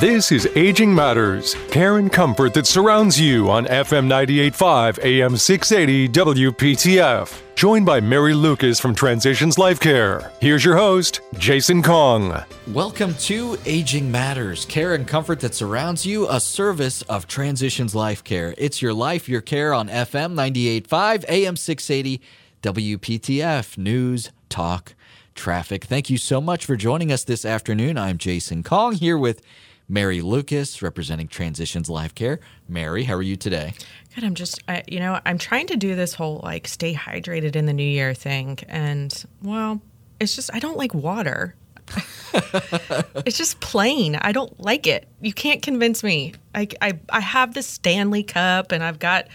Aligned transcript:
This 0.00 0.30
is 0.30 0.46
Aging 0.54 0.94
Matters, 0.94 1.54
care 1.70 1.96
and 1.96 2.12
comfort 2.12 2.52
that 2.52 2.66
surrounds 2.66 3.18
you 3.18 3.48
on 3.48 3.64
FM 3.64 4.06
98.5 4.06 5.02
AM 5.02 5.38
680 5.38 6.08
WPTF. 6.10 7.40
Joined 7.54 7.86
by 7.86 8.00
Mary 8.00 8.34
Lucas 8.34 8.78
from 8.78 8.94
Transitions 8.94 9.56
Life 9.56 9.80
Care. 9.80 10.32
Here's 10.38 10.62
your 10.62 10.76
host, 10.76 11.22
Jason 11.38 11.82
Kong. 11.82 12.44
Welcome 12.74 13.14
to 13.20 13.56
Aging 13.64 14.12
Matters, 14.12 14.66
care 14.66 14.92
and 14.92 15.08
comfort 15.08 15.40
that 15.40 15.54
surrounds 15.54 16.04
you, 16.04 16.28
a 16.28 16.40
service 16.40 17.00
of 17.02 17.26
Transitions 17.26 17.94
Life 17.94 18.22
Care. 18.22 18.54
It's 18.58 18.82
your 18.82 18.92
life, 18.92 19.30
your 19.30 19.40
care 19.40 19.72
on 19.72 19.88
FM 19.88 20.34
98.5 20.34 21.24
AM 21.26 21.56
680 21.56 22.20
WPTF. 22.60 23.78
News, 23.78 24.30
talk, 24.50 24.94
traffic. 25.34 25.84
Thank 25.84 26.10
you 26.10 26.18
so 26.18 26.42
much 26.42 26.66
for 26.66 26.76
joining 26.76 27.10
us 27.10 27.24
this 27.24 27.46
afternoon. 27.46 27.96
I'm 27.96 28.18
Jason 28.18 28.62
Kong 28.62 28.92
here 28.92 29.16
with 29.16 29.40
Mary 29.88 30.20
Lucas, 30.20 30.82
representing 30.82 31.28
Transitions 31.28 31.88
Life 31.88 32.14
Care. 32.14 32.40
Mary, 32.68 33.04
how 33.04 33.14
are 33.14 33.22
you 33.22 33.36
today? 33.36 33.72
Good. 34.14 34.24
I'm 34.24 34.34
just, 34.34 34.60
I, 34.66 34.82
you 34.88 34.98
know, 34.98 35.20
I'm 35.24 35.38
trying 35.38 35.68
to 35.68 35.76
do 35.76 35.94
this 35.94 36.14
whole 36.14 36.40
like 36.42 36.66
stay 36.66 36.94
hydrated 36.94 37.54
in 37.54 37.66
the 37.66 37.72
new 37.72 37.84
year 37.84 38.12
thing. 38.12 38.58
And 38.68 39.24
well, 39.42 39.80
it's 40.18 40.34
just, 40.34 40.52
I 40.52 40.58
don't 40.58 40.76
like 40.76 40.92
water. 40.92 41.54
it's 43.24 43.38
just 43.38 43.60
plain. 43.60 44.16
I 44.16 44.32
don't 44.32 44.58
like 44.58 44.88
it. 44.88 45.06
You 45.20 45.32
can't 45.32 45.62
convince 45.62 46.02
me. 46.02 46.34
I, 46.54 46.66
I, 46.80 46.98
I 47.10 47.20
have 47.20 47.54
the 47.54 47.62
Stanley 47.62 48.24
Cup 48.24 48.72
and 48.72 48.82
I've 48.82 48.98
got 48.98 49.28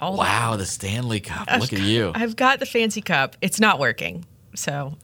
all. 0.00 0.16
Wow, 0.16 0.56
the 0.56 0.66
Stanley 0.66 1.20
Cup. 1.20 1.48
Look 1.60 1.72
at 1.72 1.80
you. 1.80 2.10
I've 2.14 2.34
got 2.34 2.58
the 2.58 2.66
fancy 2.66 3.00
cup. 3.00 3.36
It's 3.40 3.60
not 3.60 3.78
working. 3.78 4.24
So 4.56 4.96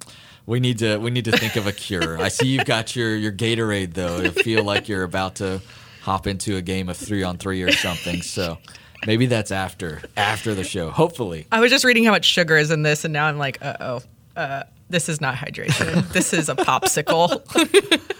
we 0.47 0.61
need 0.61 0.79
to 0.79 0.99
we 0.99 1.11
need 1.11 1.25
to 1.27 1.33
think 1.33 1.57
of 1.57 1.67
a 1.67 1.73
cure. 1.73 2.21
I 2.21 2.29
see 2.29 2.49
you've 2.49 2.67
got 2.67 2.97
your 2.97 3.17
your 3.17 3.33
Gatorade 3.33 3.95
though. 3.95 4.19
I 4.19 4.31
feel 4.31 4.65
like 4.65 4.89
you're 4.89 5.05
about 5.05 5.37
to 5.37 5.61
hop 6.03 6.27
into 6.27 6.57
a 6.57 6.63
game 6.63 6.89
of 6.89 6.97
three 6.97 7.23
on 7.23 7.37
three 7.37 7.63
or 7.63 7.73
something. 7.73 8.23
So 8.23 8.59
maybe 9.07 9.27
that's 9.27 9.51
after 9.51 10.03
after 10.17 10.55
the 10.55 10.65
show. 10.65 10.91
Hopefully. 10.91 11.47
I 11.53 11.61
was 11.61 11.71
just 11.71 11.85
reading 11.85 12.05
how 12.05 12.13
much 12.13 12.25
sugar 12.25 12.57
is 12.57 12.71
in 12.71 12.83
this, 12.83 13.05
and 13.05 13.13
now 13.13 13.27
I'm 13.27 13.39
like, 13.39 13.59
uh 13.63 13.77
oh, 13.81 14.03
uh, 14.37 14.63
this 14.89 15.09
is 15.09 15.21
not 15.21 15.35
hydration. 15.35 16.09
this 16.13 16.33
is 16.33 16.49
a 16.49 16.55
popsicle. 16.55 17.43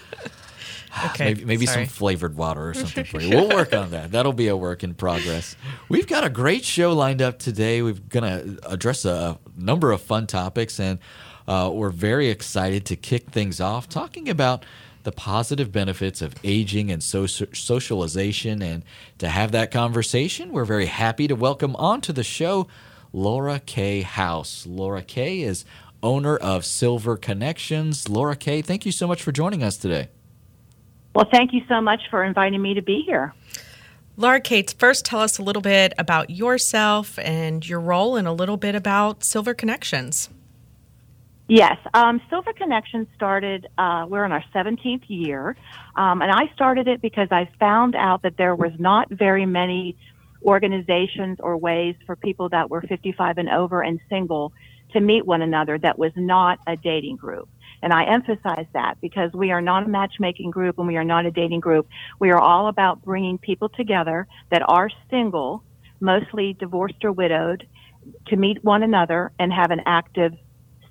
okay, 1.07 1.25
maybe, 1.25 1.45
maybe 1.45 1.65
some 1.65 1.85
flavored 1.85 2.35
water 2.35 2.69
or 2.69 2.73
something 2.73 3.05
for 3.05 3.21
you. 3.21 3.29
We'll 3.29 3.49
work 3.55 3.73
on 3.73 3.91
that. 3.91 4.11
That'll 4.11 4.33
be 4.33 4.47
a 4.47 4.57
work 4.57 4.83
in 4.83 4.93
progress. 4.93 5.55
We've 5.89 6.07
got 6.07 6.23
a 6.23 6.29
great 6.29 6.63
show 6.65 6.93
lined 6.93 7.21
up 7.21 7.39
today. 7.39 7.81
We're 7.81 7.93
gonna 7.93 8.57
address 8.63 9.05
a 9.05 9.39
number 9.57 9.91
of 9.91 10.01
fun 10.01 10.27
topics 10.27 10.79
and. 10.79 10.99
Uh, 11.47 11.69
we're 11.73 11.89
very 11.89 12.29
excited 12.29 12.85
to 12.85 12.95
kick 12.95 13.31
things 13.31 13.59
off 13.59 13.89
talking 13.89 14.29
about 14.29 14.63
the 15.03 15.11
positive 15.11 15.71
benefits 15.71 16.21
of 16.21 16.35
aging 16.43 16.91
and 16.91 17.01
so- 17.03 17.25
socialization. 17.25 18.61
And 18.61 18.83
to 19.17 19.29
have 19.29 19.51
that 19.51 19.71
conversation, 19.71 20.51
we're 20.51 20.65
very 20.65 20.85
happy 20.85 21.27
to 21.27 21.35
welcome 21.35 21.75
onto 21.77 22.13
the 22.13 22.23
show 22.23 22.67
Laura 23.13 23.59
Kay 23.59 24.01
House. 24.01 24.65
Laura 24.67 25.01
Kay 25.01 25.41
is 25.41 25.65
owner 26.03 26.37
of 26.37 26.65
Silver 26.65 27.17
Connections. 27.17 28.07
Laura 28.07 28.35
Kay, 28.35 28.61
thank 28.61 28.85
you 28.85 28.91
so 28.91 29.07
much 29.07 29.21
for 29.21 29.31
joining 29.31 29.63
us 29.63 29.77
today. 29.77 30.09
Well, 31.13 31.27
thank 31.31 31.53
you 31.53 31.61
so 31.67 31.81
much 31.81 32.01
for 32.09 32.23
inviting 32.23 32.61
me 32.61 32.73
to 32.75 32.81
be 32.81 33.03
here. 33.05 33.33
Laura 34.17 34.39
Kay, 34.39 34.63
first 34.77 35.05
tell 35.05 35.19
us 35.19 35.39
a 35.39 35.43
little 35.43 35.61
bit 35.61 35.93
about 35.97 36.29
yourself 36.29 37.17
and 37.19 37.67
your 37.67 37.79
role 37.79 38.15
and 38.15 38.27
a 38.27 38.31
little 38.31 38.57
bit 38.57 38.75
about 38.75 39.23
Silver 39.23 39.53
Connections. 39.53 40.29
Yes, 41.47 41.77
um, 41.93 42.21
Silver 42.29 42.53
Connection 42.53 43.07
started. 43.15 43.67
Uh, 43.77 44.05
we're 44.07 44.23
in 44.23 44.31
our 44.31 44.43
17th 44.55 45.03
year, 45.07 45.57
um, 45.97 46.21
and 46.21 46.31
I 46.31 46.49
started 46.53 46.87
it 46.87 47.01
because 47.01 47.27
I 47.29 47.49
found 47.59 47.95
out 47.95 48.21
that 48.21 48.37
there 48.37 48.55
was 48.55 48.71
not 48.79 49.09
very 49.09 49.45
many 49.45 49.97
organizations 50.43 51.39
or 51.41 51.57
ways 51.57 51.95
for 52.05 52.15
people 52.15 52.47
that 52.49 52.69
were 52.69 52.81
55 52.81 53.37
and 53.37 53.49
over 53.49 53.81
and 53.81 53.99
single 54.09 54.53
to 54.93 55.01
meet 55.01 55.25
one 55.25 55.41
another 55.41 55.77
that 55.77 55.99
was 55.99 56.11
not 56.15 56.59
a 56.67 56.77
dating 56.77 57.17
group. 57.17 57.49
And 57.81 57.93
I 57.93 58.03
emphasize 58.03 58.67
that 58.73 58.99
because 59.01 59.31
we 59.33 59.51
are 59.51 59.61
not 59.61 59.85
a 59.85 59.89
matchmaking 59.89 60.51
group 60.51 60.77
and 60.77 60.87
we 60.87 60.97
are 60.97 61.03
not 61.03 61.25
a 61.25 61.31
dating 61.31 61.61
group. 61.61 61.87
We 62.19 62.31
are 62.31 62.39
all 62.39 62.67
about 62.67 63.03
bringing 63.03 63.37
people 63.37 63.69
together 63.69 64.27
that 64.51 64.61
are 64.67 64.89
single, 65.09 65.63
mostly 65.99 66.53
divorced 66.53 67.03
or 67.03 67.11
widowed, 67.11 67.67
to 68.27 68.35
meet 68.35 68.63
one 68.63 68.83
another 68.83 69.31
and 69.39 69.51
have 69.51 69.71
an 69.71 69.81
active 69.85 70.33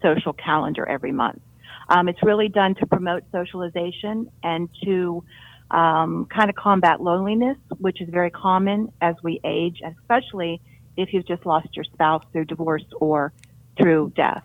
social 0.02 0.32
calendar 0.32 0.86
every 0.86 1.12
month. 1.12 1.40
Um, 1.88 2.08
it's 2.08 2.22
really 2.22 2.48
done 2.48 2.74
to 2.76 2.86
promote 2.86 3.24
socialization 3.32 4.30
and 4.42 4.68
to 4.84 5.24
um, 5.70 6.26
kind 6.26 6.50
of 6.50 6.56
combat 6.56 7.00
loneliness, 7.00 7.56
which 7.78 8.00
is 8.00 8.08
very 8.08 8.30
common 8.30 8.92
as 9.00 9.16
we 9.22 9.40
age, 9.44 9.80
especially 9.84 10.60
if 10.96 11.12
you've 11.12 11.26
just 11.26 11.46
lost 11.46 11.68
your 11.74 11.84
spouse 11.84 12.24
through 12.32 12.44
divorce 12.44 12.84
or 13.00 13.32
through 13.76 14.12
death. 14.16 14.44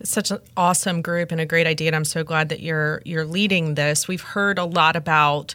It's 0.00 0.10
such 0.10 0.30
an 0.30 0.38
awesome 0.56 1.02
group 1.02 1.32
and 1.32 1.40
a 1.40 1.46
great 1.46 1.66
idea, 1.66 1.88
and 1.88 1.96
I'm 1.96 2.04
so 2.04 2.22
glad 2.22 2.48
that 2.50 2.60
you're 2.60 3.02
you're 3.04 3.24
leading 3.24 3.74
this. 3.74 4.06
We've 4.06 4.22
heard 4.22 4.58
a 4.58 4.64
lot 4.64 4.96
about 4.96 5.54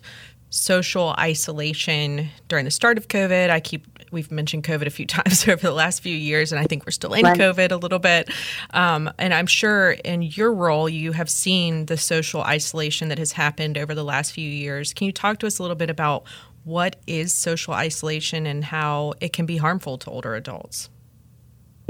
social 0.49 1.15
isolation 1.17 2.29
during 2.47 2.65
the 2.65 2.71
start 2.71 2.97
of 2.97 3.07
COVID. 3.07 3.49
I 3.49 3.59
keep 3.59 3.87
we've 4.11 4.31
mentioned 4.31 4.63
COVID 4.63 4.85
a 4.85 4.91
few 4.91 5.05
times 5.07 5.47
over 5.47 5.61
the 5.61 5.71
last 5.71 6.01
few 6.01 6.15
years, 6.15 6.51
and 6.51 6.61
I 6.61 6.65
think 6.65 6.85
we're 6.85 6.91
still 6.91 7.13
in 7.13 7.25
COVID 7.25 7.71
a 7.71 7.77
little 7.77 7.99
bit. 7.99 8.29
Um, 8.71 9.09
and 9.17 9.33
I'm 9.33 9.47
sure 9.47 9.91
in 9.91 10.21
your 10.21 10.53
role, 10.53 10.87
you 10.87 11.11
have 11.11 11.29
seen 11.29 11.87
the 11.87 11.97
social 11.97 12.41
isolation 12.41 13.09
that 13.09 13.17
has 13.17 13.31
happened 13.33 13.77
over 13.77 13.95
the 13.95 14.03
last 14.03 14.31
few 14.31 14.47
years. 14.47 14.93
Can 14.93 15.05
you 15.05 15.11
talk 15.11 15.39
to 15.39 15.47
us 15.47 15.59
a 15.59 15.63
little 15.63 15.75
bit 15.75 15.89
about 15.89 16.23
what 16.63 16.97
is 17.07 17.33
social 17.33 17.73
isolation 17.73 18.45
and 18.45 18.63
how 18.63 19.13
it 19.19 19.33
can 19.33 19.45
be 19.45 19.57
harmful 19.57 19.97
to 19.97 20.09
older 20.09 20.35
adults? 20.35 20.89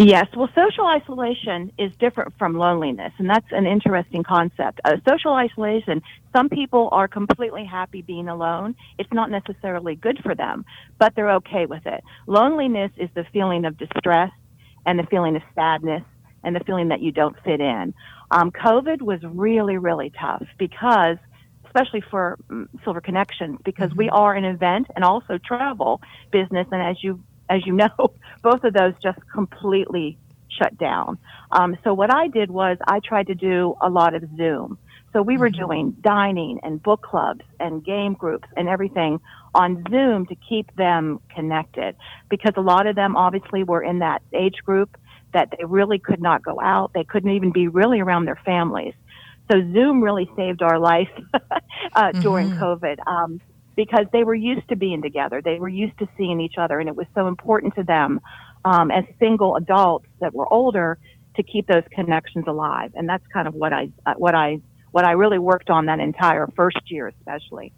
Yes, 0.05 0.27
well, 0.35 0.49
social 0.53 0.85
isolation 0.85 1.71
is 1.77 1.95
different 1.95 2.33
from 2.37 2.57
loneliness, 2.57 3.13
and 3.19 3.29
that's 3.29 3.45
an 3.51 3.65
interesting 3.65 4.21
concept. 4.21 4.81
Uh, 4.83 4.97
social 5.07 5.31
isolation, 5.33 6.01
some 6.35 6.49
people 6.49 6.89
are 6.91 7.07
completely 7.07 7.63
happy 7.63 8.01
being 8.01 8.27
alone. 8.27 8.75
It's 8.99 9.11
not 9.13 9.31
necessarily 9.31 9.95
good 9.95 10.19
for 10.21 10.35
them, 10.35 10.65
but 10.99 11.15
they're 11.15 11.31
okay 11.35 11.67
with 11.67 11.85
it. 11.85 12.03
Loneliness 12.27 12.91
is 12.97 13.09
the 13.15 13.23
feeling 13.31 13.63
of 13.63 13.77
distress 13.77 14.31
and 14.85 14.99
the 14.99 15.03
feeling 15.03 15.37
of 15.37 15.41
sadness 15.55 16.03
and 16.43 16.53
the 16.53 16.63
feeling 16.65 16.89
that 16.89 16.99
you 16.99 17.13
don't 17.13 17.37
fit 17.45 17.61
in. 17.61 17.93
Um, 18.29 18.51
COVID 18.51 19.01
was 19.01 19.21
really, 19.23 19.77
really 19.77 20.11
tough 20.19 20.43
because, 20.57 21.15
especially 21.65 22.03
for 22.11 22.37
um, 22.49 22.67
Silver 22.83 22.99
Connections, 22.99 23.57
because 23.63 23.91
mm-hmm. 23.91 23.99
we 23.99 24.09
are 24.09 24.35
an 24.35 24.43
event 24.43 24.87
and 24.97 25.05
also 25.05 25.37
travel 25.37 26.01
business, 26.29 26.67
and 26.71 26.81
as 26.81 27.01
you 27.01 27.23
as 27.49 27.65
you 27.65 27.73
know, 27.73 27.89
both 28.41 28.63
of 28.63 28.73
those 28.73 28.93
just 29.01 29.19
completely 29.31 30.17
shut 30.49 30.77
down. 30.77 31.17
Um, 31.51 31.77
so 31.83 31.93
what 31.93 32.13
I 32.13 32.27
did 32.27 32.51
was 32.51 32.77
I 32.87 32.99
tried 32.99 33.27
to 33.27 33.35
do 33.35 33.75
a 33.81 33.89
lot 33.89 34.13
of 34.13 34.23
Zoom. 34.37 34.77
So 35.13 35.21
we 35.21 35.37
were 35.37 35.49
mm-hmm. 35.49 35.65
doing 35.65 35.97
dining 36.01 36.59
and 36.63 36.81
book 36.81 37.01
clubs 37.01 37.45
and 37.59 37.85
game 37.85 38.13
groups 38.13 38.47
and 38.57 38.67
everything 38.67 39.19
on 39.53 39.83
Zoom 39.89 40.25
to 40.25 40.35
keep 40.35 40.75
them 40.75 41.19
connected 41.33 41.95
because 42.29 42.53
a 42.57 42.61
lot 42.61 42.87
of 42.87 42.95
them 42.95 43.15
obviously 43.15 43.63
were 43.63 43.83
in 43.83 43.99
that 43.99 44.23
age 44.33 44.57
group 44.65 44.97
that 45.33 45.49
they 45.51 45.65
really 45.65 45.99
could 45.99 46.21
not 46.21 46.43
go 46.43 46.59
out. 46.59 46.93
They 46.93 47.03
couldn't 47.03 47.31
even 47.31 47.51
be 47.51 47.67
really 47.67 47.99
around 47.99 48.25
their 48.25 48.39
families. 48.43 48.93
So 49.51 49.59
Zoom 49.73 50.01
really 50.01 50.29
saved 50.35 50.61
our 50.61 50.79
life 50.79 51.09
uh, 51.33 51.39
mm-hmm. 51.41 52.21
during 52.21 52.51
COVID. 52.51 52.97
Um, 53.05 53.41
because 53.75 54.05
they 54.11 54.23
were 54.23 54.35
used 54.35 54.67
to 54.69 54.75
being 54.75 55.01
together. 55.01 55.41
They 55.41 55.59
were 55.59 55.69
used 55.69 55.97
to 55.99 56.07
seeing 56.17 56.39
each 56.39 56.55
other, 56.57 56.79
and 56.79 56.87
it 56.87 56.95
was 56.95 57.07
so 57.15 57.27
important 57.27 57.75
to 57.75 57.83
them 57.83 58.21
um, 58.65 58.91
as 58.91 59.03
single 59.19 59.55
adults 59.55 60.07
that 60.19 60.33
were 60.33 60.51
older 60.51 60.97
to 61.35 61.43
keep 61.43 61.67
those 61.67 61.83
connections 61.91 62.45
alive. 62.47 62.91
And 62.95 63.09
that's 63.09 63.25
kind 63.27 63.47
of 63.47 63.55
what 63.55 63.73
I 63.73 63.89
uh, 64.05 64.13
what 64.15 64.35
I 64.35 64.61
what 64.91 65.05
I 65.05 65.11
really 65.11 65.39
worked 65.39 65.69
on 65.69 65.87
that 65.87 65.99
entire 65.99 66.47
first 66.55 66.91
year, 66.91 67.07
especially. 67.07 67.73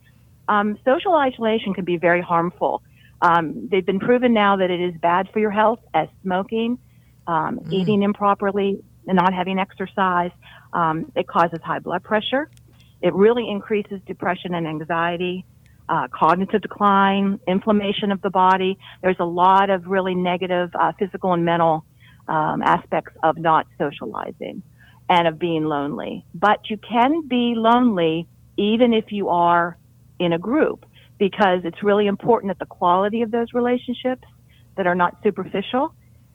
Um, 0.48 0.78
social 0.86 1.16
isolation 1.16 1.74
can 1.74 1.86
be 1.86 1.98
very 1.98 2.22
harmful. 2.22 2.84
Um, 3.22 3.70
they've 3.72 3.86
been 3.86 4.00
proven 4.00 4.34
now 4.34 4.58
that 4.58 4.70
it 4.70 4.82
is 4.82 4.94
bad 5.02 5.30
for 5.32 5.40
your 5.40 5.50
health, 5.50 5.80
as 5.94 6.10
smoking, 6.22 6.78
um, 7.26 7.60
mm. 7.60 7.72
eating 7.72 8.04
improperly, 8.04 8.84
and 9.08 9.16
not 9.16 9.34
having 9.34 9.58
exercise. 9.58 10.32
Um, 10.74 11.12
it 11.16 11.28
causes 11.28 11.60
high 11.64 11.80
blood 11.80 12.04
pressure. 12.04 12.50
It 13.02 13.14
really 13.14 13.50
increases 13.50 14.02
depression 14.06 14.54
and 14.54 14.68
anxiety 14.68 15.46
uh, 15.88 16.08
cognitive 16.12 16.62
decline, 16.62 17.40
inflammation 17.48 18.12
of 18.12 18.22
the 18.22 18.30
body. 18.30 18.78
There's 19.02 19.20
a 19.20 19.26
lot 19.26 19.70
of 19.70 19.88
really 19.88 20.16
negative 20.16 20.72
uh, 20.80 20.94
physical 20.98 21.34
and 21.34 21.46
mental 21.46 21.86
um, 22.28 22.62
aspects 22.62 23.14
of 23.24 23.38
not 23.38 23.68
socializing 23.78 24.64
and 25.10 25.28
of 25.28 25.38
being 25.38 25.66
lonely. 25.66 26.26
But 26.34 26.70
you 26.70 26.78
can 26.78 27.28
be 27.28 27.54
lonely 27.56 28.28
even 28.58 28.94
if 28.94 29.12
you 29.12 29.30
are 29.30 29.78
in 30.20 30.34
a 30.34 30.40
group 30.40 30.86
because 31.18 31.62
it's 31.64 31.84
really 31.84 32.08
important 32.08 32.50
that 32.50 32.60
the 32.60 32.66
quality 32.66 33.22
of 33.22 33.32
those 33.32 33.54
relationships 33.54 34.24
that 34.78 34.88
are 34.88 34.96
not 34.96 35.18
superficial 35.24 35.94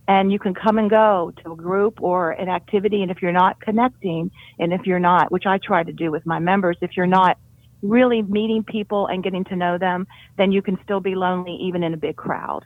and 0.08 0.32
you 0.32 0.38
can 0.38 0.54
come 0.54 0.78
and 0.78 0.90
go 0.90 1.32
to 1.44 1.52
a 1.52 1.56
group 1.56 2.02
or 2.02 2.32
an 2.32 2.48
activity 2.48 3.02
and 3.02 3.10
if 3.10 3.22
you're 3.22 3.32
not 3.32 3.60
connecting 3.60 4.30
and 4.58 4.72
if 4.72 4.86
you're 4.86 4.98
not 4.98 5.30
which 5.30 5.44
i 5.46 5.58
try 5.58 5.82
to 5.82 5.92
do 5.92 6.10
with 6.10 6.24
my 6.24 6.38
members 6.38 6.76
if 6.80 6.96
you're 6.96 7.06
not 7.06 7.38
really 7.82 8.22
meeting 8.22 8.64
people 8.64 9.06
and 9.06 9.22
getting 9.22 9.44
to 9.44 9.56
know 9.56 9.78
them, 9.78 10.06
then 10.36 10.52
you 10.52 10.62
can 10.62 10.78
still 10.82 11.00
be 11.00 11.14
lonely 11.14 11.54
even 11.54 11.82
in 11.82 11.94
a 11.94 11.96
big 11.96 12.16
crowd. 12.16 12.64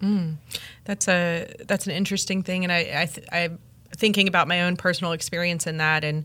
Mm, 0.00 0.36
that's 0.84 1.08
a 1.08 1.52
that's 1.66 1.86
an 1.86 1.92
interesting 1.92 2.42
thing, 2.42 2.64
and 2.64 2.72
I, 2.72 3.08
I 3.32 3.38
I'm 3.44 3.58
thinking 3.96 4.28
about 4.28 4.46
my 4.46 4.62
own 4.62 4.76
personal 4.76 5.12
experience 5.12 5.66
in 5.66 5.78
that, 5.78 6.04
and 6.04 6.24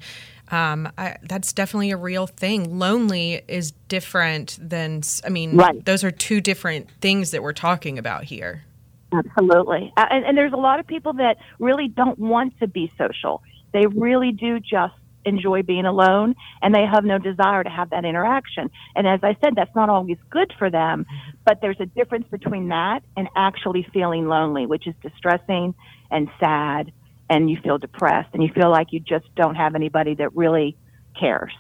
um, 0.51 0.91
I, 0.97 1.17
that's 1.23 1.53
definitely 1.53 1.91
a 1.91 1.97
real 1.97 2.27
thing. 2.27 2.77
Lonely 2.77 3.41
is 3.47 3.71
different 3.87 4.57
than 4.61 5.01
I 5.25 5.29
mean, 5.29 5.57
right. 5.57 5.83
those 5.83 6.03
are 6.03 6.11
two 6.11 6.39
different 6.39 6.89
things 7.01 7.31
that 7.31 7.41
we're 7.41 7.53
talking 7.53 7.97
about 7.97 8.25
here. 8.25 8.63
Absolutely, 9.11 9.91
and, 9.97 10.25
and 10.25 10.37
there's 10.37 10.53
a 10.53 10.57
lot 10.57 10.79
of 10.79 10.85
people 10.85 11.13
that 11.13 11.37
really 11.59 11.87
don't 11.87 12.19
want 12.19 12.59
to 12.59 12.67
be 12.67 12.91
social. 12.97 13.41
They 13.71 13.87
really 13.87 14.31
do 14.31 14.59
just 14.59 14.93
enjoy 15.25 15.63
being 15.63 15.85
alone 15.85 16.35
and 16.61 16.73
they 16.73 16.85
have 16.85 17.03
no 17.03 17.17
desire 17.17 17.63
to 17.63 17.69
have 17.69 17.89
that 17.91 18.05
interaction. 18.05 18.69
And 18.95 19.07
as 19.07 19.19
I 19.23 19.37
said, 19.43 19.55
that's 19.55 19.75
not 19.75 19.89
always 19.89 20.17
good 20.29 20.53
for 20.57 20.69
them, 20.69 21.05
but 21.45 21.59
there's 21.61 21.79
a 21.79 21.85
difference 21.85 22.25
between 22.29 22.69
that 22.69 23.01
and 23.15 23.27
actually 23.35 23.87
feeling 23.93 24.27
lonely, 24.27 24.65
which 24.65 24.87
is 24.87 24.95
distressing 25.01 25.75
and 26.11 26.29
sad 26.39 26.91
and 27.29 27.49
you 27.49 27.57
feel 27.63 27.77
depressed 27.77 28.29
and 28.33 28.43
you 28.43 28.49
feel 28.53 28.69
like 28.69 28.87
you 28.91 28.99
just 28.99 29.25
don't 29.35 29.55
have 29.55 29.75
anybody 29.75 30.15
that 30.15 30.35
really 30.35 30.77
cares. 31.19 31.53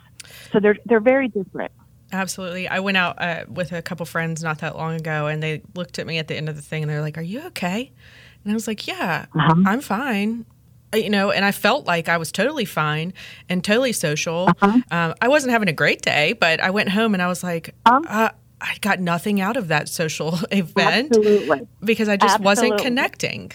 So 0.51 0.59
they're 0.59 0.77
they're 0.85 0.99
very 0.99 1.27
different. 1.27 1.71
Absolutely. 2.11 2.67
I 2.67 2.79
went 2.79 2.95
out 2.95 3.19
uh, 3.19 3.45
with 3.47 3.71
a 3.71 3.81
couple 3.81 4.05
friends 4.05 4.43
not 4.43 4.59
that 4.59 4.77
long 4.77 4.95
ago 4.95 5.27
and 5.27 5.41
they 5.41 5.63
looked 5.73 5.97
at 5.97 6.05
me 6.05 6.19
at 6.19 6.27
the 6.27 6.35
end 6.35 6.47
of 6.47 6.55
the 6.55 6.61
thing 6.61 6.83
and 6.83 6.91
they're 6.91 7.01
like, 7.01 7.17
"Are 7.17 7.23
you 7.23 7.41
okay?" 7.47 7.91
And 8.43 8.51
I 8.51 8.53
was 8.53 8.67
like, 8.67 8.87
"Yeah, 8.87 9.25
uh-huh. 9.33 9.63
I'm 9.65 9.81
fine." 9.81 10.45
You 10.93 11.09
know, 11.09 11.31
and 11.31 11.43
I 11.45 11.51
felt 11.51 11.85
like 11.85 12.09
I 12.09 12.17
was 12.17 12.31
totally 12.31 12.65
fine 12.65 13.13
and 13.49 13.63
totally 13.63 13.93
social. 13.93 14.49
Uh-huh. 14.61 14.81
Um, 14.91 15.13
I 15.21 15.27
wasn't 15.27 15.51
having 15.51 15.69
a 15.69 15.73
great 15.73 16.01
day, 16.01 16.33
but 16.33 16.59
I 16.59 16.69
went 16.69 16.89
home 16.89 17.13
and 17.13 17.21
I 17.21 17.27
was 17.27 17.43
like, 17.43 17.75
um, 17.85 18.05
uh, 18.07 18.29
I 18.61 18.77
got 18.81 18.99
nothing 18.99 19.41
out 19.41 19.57
of 19.57 19.67
that 19.67 19.89
social 19.89 20.39
event 20.51 21.15
absolutely. 21.15 21.67
because 21.83 22.07
I 22.07 22.17
just 22.17 22.35
absolutely. 22.35 22.71
wasn't 22.71 22.81
connecting. 22.81 23.51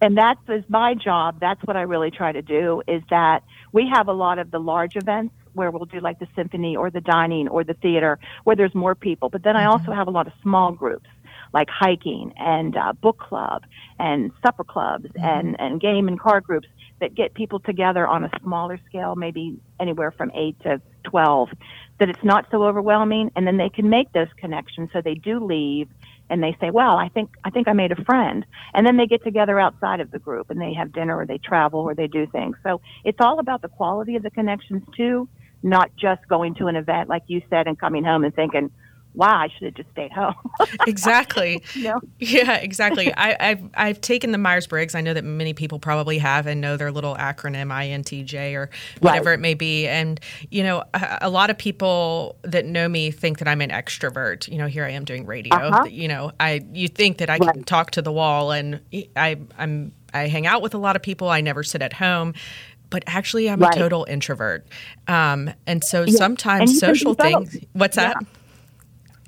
And 0.00 0.16
that's 0.16 0.40
is 0.48 0.64
my 0.68 0.94
job. 0.94 1.38
That's 1.40 1.62
what 1.64 1.76
I 1.76 1.82
really 1.82 2.10
try 2.10 2.32
to 2.32 2.42
do. 2.42 2.82
Is 2.86 3.02
that 3.10 3.42
we 3.72 3.88
have 3.92 4.08
a 4.08 4.12
lot 4.12 4.38
of 4.38 4.50
the 4.50 4.58
large 4.58 4.96
events 4.96 5.34
where 5.54 5.70
we'll 5.70 5.86
do 5.86 6.00
like 6.00 6.18
the 6.18 6.28
symphony 6.36 6.76
or 6.76 6.90
the 6.90 7.00
dining 7.00 7.48
or 7.48 7.64
the 7.64 7.74
theater 7.74 8.18
where 8.44 8.54
there's 8.54 8.74
more 8.74 8.94
people. 8.94 9.30
But 9.30 9.42
then 9.42 9.54
mm-hmm. 9.54 9.68
I 9.68 9.70
also 9.70 9.92
have 9.92 10.06
a 10.06 10.10
lot 10.10 10.26
of 10.26 10.34
small 10.42 10.72
groups 10.72 11.08
like 11.56 11.70
hiking 11.70 12.34
and 12.36 12.76
uh, 12.76 12.92
book 12.92 13.18
club 13.18 13.64
and 13.98 14.30
supper 14.44 14.62
clubs 14.62 15.06
mm-hmm. 15.06 15.24
and, 15.24 15.56
and 15.58 15.80
game 15.80 16.06
and 16.06 16.20
card 16.20 16.44
groups 16.44 16.68
that 17.00 17.14
get 17.14 17.32
people 17.32 17.58
together 17.60 18.06
on 18.06 18.24
a 18.24 18.30
smaller 18.42 18.78
scale, 18.86 19.14
maybe 19.16 19.58
anywhere 19.80 20.10
from 20.10 20.30
eight 20.34 20.60
to 20.60 20.82
12, 21.04 21.48
that 21.98 22.10
it's 22.10 22.22
not 22.22 22.46
so 22.50 22.62
overwhelming. 22.64 23.30
And 23.34 23.46
then 23.46 23.56
they 23.56 23.70
can 23.70 23.88
make 23.88 24.12
those 24.12 24.28
connections. 24.36 24.90
So 24.92 25.00
they 25.00 25.14
do 25.14 25.42
leave 25.42 25.88
and 26.28 26.42
they 26.42 26.54
say, 26.60 26.70
well, 26.70 26.98
I 26.98 27.08
think, 27.08 27.30
I 27.42 27.48
think 27.48 27.68
I 27.68 27.72
made 27.72 27.92
a 27.92 28.04
friend. 28.04 28.44
And 28.74 28.86
then 28.86 28.98
they 28.98 29.06
get 29.06 29.24
together 29.24 29.58
outside 29.58 30.00
of 30.00 30.10
the 30.10 30.18
group 30.18 30.50
and 30.50 30.60
they 30.60 30.74
have 30.74 30.92
dinner 30.92 31.16
or 31.16 31.24
they 31.24 31.38
travel 31.38 31.80
or 31.80 31.94
they 31.94 32.06
do 32.06 32.26
things. 32.26 32.56
So 32.62 32.82
it's 33.02 33.18
all 33.18 33.38
about 33.38 33.62
the 33.62 33.68
quality 33.68 34.16
of 34.16 34.22
the 34.22 34.30
connections 34.30 34.82
too, 34.94 35.26
not 35.62 35.90
just 35.96 36.28
going 36.28 36.54
to 36.56 36.66
an 36.66 36.76
event, 36.76 37.08
like 37.08 37.22
you 37.28 37.40
said, 37.48 37.66
and 37.66 37.80
coming 37.80 38.04
home 38.04 38.24
and 38.24 38.34
thinking, 38.34 38.70
wow, 39.16 39.38
I 39.38 39.48
should 39.48 39.64
have 39.64 39.74
just 39.74 39.90
stayed 39.90 40.12
home. 40.12 40.34
exactly. 40.86 41.62
you 41.74 41.84
know? 41.84 42.00
Yeah, 42.18 42.56
exactly. 42.56 43.12
I, 43.16 43.36
have 43.40 43.62
I've 43.74 44.00
taken 44.00 44.32
the 44.32 44.38
Myers 44.38 44.66
Briggs. 44.66 44.94
I 44.94 45.00
know 45.00 45.14
that 45.14 45.24
many 45.24 45.54
people 45.54 45.78
probably 45.78 46.18
have 46.18 46.46
and 46.46 46.60
know 46.60 46.76
their 46.76 46.92
little 46.92 47.16
acronym 47.16 47.68
INTJ 47.68 48.54
or 48.54 48.70
whatever 49.00 49.30
right. 49.30 49.38
it 49.38 49.40
may 49.40 49.54
be. 49.54 49.88
And 49.88 50.20
you 50.50 50.62
know, 50.62 50.84
a, 50.94 51.18
a, 51.22 51.30
lot 51.30 51.50
of 51.50 51.58
people 51.58 52.36
that 52.42 52.66
know 52.66 52.88
me 52.88 53.10
think 53.10 53.38
that 53.38 53.48
I'm 53.48 53.60
an 53.60 53.70
extrovert. 53.70 54.48
You 54.48 54.58
know, 54.58 54.66
here 54.66 54.84
I 54.84 54.90
am 54.90 55.04
doing 55.04 55.26
radio. 55.26 55.56
Uh-huh. 55.56 55.84
You 55.84 56.08
know, 56.08 56.32
I 56.38 56.64
you 56.72 56.88
think 56.88 57.18
that 57.18 57.30
I 57.30 57.38
right. 57.38 57.54
can 57.54 57.64
talk 57.64 57.92
to 57.92 58.02
the 58.02 58.12
wall, 58.12 58.52
and 58.52 58.80
I 59.16 59.38
I'm 59.58 59.92
I 60.12 60.28
hang 60.28 60.46
out 60.46 60.62
with 60.62 60.74
a 60.74 60.78
lot 60.78 60.94
of 60.94 61.02
people. 61.02 61.28
I 61.28 61.40
never 61.40 61.62
sit 61.62 61.82
at 61.82 61.94
home 61.94 62.34
but 62.88 63.02
actually 63.08 63.50
I'm 63.50 63.58
right. 63.58 63.74
a 63.74 63.78
total 63.78 64.06
introvert. 64.08 64.64
Um, 65.08 65.50
and 65.66 65.82
so 65.82 66.04
yeah. 66.04 66.16
sometimes 66.16 66.78
social 66.78 67.14
things, 67.14 67.56
what's 67.72 67.96
yeah. 67.96 68.14
that? 68.14 68.26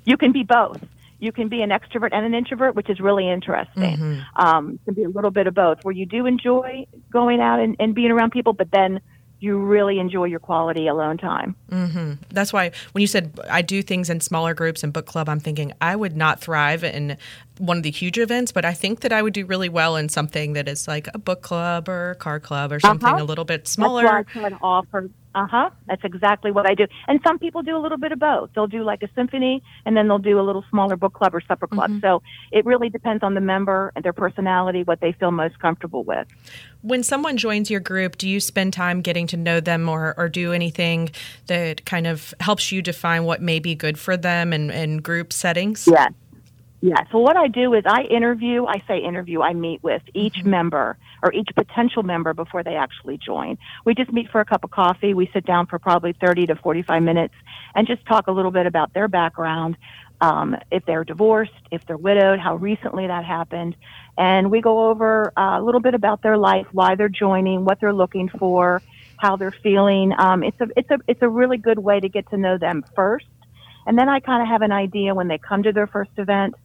You 0.05 0.17
can 0.17 0.31
be 0.31 0.43
both. 0.43 0.81
You 1.19 1.31
can 1.33 1.49
be 1.49 1.61
an 1.61 1.69
extrovert 1.69 2.09
and 2.13 2.25
an 2.25 2.33
introvert, 2.33 2.75
which 2.75 2.89
is 2.89 2.99
really 2.99 3.29
interesting. 3.29 3.97
Mm-hmm. 3.97 4.41
Um, 4.41 4.79
can 4.85 4.93
be 4.93 5.03
a 5.03 5.09
little 5.09 5.31
bit 5.31 5.47
of 5.47 5.53
both, 5.53 5.83
where 5.83 5.93
you 5.93 6.05
do 6.05 6.25
enjoy 6.25 6.85
going 7.11 7.41
out 7.41 7.59
and, 7.59 7.75
and 7.79 7.93
being 7.93 8.11
around 8.11 8.31
people, 8.31 8.53
but 8.53 8.71
then 8.71 9.01
you 9.41 9.57
really 9.57 9.99
enjoy 9.99 10.25
your 10.25 10.39
quality 10.39 10.87
alone 10.87 11.17
time. 11.17 11.55
Mm-hmm. 11.71 12.13
That's 12.29 12.51
why 12.51 12.71
when 12.91 13.01
you 13.01 13.07
said 13.07 13.39
I 13.49 13.61
do 13.61 13.81
things 13.81 14.09
in 14.09 14.19
smaller 14.19 14.53
groups 14.53 14.83
and 14.83 14.91
book 14.91 15.05
club, 15.05 15.29
I'm 15.29 15.39
thinking 15.39 15.73
I 15.81 15.95
would 15.95 16.15
not 16.15 16.41
thrive 16.41 16.83
in 16.83 17.17
one 17.57 17.77
of 17.77 17.83
the 17.83 17.91
huge 17.91 18.17
events, 18.17 18.51
but 18.51 18.65
I 18.65 18.73
think 18.73 19.01
that 19.01 19.13
I 19.13 19.21
would 19.21 19.33
do 19.33 19.45
really 19.45 19.69
well 19.69 19.95
in 19.95 20.09
something 20.09 20.53
that 20.53 20.67
is 20.67 20.87
like 20.87 21.07
a 21.13 21.17
book 21.17 21.41
club 21.41 21.87
or 21.87 22.11
a 22.11 22.15
car 22.15 22.39
club 22.39 22.71
or 22.71 22.79
something 22.79 23.07
uh-huh. 23.07 23.23
a 23.23 23.25
little 23.25 23.45
bit 23.45 23.67
smaller. 23.67 24.03
That's 24.03 24.35
why 24.35 24.49
I 24.49 24.57
offer 24.61 25.09
uh 25.39 25.47
huh. 25.47 25.69
That's 25.87 26.03
exactly 26.03 26.51
what 26.51 26.69
I 26.69 26.75
do. 26.75 26.85
And 27.07 27.21
some 27.25 27.39
people 27.39 27.61
do 27.61 27.77
a 27.77 27.79
little 27.79 27.97
bit 27.97 28.11
of 28.11 28.19
both. 28.19 28.49
They'll 28.53 28.67
do 28.67 28.83
like 28.83 29.01
a 29.03 29.09
symphony 29.15 29.63
and 29.85 29.95
then 29.95 30.09
they'll 30.09 30.17
do 30.17 30.37
a 30.37 30.43
little 30.43 30.65
smaller 30.69 30.97
book 30.97 31.13
club 31.13 31.33
or 31.33 31.39
supper 31.39 31.65
club. 31.65 31.91
Mm-hmm. 31.91 32.01
So 32.01 32.21
it 32.51 32.65
really 32.65 32.89
depends 32.89 33.23
on 33.23 33.35
the 33.35 33.41
member 33.41 33.93
and 33.95 34.03
their 34.03 34.11
personality, 34.11 34.83
what 34.83 34.99
they 34.99 35.13
feel 35.13 35.31
most 35.31 35.57
comfortable 35.59 36.03
with. 36.03 36.27
When 36.81 37.03
someone 37.03 37.37
joins 37.37 37.71
your 37.71 37.79
group, 37.79 38.17
do 38.17 38.27
you 38.27 38.41
spend 38.41 38.73
time 38.73 39.01
getting 39.01 39.27
to 39.27 39.37
know 39.37 39.61
them 39.61 39.87
or, 39.87 40.13
or 40.17 40.27
do 40.27 40.51
anything 40.51 41.11
that 41.47 41.85
kind 41.85 42.05
of 42.05 42.33
helps 42.41 42.71
you 42.71 42.81
define 42.81 43.23
what 43.23 43.41
may 43.41 43.59
be 43.59 43.75
good 43.75 43.97
for 43.97 44.17
them 44.17 44.51
in, 44.51 44.71
in 44.71 44.97
group 44.97 45.31
settings? 45.31 45.87
Yes. 45.87 46.11
Yeah. 46.11 46.28
So 47.11 47.19
what 47.19 47.35
I 47.35 47.47
do 47.47 47.73
is 47.73 47.83
I 47.85 48.03
interview, 48.03 48.65
I 48.65 48.81
say 48.87 48.99
interview, 48.99 49.41
I 49.41 49.53
meet 49.53 49.83
with 49.83 50.01
each 50.13 50.35
mm-hmm. 50.35 50.49
member 50.49 50.97
or 51.21 51.33
each 51.33 51.49
potential 51.53 52.03
member 52.03 52.33
before 52.33 52.63
they 52.63 52.75
actually 52.75 53.17
join. 53.17 53.57
We 53.85 53.93
just 53.95 54.13
meet 54.13 54.29
for 54.29 54.39
a 54.39 54.45
cup 54.45 54.63
of 54.63 54.71
coffee. 54.71 55.13
We 55.13 55.29
sit 55.33 55.45
down 55.45 55.65
for 55.67 55.77
probably 55.77 56.13
30 56.13 56.47
to 56.47 56.55
45 56.55 57.03
minutes 57.03 57.33
and 57.75 57.85
just 57.85 58.05
talk 58.05 58.27
a 58.27 58.31
little 58.31 58.51
bit 58.51 58.65
about 58.65 58.93
their 58.93 59.09
background, 59.09 59.75
um, 60.21 60.55
if 60.71 60.85
they're 60.85 61.03
divorced, 61.03 61.51
if 61.71 61.85
they're 61.85 61.97
widowed, 61.97 62.39
how 62.39 62.55
recently 62.55 63.07
that 63.07 63.25
happened. 63.25 63.75
And 64.17 64.49
we 64.49 64.61
go 64.61 64.89
over 64.89 65.33
uh, 65.37 65.59
a 65.59 65.61
little 65.61 65.81
bit 65.81 65.95
about 65.95 66.21
their 66.21 66.37
life, 66.37 66.67
why 66.71 66.95
they're 66.95 67.09
joining, 67.09 67.65
what 67.65 67.81
they're 67.81 67.93
looking 67.93 68.29
for, 68.29 68.81
how 69.17 69.35
they're 69.35 69.51
feeling. 69.63 70.13
Um, 70.17 70.43
it's 70.43 70.59
a, 70.61 70.67
it's 70.77 70.89
a, 70.89 70.99
it's 71.07 71.21
a 71.21 71.29
really 71.29 71.57
good 71.57 71.79
way 71.79 71.99
to 71.99 72.07
get 72.07 72.29
to 72.29 72.37
know 72.37 72.57
them 72.57 72.85
first. 72.95 73.25
And 73.85 73.97
then 73.97 74.07
I 74.07 74.19
kind 74.19 74.41
of 74.41 74.47
have 74.47 74.61
an 74.61 74.71
idea 74.71 75.13
when 75.15 75.27
they 75.27 75.37
come 75.37 75.63
to 75.63 75.73
their 75.73 75.87
first 75.87 76.11
event 76.17 76.55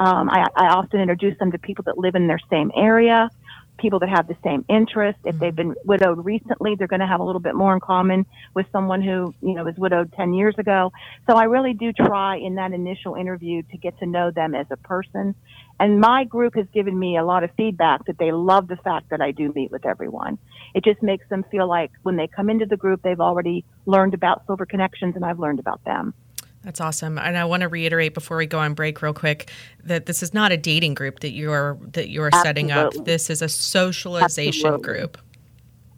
um, 0.00 0.30
I, 0.30 0.46
I 0.56 0.66
often 0.68 0.98
introduce 0.98 1.38
them 1.38 1.52
to 1.52 1.58
people 1.58 1.84
that 1.84 1.98
live 1.98 2.14
in 2.14 2.26
their 2.26 2.40
same 2.50 2.72
area, 2.74 3.28
people 3.76 3.98
that 3.98 4.08
have 4.08 4.26
the 4.28 4.36
same 4.42 4.64
interest. 4.66 5.18
If 5.24 5.38
they've 5.38 5.54
been 5.54 5.74
widowed 5.84 6.24
recently, 6.24 6.74
they're 6.74 6.86
going 6.86 7.00
to 7.00 7.06
have 7.06 7.20
a 7.20 7.22
little 7.22 7.40
bit 7.40 7.54
more 7.54 7.74
in 7.74 7.80
common 7.80 8.24
with 8.54 8.64
someone 8.72 9.02
who, 9.02 9.34
you 9.42 9.52
know, 9.52 9.62
was 9.62 9.74
widowed 9.76 10.10
10 10.14 10.32
years 10.32 10.54
ago. 10.56 10.90
So 11.28 11.36
I 11.36 11.44
really 11.44 11.74
do 11.74 11.92
try 11.92 12.38
in 12.38 12.54
that 12.54 12.72
initial 12.72 13.14
interview 13.14 13.62
to 13.70 13.76
get 13.76 13.98
to 13.98 14.06
know 14.06 14.30
them 14.30 14.54
as 14.54 14.66
a 14.70 14.78
person. 14.78 15.34
And 15.78 16.00
my 16.00 16.24
group 16.24 16.54
has 16.54 16.66
given 16.72 16.98
me 16.98 17.18
a 17.18 17.24
lot 17.24 17.44
of 17.44 17.50
feedback 17.58 18.06
that 18.06 18.16
they 18.16 18.32
love 18.32 18.68
the 18.68 18.76
fact 18.76 19.10
that 19.10 19.20
I 19.20 19.32
do 19.32 19.52
meet 19.54 19.70
with 19.70 19.84
everyone. 19.84 20.38
It 20.74 20.82
just 20.82 21.02
makes 21.02 21.28
them 21.28 21.44
feel 21.50 21.68
like 21.68 21.90
when 22.04 22.16
they 22.16 22.26
come 22.26 22.48
into 22.48 22.64
the 22.64 22.78
group, 22.78 23.02
they've 23.02 23.20
already 23.20 23.66
learned 23.84 24.14
about 24.14 24.46
Silver 24.46 24.64
Connections 24.64 25.14
and 25.14 25.26
I've 25.26 25.38
learned 25.38 25.58
about 25.58 25.84
them. 25.84 26.14
That's 26.62 26.80
awesome. 26.80 27.18
And 27.18 27.38
I 27.38 27.44
want 27.46 27.62
to 27.62 27.68
reiterate 27.68 28.12
before 28.12 28.36
we 28.36 28.46
go 28.46 28.58
on 28.58 28.74
break 28.74 29.00
real 29.00 29.14
quick 29.14 29.50
that 29.84 30.06
this 30.06 30.22
is 30.22 30.34
not 30.34 30.52
a 30.52 30.58
dating 30.58 30.94
group 30.94 31.20
that 31.20 31.32
you're 31.32 31.78
that 31.92 32.10
you're 32.10 32.30
setting 32.42 32.70
up. 32.70 32.92
This 33.04 33.30
is 33.30 33.40
a 33.40 33.48
socialization 33.48 34.66
Absolutely. 34.66 35.00
group. 35.00 35.18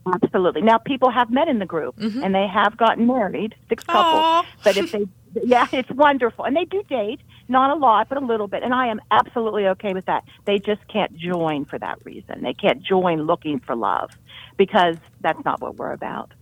Absolutely. 0.06 0.62
Now 0.62 0.78
people 0.78 1.10
have 1.10 1.30
met 1.30 1.48
in 1.48 1.58
the 1.58 1.66
group 1.66 1.96
mm-hmm. 1.96 2.22
and 2.22 2.34
they 2.34 2.46
have 2.46 2.76
gotten 2.76 3.06
married, 3.06 3.54
six 3.68 3.82
couples. 3.84 4.46
But 4.62 4.76
if 4.76 4.92
they 4.92 5.06
yeah, 5.42 5.66
it's 5.72 5.90
wonderful. 5.90 6.44
And 6.44 6.56
they 6.56 6.64
do 6.64 6.82
date, 6.88 7.20
not 7.48 7.70
a 7.70 7.78
lot, 7.78 8.08
but 8.08 8.18
a 8.18 8.24
little 8.24 8.48
bit. 8.48 8.62
And 8.62 8.74
I 8.74 8.88
am 8.88 9.00
absolutely 9.10 9.66
okay 9.68 9.92
with 9.94 10.06
that. 10.06 10.24
They 10.44 10.58
just 10.58 10.86
can't 10.88 11.16
join 11.16 11.64
for 11.64 11.78
that 11.78 12.04
reason. 12.04 12.42
They 12.42 12.54
can't 12.54 12.82
join 12.82 13.22
looking 13.22 13.60
for 13.60 13.74
love 13.74 14.10
because 14.56 14.96
that's 15.20 15.42
not 15.44 15.60
what 15.60 15.76
we're 15.76 15.92
about. 15.92 16.32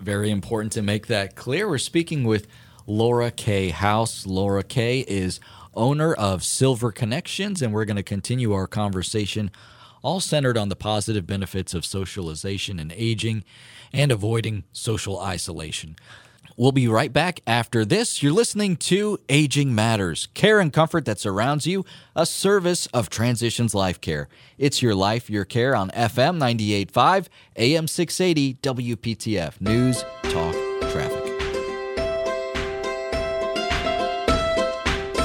Very 0.00 0.30
important 0.30 0.72
to 0.72 0.82
make 0.82 1.06
that 1.06 1.36
clear. 1.36 1.68
We're 1.68 1.78
speaking 1.78 2.24
with 2.24 2.48
Laura 2.86 3.30
Kay 3.30 3.70
House. 3.70 4.26
Laura 4.26 4.62
Kay 4.62 5.00
is 5.00 5.40
owner 5.74 6.12
of 6.14 6.44
Silver 6.44 6.92
Connections, 6.92 7.62
and 7.62 7.72
we're 7.72 7.84
going 7.84 7.96
to 7.96 8.02
continue 8.02 8.52
our 8.52 8.66
conversation 8.66 9.50
all 10.02 10.20
centered 10.20 10.58
on 10.58 10.68
the 10.68 10.76
positive 10.76 11.26
benefits 11.26 11.74
of 11.74 11.84
socialization 11.84 12.78
and 12.78 12.92
aging 12.92 13.44
and 13.92 14.10
avoiding 14.10 14.64
social 14.72 15.20
isolation. 15.20 15.96
We'll 16.56 16.72
be 16.72 16.88
right 16.88 17.12
back 17.12 17.40
after 17.46 17.84
this. 17.84 18.22
You're 18.22 18.32
listening 18.32 18.76
to 18.76 19.18
Aging 19.28 19.74
Matters, 19.74 20.28
care 20.34 20.60
and 20.60 20.72
comfort 20.72 21.06
that 21.06 21.18
surrounds 21.18 21.66
you, 21.66 21.84
a 22.14 22.26
service 22.26 22.86
of 22.88 23.08
Transitions 23.08 23.74
Life 23.74 24.00
Care. 24.00 24.28
It's 24.58 24.82
your 24.82 24.94
life, 24.94 25.30
your 25.30 25.46
care 25.46 25.74
on 25.74 25.90
FM 25.90 26.38
98.5, 26.38 27.28
AM 27.56 27.88
680, 27.88 28.54
WPTF 28.54 29.60
News, 29.60 30.04
Talk, 30.24 30.54
Traffic. 30.90 31.21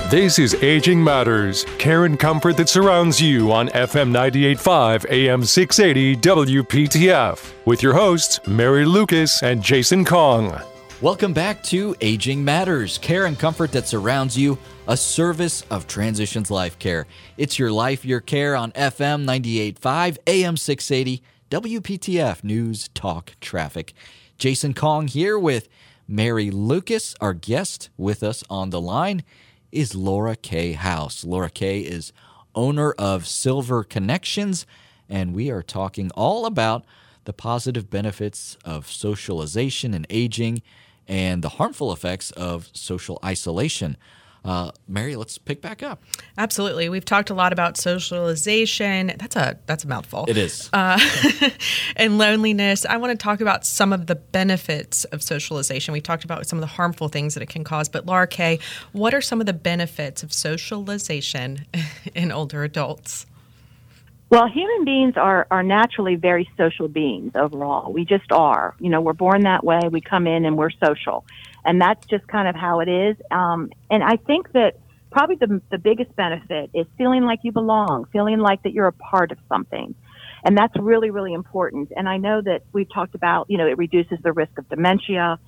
This 0.10 0.40
is 0.40 0.54
Aging 0.64 1.04
Matters, 1.04 1.66
care 1.80 2.06
and 2.06 2.18
comfort 2.18 2.56
that 2.56 2.70
surrounds 2.70 3.22
you 3.22 3.52
on 3.52 3.68
FM 3.68 4.10
98.5 4.10 5.12
AM 5.12 5.44
680 5.44 6.16
WPTF, 6.16 7.52
with 7.66 7.84
your 7.84 7.94
hosts, 7.94 8.40
Mary 8.48 8.86
Lucas 8.86 9.44
and 9.44 9.62
Jason 9.62 10.06
Kong. 10.06 10.58
Welcome 11.02 11.34
back 11.34 11.62
to 11.64 11.94
Aging 12.00 12.42
Matters, 12.42 12.98
care 13.00 13.26
and 13.26 13.38
comfort 13.38 13.74
that 13.74 13.90
surrounds 13.90 14.38
you, 14.38 14.58
a 14.88 14.96
service 14.96 15.64
of 15.64 15.88
Transitions 15.88 16.50
Life 16.50 16.80
Care. 16.80 17.06
It's 17.36 17.60
your 17.60 17.74
life, 17.74 18.06
your 18.06 18.22
care 18.22 18.56
on 18.56 18.72
FM 18.72 19.26
98.5 19.26 20.20
AM 20.26 20.56
680 20.56 21.22
WPTF 21.50 22.46
News 22.46 22.88
Talk 22.94 23.34
Traffic. 23.42 23.94
Jason 24.38 24.74
Kong 24.74 25.10
here 25.10 25.38
with 25.38 25.68
Mary 26.08 26.50
Lucas, 26.50 27.14
our 27.20 27.34
guest 27.34 27.90
with 27.98 28.24
us 28.24 28.42
on 28.50 28.70
the 28.70 28.80
line 28.80 29.26
is 29.72 29.96
Laura 29.96 30.36
Kay 30.36 30.74
House. 30.74 31.24
Laura 31.24 31.50
Kay 31.50 31.82
is 31.82 32.14
owner 32.56 32.94
of 32.94 33.28
Silver 33.28 33.84
Connections, 33.84 34.66
and 35.10 35.36
we 35.36 35.50
are 35.50 35.64
talking 35.64 36.12
all 36.12 36.46
about 36.46 36.86
the 37.26 37.34
positive 37.34 37.90
benefits 37.90 38.58
of 38.64 38.90
socialization 38.90 39.94
and 39.94 40.08
aging 40.10 40.62
and 41.08 41.44
the 41.44 41.50
harmful 41.50 41.92
effects 41.92 42.32
of 42.32 42.70
social 42.74 43.20
isolation. 43.24 43.98
Uh, 44.48 44.72
Mary, 44.88 45.18
let's 45.18 45.38
pick 45.38 45.62
back 45.62 45.84
up. 45.84 46.02
Absolutely, 46.38 46.88
we've 46.88 47.04
talked 47.04 47.30
a 47.30 47.34
lot 47.34 47.52
about 47.52 47.76
socialization. 47.76 49.08
That's 49.20 49.36
a 49.36 49.60
that's 49.66 49.84
a 49.84 49.90
mouthful. 49.90 50.24
It 50.30 50.38
is. 50.38 50.70
Uh, 50.72 50.98
and 51.98 52.18
loneliness. 52.18 52.86
I 52.86 52.96
want 52.96 53.12
to 53.12 53.22
talk 53.22 53.42
about 53.42 53.66
some 53.66 53.92
of 53.92 54.08
the 54.08 54.16
benefits 54.16 55.04
of 55.06 55.22
socialization. 55.22 55.92
We 55.92 56.00
talked 56.00 56.24
about 56.24 56.48
some 56.48 56.58
of 56.58 56.62
the 56.62 56.68
harmful 56.68 57.10
things 57.10 57.34
that 57.34 57.44
it 57.44 57.50
can 57.50 57.66
cause. 57.66 57.90
But 57.90 58.06
Laura 58.06 58.26
Kay, 58.26 58.60
what 58.94 59.14
are 59.14 59.20
some 59.20 59.42
of 59.42 59.48
the 59.48 59.54
benefits 59.54 60.24
of 60.24 60.32
socialization 60.32 61.66
in 62.16 62.32
older 62.32 62.64
adults? 62.64 63.26
Well, 64.30 64.48
human 64.48 64.84
beings 64.84 65.14
are, 65.16 65.48
are 65.50 65.64
naturally 65.64 66.16
very 66.16 66.50
social 66.58 66.90
beings 66.90 67.32
overall. 67.36 67.94
We 67.94 68.04
just 68.04 68.32
are. 68.32 68.76
You 68.80 68.90
know, 68.90 69.00
we're 69.00 69.14
born 69.14 69.44
that 69.44 69.64
way. 69.64 69.80
We 69.90 70.02
come 70.02 70.28
in 70.28 70.46
and 70.46 70.58
we're 70.58 70.70
social 70.70 71.24
and 71.68 71.82
that's 71.82 72.08
just 72.08 72.26
kind 72.28 72.48
of 72.48 72.56
how 72.56 72.80
it 72.80 72.88
is. 72.88 73.18
Um, 73.30 73.70
and 73.92 74.02
I 74.02 74.16
think 74.16 74.54
that 74.54 74.80
probably 75.12 75.36
the, 75.36 75.62
the 75.70 75.78
biggest 75.78 76.16
benefit 76.16 76.70
is 76.74 76.88
feeling 76.98 77.24
like 77.24 77.40
you 77.44 77.52
belong, 77.52 78.06
feeling 78.14 78.40
like 78.40 78.64
that 78.64 78.72
you're 78.72 78.88
a 78.88 78.94
part 78.94 79.34
of 79.34 79.38
something. 79.50 79.94
And 80.46 80.58
that's 80.58 80.74
really, 80.78 81.10
really 81.10 81.34
important. 81.34 81.92
And 81.96 82.08
I 82.08 82.18
know 82.18 82.42
that 82.42 82.64
we've 82.72 82.92
talked 82.92 83.16
about, 83.16 83.48
you 83.50 83.58
know, 83.58 83.68
it 83.68 83.78
reduces 83.78 84.18
the 84.24 84.32
risk 84.32 84.58
of 84.58 84.70
dementia, 84.70 85.40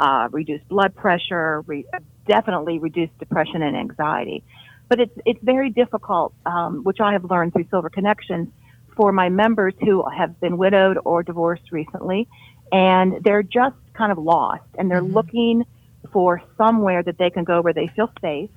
uh, 0.00 0.28
reduce 0.32 0.60
blood 0.68 0.96
pressure, 0.96 1.62
re- 1.66 1.86
definitely 2.26 2.80
reduce 2.80 3.10
depression 3.20 3.62
and 3.62 3.76
anxiety. 3.76 4.42
But 4.88 5.00
it's, 5.00 5.18
it's 5.26 5.42
very 5.42 5.70
difficult, 5.70 6.32
um, 6.46 6.82
which 6.82 7.00
I 7.00 7.12
have 7.12 7.24
learned 7.24 7.52
through 7.52 7.66
Silver 7.70 7.90
Connections, 7.90 8.48
for 8.96 9.12
my 9.12 9.28
members 9.28 9.74
who 9.80 10.04
have 10.10 10.40
been 10.40 10.58
widowed 10.58 10.98
or 11.04 11.22
divorced 11.22 11.70
recently, 11.70 12.26
and 12.72 13.22
they're 13.22 13.44
just 13.44 13.76
kind 13.94 14.10
of 14.10 14.18
lost 14.18 14.64
and 14.76 14.90
they're 14.90 15.00
mm-hmm. 15.00 15.14
looking 15.14 15.64
for 16.12 16.42
somewhere 16.56 17.02
that 17.02 17.16
they 17.16 17.30
can 17.30 17.44
go 17.44 17.60
where 17.60 17.72
they 17.72 17.88
feel 17.94 18.10
safe 18.20 18.50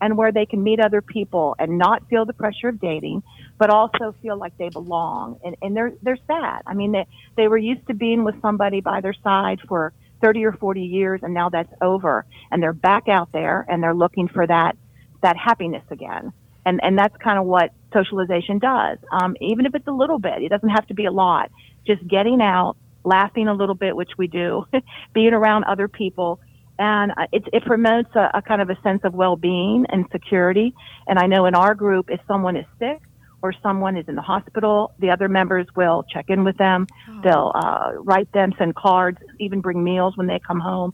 and 0.00 0.16
where 0.16 0.30
they 0.30 0.46
can 0.46 0.62
meet 0.62 0.78
other 0.78 1.02
people 1.02 1.56
and 1.58 1.78
not 1.78 2.08
feel 2.08 2.24
the 2.24 2.32
pressure 2.32 2.68
of 2.68 2.80
dating, 2.80 3.22
but 3.58 3.70
also 3.70 4.14
feel 4.22 4.36
like 4.36 4.56
they 4.56 4.68
belong. 4.68 5.40
And, 5.44 5.56
and 5.60 5.76
they're, 5.76 5.92
they're 6.02 6.18
sad. 6.28 6.62
I 6.66 6.74
mean, 6.74 6.92
they, 6.92 7.06
they 7.36 7.48
were 7.48 7.58
used 7.58 7.86
to 7.88 7.94
being 7.94 8.22
with 8.22 8.40
somebody 8.40 8.80
by 8.80 9.00
their 9.00 9.14
side 9.24 9.58
for 9.66 9.92
30 10.22 10.44
or 10.44 10.52
40 10.52 10.82
years 10.82 11.20
and 11.22 11.34
now 11.34 11.48
that's 11.48 11.72
over 11.80 12.24
and 12.50 12.62
they're 12.62 12.72
back 12.72 13.08
out 13.08 13.32
there 13.32 13.66
and 13.68 13.82
they're 13.82 13.94
looking 13.94 14.28
for 14.28 14.46
that, 14.46 14.76
that 15.22 15.36
happiness 15.36 15.84
again. 15.90 16.32
And, 16.64 16.80
and 16.82 16.98
that's 16.98 17.16
kind 17.16 17.38
of 17.38 17.46
what 17.46 17.70
socialization 17.92 18.58
does. 18.58 18.98
Um, 19.10 19.36
even 19.40 19.64
if 19.64 19.74
it's 19.74 19.86
a 19.86 19.92
little 19.92 20.18
bit, 20.18 20.42
it 20.42 20.50
doesn't 20.50 20.68
have 20.68 20.86
to 20.88 20.94
be 20.94 21.06
a 21.06 21.10
lot. 21.10 21.50
Just 21.86 22.06
getting 22.06 22.40
out, 22.42 22.76
laughing 23.04 23.48
a 23.48 23.54
little 23.54 23.74
bit, 23.74 23.96
which 23.96 24.10
we 24.18 24.26
do, 24.26 24.66
being 25.14 25.32
around 25.32 25.64
other 25.64 25.88
people. 25.88 26.40
And 26.78 27.12
uh, 27.12 27.26
it, 27.32 27.44
it 27.52 27.64
promotes 27.64 28.10
a, 28.14 28.30
a 28.34 28.42
kind 28.42 28.60
of 28.60 28.70
a 28.70 28.80
sense 28.82 29.00
of 29.04 29.14
well-being 29.14 29.86
and 29.88 30.04
security. 30.12 30.74
And 31.06 31.18
I 31.18 31.26
know 31.26 31.46
in 31.46 31.54
our 31.54 31.74
group, 31.74 32.10
if 32.10 32.20
someone 32.28 32.56
is 32.56 32.66
sick 32.78 33.00
or 33.42 33.52
someone 33.62 33.96
is 33.96 34.04
in 34.08 34.14
the 34.14 34.22
hospital, 34.22 34.92
the 34.98 35.10
other 35.10 35.28
members 35.28 35.66
will 35.74 36.04
check 36.12 36.26
in 36.28 36.44
with 36.44 36.56
them. 36.58 36.86
Oh. 37.08 37.20
They'll 37.22 37.52
uh, 37.54 37.92
write 37.96 38.30
them, 38.32 38.52
send 38.58 38.74
cards, 38.74 39.18
even 39.38 39.60
bring 39.60 39.82
meals 39.82 40.16
when 40.16 40.26
they 40.26 40.38
come 40.38 40.60
home. 40.60 40.92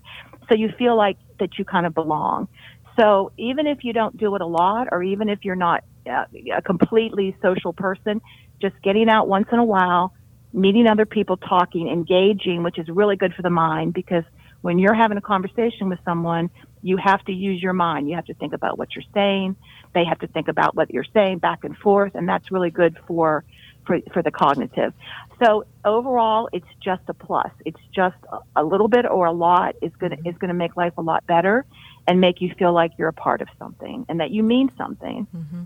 So 0.48 0.54
you 0.54 0.70
feel 0.78 0.96
like 0.96 1.16
that 1.40 1.58
you 1.58 1.64
kind 1.64 1.86
of 1.86 1.94
belong. 1.94 2.48
So 2.96 3.32
even 3.36 3.66
if 3.66 3.84
you 3.84 3.92
don't 3.92 4.16
do 4.16 4.34
it 4.34 4.40
a 4.40 4.46
lot, 4.46 4.88
or 4.92 5.02
even 5.02 5.28
if 5.28 5.44
you're 5.44 5.56
not 5.56 5.84
uh, 6.08 6.24
a 6.54 6.62
completely 6.62 7.36
social 7.42 7.72
person, 7.72 8.20
just 8.60 8.80
getting 8.82 9.08
out 9.08 9.28
once 9.28 9.48
in 9.52 9.58
a 9.58 9.64
while, 9.64 10.14
meeting 10.52 10.86
other 10.86 11.06
people, 11.06 11.36
talking, 11.36 11.88
engaging, 11.88 12.62
which 12.62 12.78
is 12.78 12.88
really 12.88 13.16
good 13.16 13.34
for 13.34 13.42
the 13.42 13.50
mind 13.50 13.92
because 13.92 14.24
when 14.60 14.78
you're 14.78 14.94
having 14.94 15.18
a 15.18 15.20
conversation 15.20 15.88
with 15.90 15.98
someone, 16.04 16.48
you 16.82 16.96
have 16.96 17.22
to 17.24 17.32
use 17.32 17.62
your 17.62 17.72
mind. 17.72 18.08
You 18.08 18.14
have 18.14 18.26
to 18.26 18.34
think 18.34 18.52
about 18.54 18.78
what 18.78 18.94
you're 18.94 19.04
saying. 19.12 19.56
They 19.92 20.04
have 20.04 20.20
to 20.20 20.26
think 20.26 20.48
about 20.48 20.74
what 20.74 20.90
you're 20.90 21.04
saying 21.12 21.38
back 21.38 21.64
and 21.64 21.76
forth, 21.76 22.14
and 22.14 22.28
that's 22.28 22.50
really 22.50 22.70
good 22.70 22.96
for 23.06 23.44
for, 23.86 23.98
for 24.14 24.22
the 24.22 24.30
cognitive. 24.30 24.94
So 25.42 25.66
overall, 25.84 26.48
it's 26.52 26.66
just 26.80 27.02
a 27.08 27.14
plus. 27.14 27.50
It's 27.66 27.80
just 27.94 28.16
a 28.56 28.64
little 28.64 28.88
bit 28.88 29.04
or 29.04 29.26
a 29.26 29.32
lot 29.32 29.76
is 29.82 29.92
gonna 29.98 30.16
is 30.24 30.36
gonna 30.38 30.54
make 30.54 30.76
life 30.76 30.94
a 30.96 31.02
lot 31.02 31.26
better 31.26 31.66
and 32.06 32.20
make 32.20 32.40
you 32.40 32.52
feel 32.58 32.72
like 32.72 32.92
you're 32.98 33.08
a 33.08 33.12
part 33.12 33.40
of 33.40 33.48
something 33.58 34.04
and 34.08 34.20
that 34.20 34.30
you 34.30 34.42
mean 34.42 34.70
something. 34.76 35.26
Mm-hmm. 35.34 35.62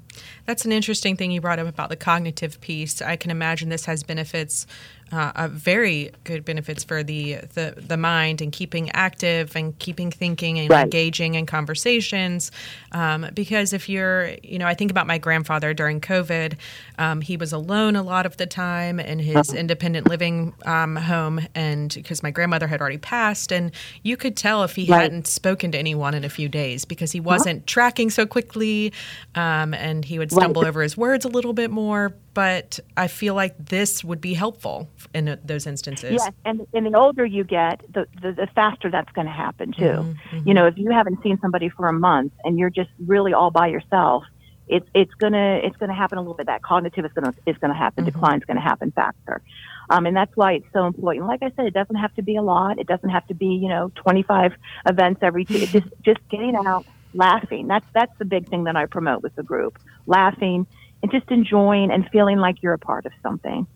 That's 0.47 0.64
an 0.64 0.73
interesting 0.73 1.16
thing 1.16 1.30
you 1.30 1.40
brought 1.40 1.59
up 1.59 1.66
about 1.66 1.88
the 1.88 1.97
cognitive 1.97 2.61
piece. 2.61 3.02
I 3.02 3.16
can 3.16 3.30
imagine 3.30 3.68
this 3.68 3.87
has 3.87 4.02
benefits 4.02 4.66
uh, 5.12 5.48
very 5.50 6.10
good 6.24 6.44
benefits 6.44 6.84
for 6.84 7.02
the, 7.02 7.36
the 7.54 7.74
the 7.76 7.96
mind 7.96 8.40
and 8.40 8.52
keeping 8.52 8.90
active 8.90 9.56
and 9.56 9.78
keeping 9.78 10.10
thinking 10.10 10.58
and 10.58 10.70
right. 10.70 10.84
engaging 10.84 11.34
in 11.34 11.46
conversations. 11.46 12.50
Um, 12.92 13.26
because 13.34 13.72
if 13.72 13.88
you're, 13.88 14.30
you 14.42 14.58
know, 14.58 14.66
I 14.66 14.74
think 14.74 14.90
about 14.90 15.06
my 15.06 15.18
grandfather 15.18 15.74
during 15.74 16.00
COVID. 16.00 16.56
Um, 16.98 17.20
he 17.20 17.36
was 17.36 17.52
alone 17.52 17.94
a 17.96 18.02
lot 18.02 18.26
of 18.26 18.36
the 18.36 18.46
time 18.46 18.98
in 18.98 19.18
his 19.18 19.36
uh-huh. 19.36 19.58
independent 19.58 20.08
living 20.08 20.54
um, 20.66 20.96
home, 20.96 21.40
and 21.54 21.92
because 21.94 22.22
my 22.22 22.30
grandmother 22.30 22.66
had 22.66 22.80
already 22.80 22.98
passed, 22.98 23.52
and 23.52 23.70
you 24.02 24.16
could 24.16 24.36
tell 24.36 24.64
if 24.64 24.74
he 24.74 24.90
right. 24.90 25.02
hadn't 25.02 25.26
spoken 25.26 25.70
to 25.72 25.78
anyone 25.78 26.14
in 26.14 26.24
a 26.24 26.28
few 26.28 26.48
days 26.48 26.84
because 26.84 27.12
he 27.12 27.20
wasn't 27.20 27.58
uh-huh. 27.58 27.66
tracking 27.66 28.10
so 28.10 28.26
quickly, 28.26 28.92
um, 29.34 29.74
and 29.74 30.04
he 30.04 30.18
would 30.18 30.32
stumble 30.32 30.62
right. 30.62 30.68
over 30.68 30.82
his 30.82 30.96
words 30.96 31.24
a 31.24 31.28
little 31.28 31.52
bit 31.52 31.70
more 31.70 32.14
but 32.38 32.78
I 32.97 33.09
feel 33.09 33.35
like 33.35 33.57
this 33.59 34.04
would 34.04 34.21
be 34.21 34.33
helpful 34.33 34.88
in 35.12 35.40
those 35.45 35.66
instances. 35.66 36.12
Yes, 36.12 36.30
and, 36.45 36.64
and 36.73 36.87
the 36.87 36.97
older 36.97 37.26
you 37.26 37.42
get, 37.42 37.80
the, 37.92 38.07
the, 38.23 38.30
the 38.30 38.47
faster 38.54 38.92
that's 38.92 39.11
going 39.11 39.26
to 39.26 39.33
happen 39.33 39.73
too. 39.73 39.83
Mm-hmm, 39.83 40.37
mm-hmm. 40.37 40.49
You 40.49 40.54
know, 40.54 40.68
if 40.68 40.78
you 40.78 40.88
haven't 40.92 41.21
seen 41.25 41.40
somebody 41.42 41.68
for 41.68 41.88
a 41.88 41.92
month 41.92 42.33
and 42.45 42.57
you're 42.57 42.71
just 42.71 42.90
really 43.04 43.33
all 43.33 43.50
by 43.50 43.66
yourself, 43.66 44.23
it's 44.68 44.87
it's 44.95 45.12
gonna 45.14 45.59
it's 45.64 45.76
gonna 45.78 45.97
happen 45.97 46.16
a 46.16 46.21
little 46.21 46.35
bit. 46.35 46.47
That 46.47 46.62
cognitive 46.62 47.04
is 47.04 47.11
gonna 47.12 47.35
is 47.45 47.57
gonna 47.59 47.75
happen. 47.75 48.04
Mm-hmm. 48.04 48.12
Decline 48.12 48.38
is 48.38 48.45
gonna 48.45 48.61
happen 48.61 48.92
faster, 48.92 49.42
um, 49.90 50.07
and 50.07 50.14
that's 50.14 50.37
why 50.37 50.52
it's 50.52 50.73
so 50.73 50.87
important. 50.87 51.26
Like 51.26 51.42
I 51.42 51.50
said, 51.57 51.66
it 51.66 51.75
doesn't 51.75 51.97
have 51.97 52.14
to 52.16 52.23
be 52.23 52.37
a 52.37 52.42
lot. 52.42 52.78
It 52.78 52.87
doesn't 52.87 53.09
have 53.09 53.26
to 53.28 53.35
be 53.35 53.47
you 53.47 53.68
know 53.68 53.90
25 53.97 54.52
events 54.87 55.21
every 55.23 55.45
two. 55.45 55.66
Just 55.75 55.88
just 56.04 56.21
getting 56.28 56.54
out, 56.54 56.87
laughing. 57.14 57.66
That's 57.66 57.87
that's 57.95 58.12
the 58.18 58.26
big 58.26 58.49
thing 58.49 58.64
that 58.64 58.76
I 58.76 58.87
promote 58.87 59.23
with 59.25 59.35
the 59.35 59.42
group. 59.42 59.78
Laughing, 60.07 60.66
and 61.02 61.11
just 61.11 61.31
enjoying 61.31 61.90
and 61.90 62.09
feeling 62.11 62.38
like 62.38 62.62
you're 62.62 62.73
a 62.73 62.78
part 62.78 63.07
of 63.07 63.12
something 63.23 63.67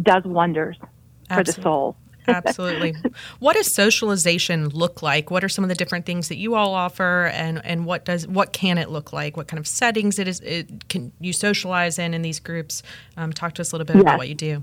does 0.00 0.24
wonders 0.24 0.78
Absolutely. 1.28 1.52
for 1.52 1.56
the 1.56 1.62
soul. 1.62 1.96
Absolutely. 2.28 2.94
What 3.38 3.56
does 3.56 3.72
socialization 3.72 4.68
look 4.68 5.02
like? 5.02 5.30
What 5.30 5.42
are 5.42 5.48
some 5.48 5.64
of 5.64 5.68
the 5.68 5.74
different 5.74 6.06
things 6.06 6.28
that 6.28 6.36
you 6.36 6.54
all 6.54 6.74
offer, 6.74 7.26
and 7.32 7.64
and 7.64 7.86
what 7.86 8.04
does 8.04 8.26
what 8.28 8.52
can 8.52 8.78
it 8.78 8.90
look 8.90 9.12
like? 9.12 9.36
What 9.36 9.48
kind 9.48 9.58
of 9.58 9.66
settings 9.66 10.18
it 10.18 10.28
is? 10.28 10.40
It 10.40 10.88
can 10.88 11.12
you 11.18 11.32
socialize 11.32 11.98
in 11.98 12.14
in 12.14 12.22
these 12.22 12.38
groups? 12.38 12.82
Um, 13.16 13.32
talk 13.32 13.54
to 13.54 13.62
us 13.62 13.72
a 13.72 13.76
little 13.76 13.86
bit 13.86 13.96
yes. 13.96 14.02
about 14.02 14.18
what 14.18 14.28
you 14.28 14.34
do. 14.34 14.62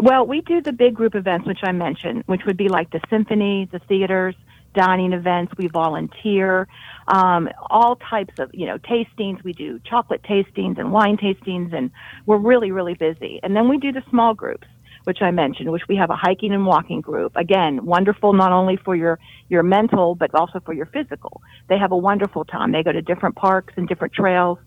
Well, 0.00 0.26
we 0.26 0.40
do 0.40 0.60
the 0.60 0.72
big 0.72 0.94
group 0.94 1.14
events, 1.14 1.46
which 1.46 1.60
I 1.62 1.72
mentioned, 1.72 2.22
which 2.26 2.44
would 2.46 2.56
be 2.56 2.68
like 2.68 2.90
the 2.90 3.00
symphony, 3.10 3.68
the 3.70 3.80
theaters, 3.80 4.34
dining 4.78 5.12
events. 5.12 5.52
We 5.58 5.66
volunteer 5.66 6.68
um, 7.08 7.48
all 7.68 7.96
types 7.96 8.34
of, 8.38 8.50
you 8.54 8.66
know, 8.66 8.78
tastings. 8.78 9.42
We 9.42 9.52
do 9.52 9.80
chocolate 9.80 10.22
tastings 10.22 10.78
and 10.78 10.92
wine 10.92 11.16
tastings, 11.16 11.74
and 11.74 11.90
we're 12.26 12.38
really, 12.52 12.70
really 12.70 12.94
busy. 12.94 13.40
And 13.42 13.56
then 13.56 13.68
we 13.68 13.78
do 13.78 13.90
the 13.90 14.04
small 14.08 14.34
groups, 14.34 14.68
which 15.04 15.20
I 15.20 15.30
mentioned, 15.32 15.72
which 15.72 15.88
we 15.88 15.96
have 15.96 16.10
a 16.10 16.16
hiking 16.16 16.52
and 16.52 16.64
walking 16.64 17.00
group. 17.00 17.32
Again, 17.34 17.84
wonderful 17.84 18.32
not 18.32 18.52
only 18.52 18.76
for 18.76 18.94
your, 18.94 19.18
your 19.48 19.64
mental, 19.64 20.14
but 20.14 20.32
also 20.34 20.60
for 20.60 20.72
your 20.72 20.86
physical. 20.86 21.42
They 21.68 21.78
have 21.78 21.92
a 21.92 21.96
wonderful 21.96 22.44
time. 22.44 22.70
They 22.70 22.84
go 22.84 22.92
to 22.92 23.02
different 23.02 23.34
parks 23.34 23.74
and 23.76 23.88
different 23.88 24.12
trails 24.12 24.58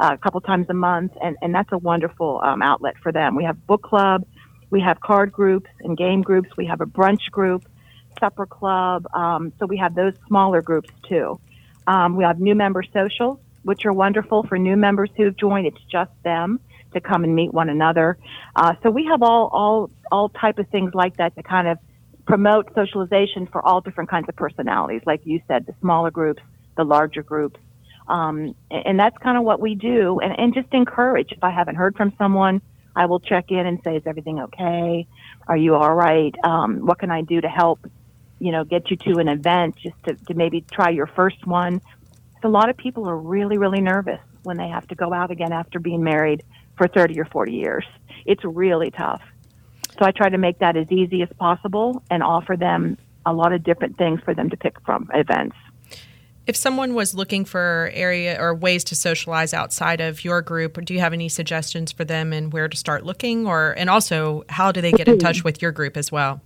uh, 0.00 0.12
a 0.14 0.18
couple 0.18 0.40
times 0.40 0.66
a 0.70 0.74
month, 0.74 1.12
and, 1.22 1.36
and 1.42 1.54
that's 1.54 1.72
a 1.72 1.78
wonderful 1.78 2.40
um, 2.42 2.62
outlet 2.62 2.94
for 3.02 3.12
them. 3.12 3.36
We 3.36 3.44
have 3.44 3.66
book 3.66 3.82
club, 3.82 4.24
we 4.70 4.80
have 4.80 5.00
card 5.00 5.30
groups 5.32 5.70
and 5.80 5.96
game 5.96 6.22
groups, 6.22 6.48
we 6.56 6.66
have 6.66 6.80
a 6.80 6.86
brunch 6.86 7.30
group, 7.30 7.62
supper 8.20 8.46
club. 8.46 9.06
Um, 9.14 9.52
so 9.58 9.66
we 9.66 9.76
have 9.78 9.94
those 9.94 10.14
smaller 10.26 10.62
groups 10.62 10.90
too. 11.08 11.40
Um, 11.86 12.16
we 12.16 12.24
have 12.24 12.40
new 12.40 12.54
member 12.54 12.82
socials. 12.82 13.38
which 13.62 13.84
are 13.84 13.92
wonderful 13.92 14.44
for 14.44 14.58
new 14.58 14.76
members 14.76 15.10
who've 15.16 15.36
joined. 15.36 15.66
It's 15.66 15.84
just 15.90 16.10
them 16.22 16.60
to 16.94 17.00
come 17.00 17.24
and 17.24 17.34
meet 17.34 17.52
one 17.52 17.68
another. 17.68 18.16
Uh, 18.56 18.74
so 18.82 18.90
we 18.90 19.04
have 19.06 19.22
all 19.22 19.48
all 19.52 19.90
all 20.10 20.28
type 20.30 20.58
of 20.58 20.66
things 20.68 20.94
like 20.94 21.16
that 21.18 21.34
to 21.36 21.42
kind 21.42 21.68
of 21.68 21.78
promote 22.26 22.72
socialization 22.74 23.46
for 23.46 23.64
all 23.64 23.80
different 23.80 24.08
kinds 24.10 24.28
of 24.28 24.36
personalities, 24.36 25.02
like 25.06 25.20
you 25.24 25.40
said, 25.48 25.66
the 25.66 25.74
smaller 25.80 26.10
groups, 26.10 26.42
the 26.76 26.84
larger 26.84 27.22
groups. 27.22 27.60
Um, 28.06 28.54
and 28.70 28.98
that's 28.98 29.16
kind 29.18 29.36
of 29.36 29.44
what 29.44 29.60
we 29.60 29.74
do. 29.74 30.18
And, 30.20 30.38
and 30.38 30.54
just 30.54 30.72
encourage. 30.72 31.32
If 31.32 31.44
I 31.44 31.50
haven't 31.50 31.74
heard 31.74 31.94
from 31.96 32.14
someone, 32.16 32.62
I 32.96 33.04
will 33.06 33.20
check 33.20 33.50
in 33.50 33.66
and 33.66 33.78
say, 33.84 33.96
is 33.96 34.02
everything 34.06 34.40
okay? 34.40 35.06
Are 35.46 35.56
you 35.56 35.74
all 35.74 35.94
right? 35.94 36.34
Um, 36.42 36.86
what 36.86 36.98
can 36.98 37.10
I 37.10 37.20
do 37.20 37.40
to 37.40 37.48
help, 37.48 37.80
you 38.40 38.52
know, 38.52 38.64
get 38.64 38.90
you 38.90 38.96
to 38.96 39.18
an 39.18 39.28
event 39.28 39.76
just 39.76 39.96
to, 40.04 40.14
to 40.14 40.34
maybe 40.34 40.62
try 40.70 40.90
your 40.90 41.06
first 41.06 41.46
one? 41.46 41.80
So 42.42 42.48
a 42.48 42.50
lot 42.50 42.70
of 42.70 42.76
people 42.76 43.08
are 43.08 43.16
really, 43.16 43.58
really 43.58 43.80
nervous 43.80 44.20
when 44.42 44.56
they 44.56 44.68
have 44.68 44.86
to 44.88 44.94
go 44.94 45.12
out 45.12 45.30
again 45.30 45.52
after 45.52 45.78
being 45.78 46.02
married 46.02 46.44
for 46.76 46.88
30 46.88 47.20
or 47.20 47.24
40 47.26 47.52
years. 47.52 47.84
It's 48.24 48.44
really 48.44 48.90
tough. 48.90 49.22
So 49.98 50.04
I 50.04 50.12
try 50.12 50.28
to 50.28 50.38
make 50.38 50.60
that 50.60 50.76
as 50.76 50.90
easy 50.90 51.22
as 51.22 51.28
possible 51.38 52.02
and 52.10 52.22
offer 52.22 52.56
them 52.56 52.96
a 53.26 53.32
lot 53.32 53.52
of 53.52 53.64
different 53.64 53.98
things 53.98 54.20
for 54.24 54.32
them 54.34 54.48
to 54.50 54.56
pick 54.56 54.80
from 54.84 55.10
events. 55.12 55.56
If 56.46 56.56
someone 56.56 56.94
was 56.94 57.14
looking 57.14 57.44
for 57.44 57.90
area 57.92 58.40
or 58.40 58.54
ways 58.54 58.82
to 58.84 58.94
socialize 58.94 59.52
outside 59.52 60.00
of 60.00 60.24
your 60.24 60.40
group, 60.40 60.82
do 60.82 60.94
you 60.94 61.00
have 61.00 61.12
any 61.12 61.28
suggestions 61.28 61.92
for 61.92 62.06
them 62.06 62.32
and 62.32 62.50
where 62.52 62.68
to 62.68 62.76
start 62.76 63.04
looking 63.04 63.46
or 63.46 63.72
and 63.72 63.90
also 63.90 64.44
how 64.48 64.72
do 64.72 64.80
they 64.80 64.92
get 64.92 65.08
in 65.08 65.18
touch 65.18 65.44
with 65.48 65.60
your 65.60 65.72
group 65.72 65.96
as 65.96 66.10
well? 66.10 66.40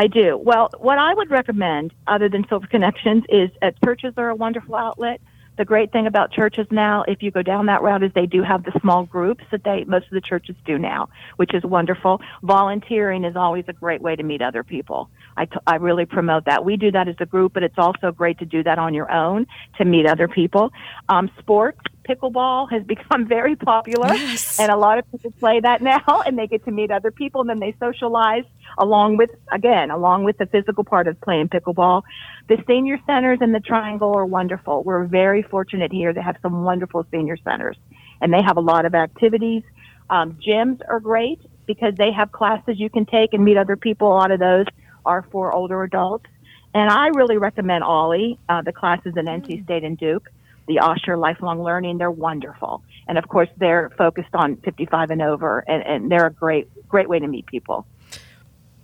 I 0.00 0.06
do. 0.06 0.38
Well, 0.38 0.70
what 0.78 0.96
I 0.96 1.12
would 1.12 1.30
recommend 1.30 1.92
other 2.06 2.30
than 2.30 2.46
Silver 2.48 2.66
Connections 2.66 3.22
is 3.28 3.50
uh, 3.60 3.72
churches 3.84 4.14
are 4.16 4.30
a 4.30 4.34
wonderful 4.34 4.74
outlet 4.74 5.20
the 5.60 5.64
great 5.66 5.92
thing 5.92 6.06
about 6.06 6.32
churches 6.32 6.66
now, 6.70 7.04
if 7.06 7.22
you 7.22 7.30
go 7.30 7.42
down 7.42 7.66
that 7.66 7.82
route, 7.82 8.02
is 8.02 8.10
they 8.14 8.24
do 8.24 8.42
have 8.42 8.64
the 8.64 8.72
small 8.80 9.04
groups 9.04 9.44
that 9.50 9.62
they 9.62 9.84
most 9.84 10.06
of 10.06 10.12
the 10.12 10.22
churches 10.22 10.56
do 10.64 10.78
now, 10.78 11.10
which 11.36 11.52
is 11.52 11.62
wonderful. 11.64 12.22
Volunteering 12.42 13.24
is 13.24 13.36
always 13.36 13.66
a 13.68 13.74
great 13.74 14.00
way 14.00 14.16
to 14.16 14.22
meet 14.22 14.40
other 14.40 14.64
people. 14.64 15.10
I, 15.36 15.44
t- 15.44 15.58
I 15.66 15.76
really 15.76 16.06
promote 16.06 16.46
that. 16.46 16.64
We 16.64 16.78
do 16.78 16.90
that 16.92 17.08
as 17.08 17.16
a 17.20 17.26
group, 17.26 17.52
but 17.52 17.62
it's 17.62 17.76
also 17.76 18.10
great 18.10 18.38
to 18.38 18.46
do 18.46 18.62
that 18.62 18.78
on 18.78 18.94
your 18.94 19.12
own 19.12 19.46
to 19.76 19.84
meet 19.84 20.06
other 20.06 20.28
people. 20.28 20.72
Um, 21.10 21.30
sports, 21.38 21.80
pickleball 22.08 22.70
has 22.70 22.82
become 22.86 23.26
very 23.26 23.56
popular, 23.56 24.14
yes. 24.14 24.58
and 24.58 24.70
a 24.70 24.76
lot 24.76 24.98
of 24.98 25.10
people 25.10 25.32
play 25.32 25.60
that 25.60 25.82
now, 25.82 26.22
and 26.26 26.38
they 26.38 26.46
get 26.46 26.64
to 26.64 26.70
meet 26.70 26.90
other 26.90 27.10
people, 27.10 27.40
and 27.40 27.50
then 27.50 27.60
they 27.60 27.74
socialize 27.78 28.44
along 28.78 29.16
with, 29.16 29.30
again, 29.52 29.90
along 29.90 30.24
with 30.24 30.38
the 30.38 30.46
physical 30.46 30.84
part 30.84 31.08
of 31.08 31.20
playing 31.20 31.48
pickleball. 31.48 32.02
The 32.48 32.62
senior 32.66 32.98
centers 33.06 33.38
in 33.40 33.52
the 33.52 33.60
Triangle 33.60 34.14
are 34.16 34.26
wonderful. 34.26 34.82
We're 34.82 35.04
very 35.04 35.42
fortunate 35.42 35.92
here 35.92 36.12
to 36.12 36.22
have 36.22 36.36
some 36.42 36.64
wonderful 36.64 37.06
senior 37.10 37.36
centers, 37.38 37.76
and 38.20 38.32
they 38.32 38.42
have 38.42 38.56
a 38.56 38.60
lot 38.60 38.84
of 38.84 38.94
activities. 38.94 39.62
Um, 40.08 40.38
gyms 40.46 40.80
are 40.88 41.00
great 41.00 41.40
because 41.66 41.94
they 41.96 42.10
have 42.12 42.32
classes 42.32 42.80
you 42.80 42.90
can 42.90 43.06
take 43.06 43.32
and 43.32 43.44
meet 43.44 43.56
other 43.56 43.76
people. 43.76 44.08
A 44.08 44.14
lot 44.14 44.30
of 44.32 44.40
those 44.40 44.66
are 45.06 45.22
for 45.30 45.52
older 45.52 45.82
adults. 45.82 46.26
And 46.74 46.88
I 46.88 47.08
really 47.08 47.36
recommend 47.36 47.84
OLLI, 47.84 48.38
uh, 48.48 48.62
the 48.62 48.72
classes 48.72 49.14
at 49.16 49.24
NC 49.24 49.46
mm. 49.46 49.64
State 49.64 49.84
and 49.84 49.98
Duke, 49.98 50.30
the 50.66 50.76
Osher 50.76 51.18
Lifelong 51.18 51.62
Learning. 51.62 51.98
They're 51.98 52.10
wonderful. 52.10 52.82
And 53.08 53.18
of 53.18 53.28
course, 53.28 53.48
they're 53.56 53.90
focused 53.98 54.34
on 54.34 54.56
55 54.58 55.10
and 55.10 55.22
over, 55.22 55.64
and, 55.66 55.82
and 55.84 56.10
they're 56.10 56.26
a 56.26 56.32
great, 56.32 56.68
great 56.88 57.08
way 57.08 57.18
to 57.18 57.26
meet 57.26 57.46
people. 57.46 57.86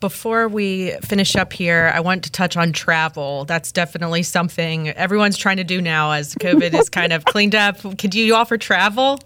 Before 0.01 0.47
we 0.47 0.91
finish 1.03 1.37
up 1.37 1.53
here, 1.53 1.91
I 1.95 2.01
want 2.01 2.25
to 2.25 2.31
touch 2.31 2.57
on 2.57 2.73
travel. 2.73 3.47
That's 3.47 3.73
definitely 3.73 4.23
something 4.25 4.91
everyone's 4.91 5.39
trying 5.39 5.57
to 5.57 5.65
do 5.65 5.81
now 5.81 6.13
as 6.13 6.35
COVID 6.35 6.79
is 6.79 6.91
kind 6.91 7.13
of 7.13 7.25
cleaned 7.25 7.55
up. 7.55 7.79
Could 7.99 8.15
you 8.15 8.35
offer 8.35 8.59
travel? 8.59 9.19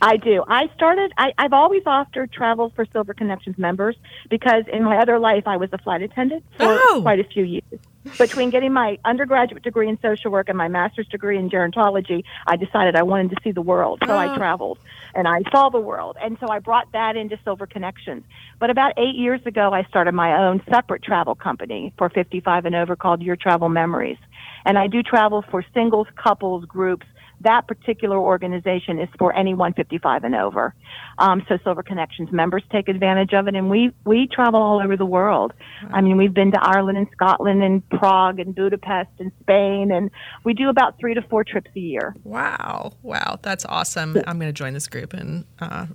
I 0.00 0.16
do. 0.16 0.44
I 0.46 0.70
started, 0.74 1.12
I, 1.18 1.32
I've 1.38 1.52
always 1.52 1.82
offered 1.86 2.32
travel 2.32 2.72
for 2.74 2.86
Silver 2.92 3.14
Connections 3.14 3.58
members 3.58 3.96
because 4.30 4.64
in 4.72 4.84
my 4.84 4.98
other 4.98 5.18
life 5.18 5.44
I 5.46 5.56
was 5.56 5.70
a 5.72 5.78
flight 5.78 6.02
attendant 6.02 6.44
for 6.56 6.66
oh. 6.66 7.00
quite 7.02 7.20
a 7.20 7.24
few 7.24 7.44
years. 7.44 7.80
Between 8.16 8.50
getting 8.50 8.72
my 8.72 8.98
undergraduate 9.04 9.62
degree 9.62 9.88
in 9.88 9.98
social 10.00 10.30
work 10.30 10.48
and 10.48 10.56
my 10.56 10.68
master's 10.68 11.08
degree 11.08 11.36
in 11.36 11.50
gerontology, 11.50 12.24
I 12.46 12.56
decided 12.56 12.96
I 12.96 13.02
wanted 13.02 13.30
to 13.30 13.36
see 13.42 13.50
the 13.50 13.60
world. 13.60 13.98
So 14.06 14.12
oh. 14.12 14.16
I 14.16 14.36
traveled 14.36 14.78
and 15.14 15.26
I 15.26 15.42
saw 15.50 15.68
the 15.68 15.80
world. 15.80 16.16
And 16.22 16.38
so 16.40 16.48
I 16.48 16.58
brought 16.60 16.90
that 16.92 17.16
into 17.16 17.38
Silver 17.44 17.66
Connections. 17.66 18.24
But 18.60 18.70
about 18.70 18.92
eight 18.96 19.16
years 19.16 19.44
ago, 19.46 19.72
I 19.72 19.82
started 19.84 20.12
my 20.12 20.44
own 20.44 20.62
separate 20.70 21.02
travel 21.02 21.34
company 21.34 21.92
for 21.98 22.08
55 22.08 22.66
and 22.66 22.74
over 22.74 22.96
called 22.96 23.20
Your 23.20 23.36
Travel 23.36 23.68
Memories. 23.68 24.18
And 24.64 24.78
I 24.78 24.86
do 24.86 25.02
travel 25.02 25.44
for 25.50 25.64
singles, 25.74 26.06
couples, 26.16 26.64
groups, 26.64 27.06
that 27.42 27.68
particular 27.68 28.16
organization 28.16 28.98
is 28.98 29.08
for 29.18 29.34
anyone 29.34 29.72
55 29.74 30.24
and 30.24 30.34
over. 30.34 30.74
Um, 31.18 31.44
so 31.48 31.58
Silver 31.64 31.82
Connections 31.82 32.30
members 32.32 32.62
take 32.70 32.88
advantage 32.88 33.32
of 33.32 33.48
it, 33.48 33.54
and 33.54 33.68
we 33.68 33.92
we 34.04 34.28
travel 34.28 34.60
all 34.60 34.80
over 34.80 34.96
the 34.96 35.06
world. 35.06 35.52
I 35.90 36.00
mean, 36.00 36.16
we've 36.16 36.34
been 36.34 36.52
to 36.52 36.60
Ireland 36.60 36.98
and 36.98 37.08
Scotland 37.12 37.62
and 37.62 37.88
Prague 37.90 38.38
and 38.38 38.54
Budapest 38.54 39.10
and 39.18 39.32
Spain, 39.40 39.90
and 39.90 40.10
we 40.44 40.54
do 40.54 40.68
about 40.68 40.98
three 40.98 41.14
to 41.14 41.22
four 41.22 41.44
trips 41.44 41.70
a 41.76 41.80
year. 41.80 42.14
Wow, 42.24 42.92
wow, 43.02 43.38
that's 43.42 43.64
awesome! 43.66 44.16
I'm 44.26 44.38
going 44.38 44.48
to 44.48 44.52
join 44.52 44.74
this 44.74 44.86
group 44.86 45.12
and 45.12 45.44
uh, 45.60 45.86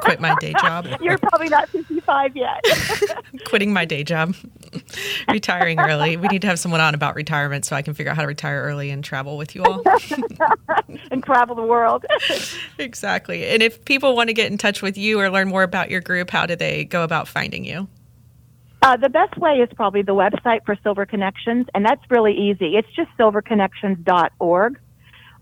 quit 0.00 0.20
my 0.20 0.34
day 0.40 0.54
job. 0.60 0.86
You're 1.00 1.18
probably 1.18 1.48
not 1.48 1.68
55 1.68 2.36
yet. 2.36 2.64
Quitting 3.44 3.72
my 3.72 3.84
day 3.84 4.04
job, 4.04 4.34
retiring 5.30 5.78
early. 5.78 6.16
We 6.16 6.28
need 6.28 6.42
to 6.42 6.48
have 6.48 6.58
someone 6.58 6.80
on 6.80 6.94
about 6.94 7.14
retirement 7.14 7.64
so 7.64 7.76
I 7.76 7.82
can 7.82 7.94
figure 7.94 8.10
out 8.10 8.16
how 8.16 8.22
to 8.22 8.28
retire 8.28 8.62
early 8.62 8.90
and 8.90 9.04
travel 9.04 9.36
with 9.36 9.54
you 9.54 9.62
all. 9.64 9.82
and 11.10 11.22
travel 11.22 11.54
the 11.54 11.62
world. 11.62 12.04
exactly. 12.78 13.46
And 13.46 13.62
if 13.62 13.84
people 13.84 14.16
want 14.16 14.28
to 14.28 14.34
get 14.34 14.50
in 14.50 14.58
touch 14.58 14.82
with 14.82 14.98
you 14.98 15.20
or 15.20 15.30
learn 15.30 15.48
more 15.48 15.62
about 15.62 15.90
your 15.90 16.00
group, 16.00 16.30
how 16.30 16.46
do 16.46 16.56
they 16.56 16.84
go 16.84 17.04
about 17.04 17.28
finding 17.28 17.64
you? 17.64 17.88
Uh, 18.82 18.96
the 18.96 19.10
best 19.10 19.36
way 19.36 19.56
is 19.56 19.68
probably 19.76 20.00
the 20.02 20.14
website 20.14 20.64
for 20.64 20.74
Silver 20.82 21.04
Connections, 21.04 21.66
and 21.74 21.84
that's 21.84 22.00
really 22.08 22.32
easy. 22.32 22.76
It's 22.76 22.88
just 22.96 23.10
silverconnections.org. 23.18 24.80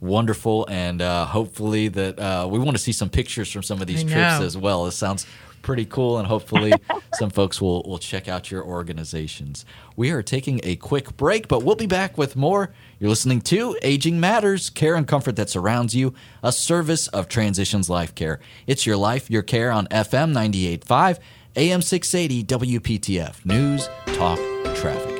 wonderful 0.00 0.66
and 0.68 1.02
uh, 1.02 1.24
hopefully 1.24 1.88
that 1.88 2.16
uh, 2.18 2.46
we 2.48 2.60
want 2.60 2.76
to 2.76 2.82
see 2.82 2.92
some 2.92 3.08
pictures 3.08 3.50
from 3.50 3.62
some 3.62 3.80
of 3.80 3.86
these 3.86 4.04
trips 4.04 4.40
as 4.40 4.54
well 4.54 4.84
it 4.86 4.90
sounds 4.90 5.26
pretty 5.64 5.84
cool, 5.86 6.18
and 6.18 6.28
hopefully 6.28 6.72
some 7.14 7.30
folks 7.30 7.60
will, 7.60 7.82
will 7.82 7.98
check 7.98 8.28
out 8.28 8.52
your 8.52 8.62
organizations. 8.62 9.64
We 9.96 10.10
are 10.10 10.22
taking 10.22 10.60
a 10.62 10.76
quick 10.76 11.16
break, 11.16 11.48
but 11.48 11.64
we'll 11.64 11.74
be 11.74 11.86
back 11.86 12.16
with 12.16 12.36
more. 12.36 12.72
You're 13.00 13.10
listening 13.10 13.40
to 13.42 13.76
Aging 13.82 14.20
Matters, 14.20 14.70
care 14.70 14.94
and 14.94 15.08
comfort 15.08 15.34
that 15.36 15.50
surrounds 15.50 15.96
you, 15.96 16.14
a 16.42 16.52
service 16.52 17.08
of 17.08 17.26
Transitions 17.26 17.90
Life 17.90 18.14
Care. 18.14 18.38
It's 18.68 18.86
your 18.86 18.96
life, 18.96 19.28
your 19.28 19.42
care 19.42 19.72
on 19.72 19.88
FM 19.88 20.32
98.5, 20.32 21.18
AM 21.56 21.82
680, 21.82 22.44
WPTF. 22.44 23.44
News, 23.44 23.88
talk, 24.06 24.38
traffic. 24.76 25.13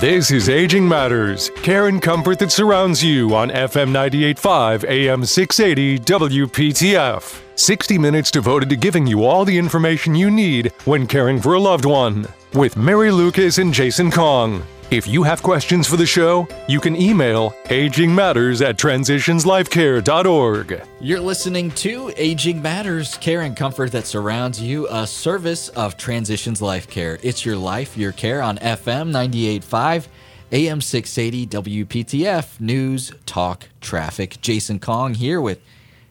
This 0.00 0.30
is 0.30 0.48
Aging 0.48 0.86
Matters, 0.86 1.50
care 1.56 1.88
and 1.88 2.00
comfort 2.00 2.38
that 2.38 2.52
surrounds 2.52 3.02
you 3.02 3.34
on 3.34 3.50
FM 3.50 3.90
98.5 3.90 4.88
AM 4.88 5.24
680 5.24 5.98
WPTF. 5.98 7.40
60 7.56 7.98
minutes 7.98 8.30
devoted 8.30 8.68
to 8.68 8.76
giving 8.76 9.08
you 9.08 9.24
all 9.24 9.44
the 9.44 9.58
information 9.58 10.14
you 10.14 10.30
need 10.30 10.70
when 10.84 11.08
caring 11.08 11.40
for 11.40 11.54
a 11.54 11.58
loved 11.58 11.84
one. 11.84 12.28
With 12.52 12.76
Mary 12.76 13.10
Lucas 13.10 13.58
and 13.58 13.74
Jason 13.74 14.12
Kong. 14.12 14.62
If 14.90 15.06
you 15.06 15.22
have 15.22 15.42
questions 15.42 15.86
for 15.86 15.98
the 15.98 16.06
show, 16.06 16.48
you 16.66 16.80
can 16.80 16.96
email 16.96 17.50
agingmatters 17.64 18.66
at 18.66 18.78
transitionslifecare.org. 18.78 20.82
You're 20.98 21.20
listening 21.20 21.70
to 21.72 22.10
Aging 22.16 22.62
Matters, 22.62 23.18
care 23.18 23.42
and 23.42 23.54
comfort 23.54 23.92
that 23.92 24.06
surrounds 24.06 24.62
you, 24.62 24.88
a 24.88 25.06
service 25.06 25.68
of 25.68 25.98
Transitions 25.98 26.62
Life 26.62 26.88
Care. 26.88 27.18
It's 27.22 27.44
your 27.44 27.58
life, 27.58 27.98
your 27.98 28.12
care 28.12 28.40
on 28.40 28.56
FM 28.56 29.10
98.5, 29.10 30.06
AM 30.52 30.80
680, 30.80 31.84
WPTF, 31.84 32.58
News, 32.58 33.12
Talk, 33.26 33.68
Traffic. 33.82 34.40
Jason 34.40 34.80
Kong 34.80 35.12
here 35.12 35.42
with 35.42 35.60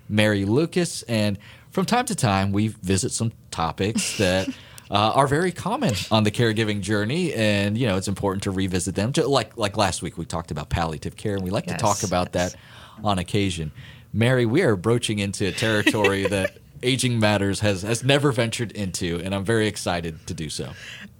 Mary 0.08 0.46
Lucas, 0.46 1.02
and 1.04 1.40
from 1.72 1.88
time 1.88 2.06
to 2.06 2.14
time 2.14 2.52
we 2.52 2.68
visit 2.68 3.12
some 3.12 3.32
topics 3.50 4.20
that 4.20 4.48
uh, 4.90 5.12
are 5.16 5.28
very 5.28 5.52
common 5.52 5.94
on 6.12 6.24
the 6.24 6.32
caregiving 6.32 6.82
journey, 6.82 7.34
and 7.34 7.78
you 7.78 7.88
know 7.88 7.98
it's 7.98 8.08
important 8.08 8.44
to 8.44 8.52
revisit 8.52 8.96
them. 8.96 9.12
Just 9.12 9.28
like 9.28 9.58
like 9.58 9.78
last 9.78 10.02
week, 10.02 10.18
we 10.18 10.26
talked 10.26 10.52
about 10.52 10.70
palliative 10.70 11.16
care, 11.16 11.36
and 11.36 11.44
we 11.44 11.50
like 11.50 11.68
yes, 11.68 11.76
to 11.76 11.82
talk 11.82 12.04
about 12.04 12.30
yes. 12.34 12.54
that 12.54 12.60
on 13.04 13.20
occasion. 13.20 13.72
Mary, 14.14 14.46
we 14.46 14.62
are 14.62 14.76
broaching 14.76 15.20
into 15.20 15.48
a 15.48 15.52
territory 15.52 16.26
that 16.28 16.58
Aging 16.84 17.20
Matters 17.20 17.60
has 17.62 17.82
has 17.82 18.04
never 18.04 18.32
ventured 18.32 18.72
into, 18.72 19.22
and 19.24 19.36
I'm 19.36 19.44
very 19.44 19.68
excited 19.68 20.26
to 20.28 20.34
do 20.34 20.50
so. 20.50 20.72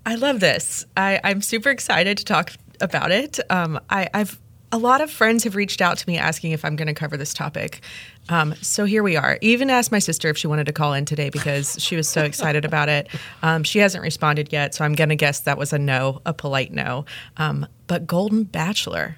I 0.06 0.16
love 0.16 0.40
this. 0.40 0.86
I, 0.96 1.20
I'm 1.24 1.42
super 1.42 1.70
excited 1.70 2.18
to 2.20 2.26
talk 2.26 2.54
about 2.80 3.12
it. 3.12 3.40
Um, 3.50 3.80
I, 3.90 4.10
I've 4.14 4.40
a 4.72 4.78
lot 4.78 5.02
of 5.02 5.10
friends 5.10 5.44
have 5.46 5.56
reached 5.56 5.82
out 5.82 5.98
to 5.98 6.10
me 6.10 6.18
asking 6.18 6.52
if 6.52 6.66
I'm 6.66 6.76
going 6.76 6.88
to 6.88 6.94
cover 6.94 7.16
this 7.16 7.34
topic. 7.34 7.82
Um, 8.30 8.54
so 8.62 8.86
here 8.86 9.02
we 9.02 9.16
are. 9.16 9.38
Even 9.42 9.70
asked 9.70 9.92
my 9.92 10.00
sister 10.00 10.30
if 10.30 10.38
she 10.38 10.48
wanted 10.48 10.66
to 10.66 10.74
call 10.74 10.94
in 10.94 11.06
today 11.06 11.30
because 11.30 11.82
she 11.82 11.96
was 11.96 12.08
so 12.08 12.24
excited 12.24 12.66
about 12.66 12.90
it. 12.90 13.08
Um, 13.42 13.64
she 13.64 13.80
hasn't 13.80 14.04
responded 14.04 14.52
yet, 14.52 14.76
so 14.76 14.84
I'm 14.84 14.94
going 14.94 15.10
to 15.10 15.16
guess 15.16 15.42
that 15.42 15.58
was 15.58 15.72
a 15.72 15.80
no, 15.80 16.22
a 16.26 16.34
polite 16.34 16.74
no. 16.74 17.06
Um, 17.38 17.66
but 17.88 18.06
Golden 18.06 18.44
Bachelor. 18.44 19.18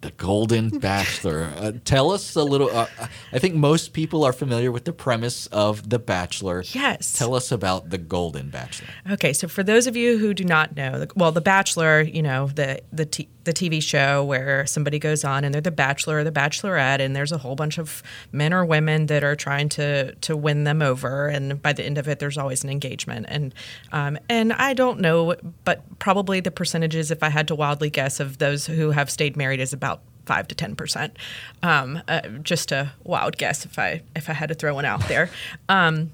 The 0.00 0.12
Golden 0.12 0.78
Bachelor. 0.78 1.50
Uh, 1.56 1.72
tell 1.84 2.12
us 2.12 2.36
a 2.36 2.44
little. 2.44 2.70
Uh, 2.70 2.86
I 3.32 3.38
think 3.38 3.56
most 3.56 3.92
people 3.92 4.24
are 4.24 4.32
familiar 4.32 4.70
with 4.70 4.84
the 4.84 4.92
premise 4.92 5.46
of 5.48 5.90
The 5.90 5.98
Bachelor. 5.98 6.62
Yes. 6.68 7.12
Tell 7.12 7.34
us 7.34 7.50
about 7.50 7.90
The 7.90 7.98
Golden 7.98 8.48
Bachelor. 8.50 8.88
Okay, 9.10 9.32
so 9.32 9.48
for 9.48 9.62
those 9.64 9.86
of 9.86 9.96
you 9.96 10.18
who 10.18 10.34
do 10.34 10.44
not 10.44 10.76
know, 10.76 11.06
well, 11.16 11.32
The 11.32 11.40
Bachelor, 11.40 12.02
you 12.02 12.22
know, 12.22 12.46
the 12.48 12.80
the 12.92 13.06
t- 13.06 13.28
the 13.44 13.52
TV 13.52 13.82
show 13.82 14.24
where 14.24 14.66
somebody 14.66 14.98
goes 14.98 15.24
on 15.24 15.42
and 15.42 15.54
they're 15.54 15.60
the 15.60 15.70
Bachelor 15.70 16.18
or 16.18 16.24
the 16.24 16.30
Bachelorette, 16.32 17.00
and 17.00 17.16
there's 17.16 17.32
a 17.32 17.38
whole 17.38 17.56
bunch 17.56 17.78
of 17.78 18.02
men 18.30 18.52
or 18.52 18.64
women 18.64 19.06
that 19.06 19.24
are 19.24 19.34
trying 19.34 19.68
to 19.70 20.14
to 20.14 20.36
win 20.36 20.64
them 20.64 20.80
over, 20.80 21.26
and 21.26 21.60
by 21.60 21.72
the 21.72 21.84
end 21.84 21.98
of 21.98 22.06
it, 22.06 22.20
there's 22.20 22.38
always 22.38 22.62
an 22.62 22.70
engagement. 22.70 23.26
And 23.28 23.52
um, 23.90 24.16
and 24.28 24.52
I 24.52 24.74
don't 24.74 25.00
know, 25.00 25.34
but 25.64 25.98
probably 25.98 26.38
the 26.38 26.52
percentages, 26.52 27.10
if 27.10 27.24
I 27.24 27.30
had 27.30 27.48
to 27.48 27.56
wildly 27.56 27.90
guess, 27.90 28.20
of 28.20 28.38
those 28.38 28.66
who 28.66 28.92
have 28.92 29.10
stayed 29.10 29.36
married 29.36 29.58
is 29.58 29.72
about 29.72 29.87
about 29.87 29.87
five 30.28 30.46
to 30.48 30.54
ten 30.54 30.76
percent. 30.76 31.16
Um, 31.62 32.00
uh, 32.06 32.20
just 32.42 32.70
a 32.70 32.92
wild 33.02 33.38
guess 33.38 33.64
if 33.64 33.78
I 33.78 34.02
if 34.14 34.28
I 34.30 34.34
had 34.34 34.50
to 34.50 34.54
throw 34.54 34.74
one 34.74 34.84
out 34.84 35.08
there. 35.08 35.30
Um, 35.68 36.12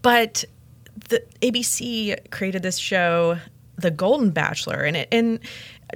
but 0.00 0.44
the 1.08 1.22
ABC 1.42 2.30
created 2.30 2.62
this 2.62 2.78
show, 2.78 3.38
The 3.76 3.90
Golden 3.90 4.30
Bachelor, 4.30 4.82
and 4.84 4.96
it 4.96 5.08
and 5.10 5.40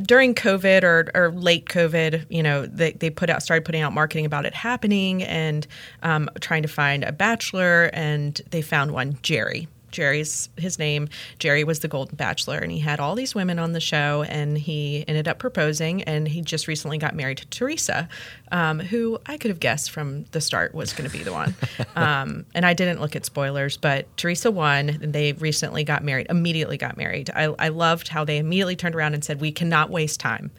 during 0.03 0.35
COVID 0.35 0.83
or, 0.83 1.11
or 1.15 1.33
late 1.33 1.67
COVID, 1.67 2.27
you 2.29 2.43
know, 2.43 2.67
they, 2.67 2.93
they 2.93 3.11
put 3.11 3.31
out 3.31 3.43
started 3.43 3.65
putting 3.65 3.81
out 3.81 3.93
marketing 3.93 4.25
about 4.27 4.45
it 4.45 4.55
happening 4.55 5.23
and 5.23 5.67
um, 6.03 6.29
trying 6.41 6.63
to 6.63 6.69
find 6.69 7.05
a 7.05 7.13
bachelor, 7.13 7.91
and 7.93 8.41
they 8.51 8.63
found 8.63 8.93
one, 8.93 9.19
Jerry. 9.23 9.69
Jerry's 9.91 10.49
his 10.57 10.79
name. 10.79 11.09
Jerry 11.39 11.65
was 11.65 11.81
the 11.81 11.89
Golden 11.89 12.17
Bachelor, 12.17 12.59
and 12.59 12.71
he 12.71 12.79
had 12.79 13.01
all 13.01 13.15
these 13.15 13.35
women 13.35 13.59
on 13.59 13.73
the 13.73 13.81
show, 13.81 14.25
and 14.29 14.57
he 14.57 15.05
ended 15.09 15.29
up 15.29 15.39
proposing, 15.39 16.03
and 16.05 16.29
he 16.29 16.43
just 16.43 16.69
recently 16.69 16.99
got 16.99 17.15
married 17.15 17.39
to 17.39 17.47
Teresa, 17.49 18.09
um, 18.53 18.79
who 18.81 19.19
I 19.27 19.37
could 19.37 19.51
have 19.51 19.61
guessed 19.61 19.91
from 19.91 20.25
the 20.33 20.41
start 20.41 20.75
was 20.75 20.93
going 20.93 21.09
to 21.09 21.17
be 21.17 21.23
the 21.23 21.33
one. 21.33 21.55
Um, 21.97 22.47
and 22.55 22.65
I 22.65 22.73
didn't 22.73 23.01
look 23.01 23.17
at 23.17 23.25
spoilers, 23.27 23.77
but 23.77 24.17
Teresa 24.17 24.51
won, 24.51 24.89
and 24.89 25.13
they 25.13 25.33
recently 25.33 25.85
got 25.85 26.05
married. 26.05 26.29
Immediately 26.31 26.77
got 26.77 26.97
married. 26.97 27.31
I, 27.35 27.45
I 27.59 27.69
loved 27.69 28.09
how 28.09 28.25
they 28.25 28.39
immediately 28.39 28.77
turned 28.77 28.95
around 28.95 29.15
and 29.15 29.25
said, 29.25 29.41
"We 29.41 29.53
cannot 29.53 29.91
waste 29.91 30.21
time." 30.21 30.51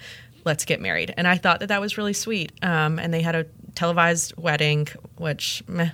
let's 0.46 0.65
get 0.65 0.82
married. 0.82 1.13
And 1.17 1.28
I 1.28 1.38
thought 1.38 1.60
that 1.60 1.67
that 1.67 1.82
was 1.82 1.98
really 1.98 2.13
sweet. 2.13 2.52
Um, 2.62 3.00
and 3.00 3.13
they 3.13 3.22
had 3.22 3.36
a 3.36 3.46
televised 3.76 4.36
wedding, 4.38 4.88
which 5.17 5.63
meh, 5.67 5.91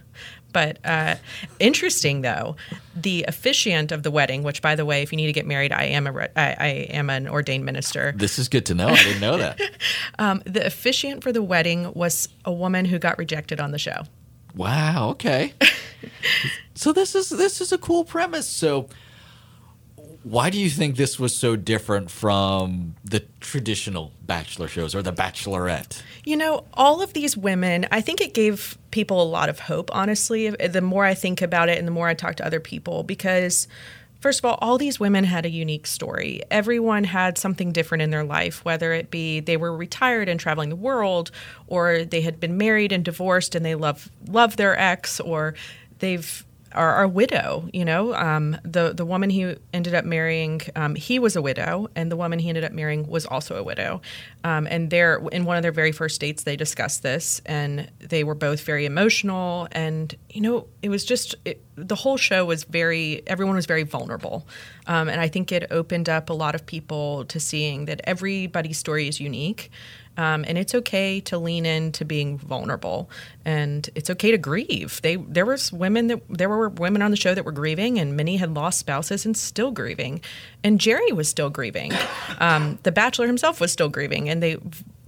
but 0.54 0.78
uh, 0.86 1.16
interesting 1.60 2.22
though, 2.22 2.56
the 2.96 3.26
officiant 3.28 3.92
of 3.92 4.04
the 4.04 4.12
wedding, 4.12 4.44
which 4.44 4.62
by 4.62 4.76
the 4.76 4.86
way, 4.86 5.02
if 5.02 5.12
you 5.12 5.18
need 5.18 5.28
to 5.28 5.34
get 5.34 5.46
married, 5.46 5.72
I 5.72 5.84
am 5.86 6.08
a 6.08 6.12
re- 6.12 6.30
I, 6.36 6.56
I 6.60 6.68
am 6.90 7.10
an 7.10 7.28
ordained 7.28 7.66
minister. 7.66 8.14
This 8.16 8.40
is 8.40 8.50
good 8.50 8.66
to 8.68 8.76
know. 8.76 8.88
I 8.88 9.04
didn't 9.04 9.22
know 9.22 9.38
that. 9.38 9.60
um, 10.20 10.42
the 10.46 10.66
officiant 10.66 11.24
for 11.24 11.32
the 11.32 11.44
wedding 11.44 11.94
was 11.94 12.30
a 12.46 12.52
woman 12.52 12.86
who 12.86 13.00
got 13.00 13.18
rejected 13.18 13.60
on 13.60 13.72
the 13.72 13.80
show. 13.80 14.04
Wow. 14.56 15.10
Okay. 15.10 15.54
so 16.76 16.92
this 16.92 17.16
is 17.16 17.30
this 17.30 17.62
is 17.62 17.72
a 17.72 17.78
cool 17.78 18.04
premise. 18.04 18.48
So 18.48 18.90
why 20.30 20.50
do 20.50 20.60
you 20.60 20.70
think 20.70 20.98
this 20.98 21.18
was 21.18 21.36
so 21.36 21.56
different 21.56 22.12
from 22.12 22.96
the 23.04 23.22
traditional 23.40 24.12
bachelor 24.26 24.68
shows 24.68 24.94
or 24.94 25.02
the 25.02 25.14
bachelorette? 25.14 26.02
You 26.26 26.36
know, 26.36 26.66
all 26.74 27.02
of 27.02 27.14
these 27.14 27.38
women, 27.38 27.88
I 27.92 28.02
think 28.02 28.20
it 28.20 28.34
gave 28.34 28.78
people 28.92 29.22
a 29.22 29.26
lot 29.26 29.48
of 29.48 29.60
hope, 29.60 29.90
honestly, 29.96 30.50
the 30.50 30.82
more 30.82 31.06
I 31.06 31.14
think 31.14 31.42
about 31.42 31.70
it 31.70 31.78
and 31.78 31.88
the 31.88 31.92
more 31.92 32.08
I 32.08 32.14
talk 32.14 32.36
to 32.38 32.46
other 32.46 32.60
people, 32.60 33.04
because 33.04 33.68
First 34.20 34.40
of 34.40 34.46
all, 34.46 34.58
all 34.62 34.80
these 34.80 35.00
women 35.00 35.24
had 35.26 35.46
a 35.46 35.50
unique 35.50 35.86
story. 35.86 36.42
Everyone 36.50 37.04
had 37.04 37.38
something 37.38 37.72
different 37.72 38.02
in 38.02 38.10
their 38.10 38.24
life, 38.24 38.66
whether 38.66 38.92
it 38.92 39.12
be 39.12 39.42
they 39.42 39.58
were 39.58 39.76
retired 39.76 40.28
and 40.28 40.40
traveling 40.40 40.70
the 40.70 40.76
world, 40.76 41.30
or 41.68 42.04
they 42.04 42.22
had 42.22 42.40
been 42.40 42.58
married 42.58 42.92
and 42.92 43.06
divorced 43.06 43.54
and 43.54 43.64
they 43.64 43.76
love 43.76 44.10
love 44.28 44.58
their 44.58 44.78
ex, 44.80 45.20
or 45.20 45.54
they've 46.00 46.44
are 46.78 47.04
a 47.04 47.08
widow. 47.08 47.68
You 47.74 47.84
know, 47.84 48.14
um, 48.14 48.58
the 48.64 48.94
the 48.94 49.06
woman 49.06 49.30
he 49.30 49.56
ended 49.74 49.94
up 49.94 50.06
marrying, 50.06 50.62
um, 50.76 50.96
he 50.96 51.20
was 51.20 51.36
a 51.36 51.42
widow, 51.42 51.90
and 51.96 52.12
the 52.12 52.16
woman 52.16 52.40
he 52.40 52.50
ended 52.50 52.64
up 52.64 52.72
marrying 52.72 53.08
was 53.08 53.26
also 53.26 53.56
a 53.56 53.64
widow. 53.64 54.02
Um, 54.44 54.68
and 54.70 54.90
they're 54.90 55.18
in 55.32 55.46
one 55.46 55.58
of 55.58 55.64
their 55.64 55.72
very 55.72 55.92
first 55.92 56.22
dates, 56.22 56.44
they 56.44 56.56
discussed 56.56 57.04
this, 57.04 57.42
and 57.46 57.90
they 58.00 58.24
were 58.24 58.36
both 58.36 58.62
very 58.62 58.86
emotional. 58.86 59.68
And 59.72 60.16
you 60.30 60.42
know, 60.42 60.68
it 60.82 60.90
was 60.90 61.04
just 61.04 61.36
it, 61.44 61.64
the 61.76 61.96
whole 61.96 62.18
show 62.18 62.46
was 62.46 62.64
very 62.64 63.24
everyone 63.28 63.56
was 63.56 63.66
very 63.66 63.84
vulnerable, 63.84 64.48
um, 64.86 65.10
and 65.10 65.20
I 65.20 65.28
think 65.28 65.52
it 65.52 65.68
opened 65.72 66.08
up 66.08 66.30
a 66.30 66.34
lot 66.34 66.56
of 66.56 66.66
people 66.66 67.26
to 67.26 67.40
seeing 67.40 67.86
that 67.86 68.02
everybody's 68.04 68.78
story 68.78 69.08
is 69.08 69.20
unique. 69.20 69.72
Um, 70.18 70.44
and 70.48 70.58
it's 70.58 70.74
okay 70.74 71.20
to 71.22 71.38
lean 71.38 71.66
into 71.66 72.04
being 72.04 72.38
vulnerable, 72.38 73.10
and 73.46 73.90
it's 73.96 74.10
okay 74.10 74.32
to 74.32 74.38
grieve. 74.38 75.00
They 75.04 75.16
there 75.16 75.46
was 75.46 75.72
women 75.72 76.08
that 76.08 76.22
there 76.30 76.50
were 76.50 76.70
women 76.70 77.02
on 77.02 77.12
the 77.12 77.18
show 77.18 77.34
that 77.36 77.46
were 77.46 77.52
grieving, 77.52 78.00
and 78.00 78.18
many 78.18 78.38
had 78.38 78.54
lost 78.54 78.80
spouses 78.80 79.26
and 79.26 79.38
still 79.38 79.72
grieving, 79.72 80.22
and 80.64 80.80
Jerry 80.80 81.12
was 81.12 81.28
still 81.28 81.50
grieving. 81.50 81.94
Um, 82.40 82.78
the 82.84 82.92
Bachelor 82.92 83.26
himself 83.26 83.60
was 83.60 83.72
still 83.72 83.90
grieving, 83.90 84.30
and 84.30 84.44
they 84.44 84.58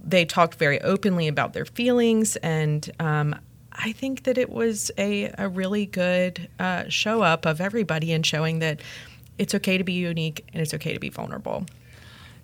they 0.02 0.24
talked 0.24 0.56
very 0.56 0.80
openly 0.80 1.28
about 1.28 1.52
their 1.52 1.64
feelings, 1.64 2.36
and 2.36 2.90
um, 2.98 3.36
I 3.72 3.92
think 3.92 4.24
that 4.24 4.36
it 4.36 4.50
was 4.50 4.90
a 4.98 5.32
a 5.38 5.48
really 5.48 5.86
good 5.86 6.48
uh, 6.58 6.84
show 6.88 7.22
up 7.22 7.46
of 7.46 7.60
everybody 7.60 8.12
and 8.12 8.24
showing 8.26 8.58
that 8.60 8.80
it's 9.38 9.54
okay 9.54 9.78
to 9.78 9.84
be 9.84 9.94
unique 9.94 10.44
and 10.52 10.60
it's 10.60 10.74
okay 10.74 10.92
to 10.92 11.00
be 11.00 11.08
vulnerable. 11.08 11.64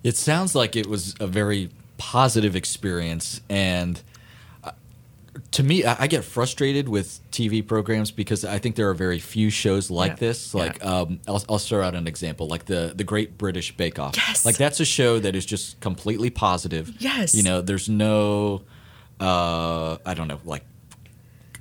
It 0.03 0.17
sounds 0.17 0.55
like 0.55 0.75
it 0.75 0.87
was 0.87 1.15
a 1.19 1.27
very 1.27 1.69
positive 1.97 2.55
experience 2.55 3.41
and 3.49 4.01
uh, 4.63 4.71
to 5.51 5.63
me 5.63 5.83
I, 5.83 6.03
I, 6.03 6.07
get 6.07 6.23
frustrated 6.23 6.87
with 6.87 7.19
tv 7.31 7.65
programs 7.65 8.11
because 8.11 8.45
i 8.45 8.59
think 8.59 8.75
there 8.75 8.89
are 8.89 8.93
very 8.93 9.19
few 9.19 9.49
shows 9.49 9.89
like 9.89 10.11
yeah. 10.11 10.15
this 10.15 10.53
like 10.53 10.79
yeah. 10.79 10.99
um, 10.99 11.19
I'll, 11.27 11.43
I'll 11.49 11.57
throw 11.57 11.83
out 11.83 11.95
an 11.95 12.07
example 12.07 12.47
like 12.47 12.65
the 12.65 12.93
the 12.95 13.03
great 13.03 13.37
british 13.37 13.75
bake 13.75 13.97
off 13.97 14.15
yes. 14.15 14.45
like 14.45 14.57
that's 14.57 14.79
a 14.79 14.85
show 14.85 15.19
that 15.19 15.35
is 15.35 15.45
just 15.45 15.79
completely 15.79 16.29
positive 16.29 16.91
yes 16.99 17.33
you 17.33 17.43
know 17.43 17.61
there's 17.61 17.89
no 17.89 18.61
uh, 19.19 19.97
i 20.05 20.13
don't 20.13 20.27
know 20.27 20.39
like 20.45 20.63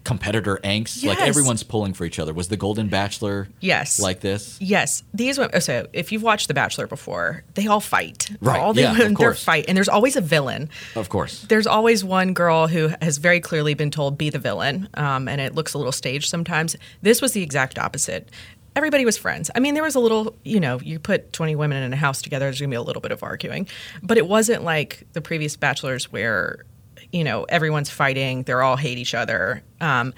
competitor 0.07 0.61
angst. 0.63 1.03
Yes. 1.03 1.19
Like 1.19 1.29
everyone's 1.29 1.65
pulling 1.65 1.93
for 1.93 2.05
each 2.05 2.21
other. 2.21 2.33
Was 2.33 2.47
the 2.47 2.57
Golden 2.57 2.89
Bachelor 2.89 3.49
yes 3.61 3.99
like 3.99 4.21
this? 4.21 4.59
Yes. 4.61 5.03
These 5.13 5.37
women. 5.37 5.61
So 5.61 5.89
if 5.93 6.13
you've 6.13 6.23
watched 6.23 6.47
The 6.47 6.55
Bachelor 6.55 6.87
before, 6.87 7.43
they 7.55 7.67
all 7.67 7.81
fight. 7.81 8.31
Right. 8.41 8.61
All 8.61 8.73
they, 8.73 8.83
yeah, 8.83 8.97
of 8.97 9.15
course. 9.15 9.43
fight, 9.43 9.65
and 9.67 9.77
there's 9.77 9.89
always 9.89 10.15
a 10.15 10.21
villain. 10.21 10.71
Of 10.95 11.09
course. 11.09 11.43
There's 11.43 11.67
always 11.67 12.05
one 12.05 12.35
girl 12.35 12.69
who 12.69 12.93
has 13.03 13.19
very 13.19 13.41
clearly 13.41 13.75
been 13.75 13.91
told 13.91 14.17
be 14.17 14.31
the 14.31 14.39
villain, 14.39 14.89
um, 14.95 15.27
and 15.27 15.41
it 15.41 15.55
looks 15.55 15.75
a 15.75 15.79
little 15.79 15.93
staged 15.93 16.31
sometimes. 16.31 16.77
This 17.03 17.21
was 17.21 17.33
the 17.33 17.43
exact 17.43 17.79
opposite 17.79 18.31
everybody 18.77 19.07
was 19.07 19.17
friends. 19.17 19.51
I 19.55 19.61
mean, 19.61 19.73
there 19.73 19.83
was 19.83 19.95
a 19.95 20.01
little, 20.01 20.37
you 20.45 20.61
know, 20.61 20.79
you 20.81 20.99
put 20.99 21.33
20 21.33 21.57
women 21.57 21.83
in 21.83 21.95
a 21.95 21.97
house 21.97 22.21
together, 22.21 22.45
there's 22.45 22.61
going 22.61 22.69
to 22.69 22.75
be 22.75 22.77
a 22.77 22.83
little 22.83 23.01
bit 23.01 23.11
of 23.11 23.23
arguing. 23.23 23.67
But 24.03 24.19
it 24.19 24.29
wasn't 24.29 24.65
like 24.65 25.07
the 25.15 25.23
previous 25.23 25.57
bachelors 25.57 26.13
where, 26.13 26.67
you 27.13 27.25
know, 27.25 27.45
everyone's 27.45 27.91
fighting, 27.91 28.43
they're 28.43 28.63
all 28.63 28.77
hate 28.77 28.99
each 28.99 29.15
other. 29.15 29.63
Um, 29.81 30.15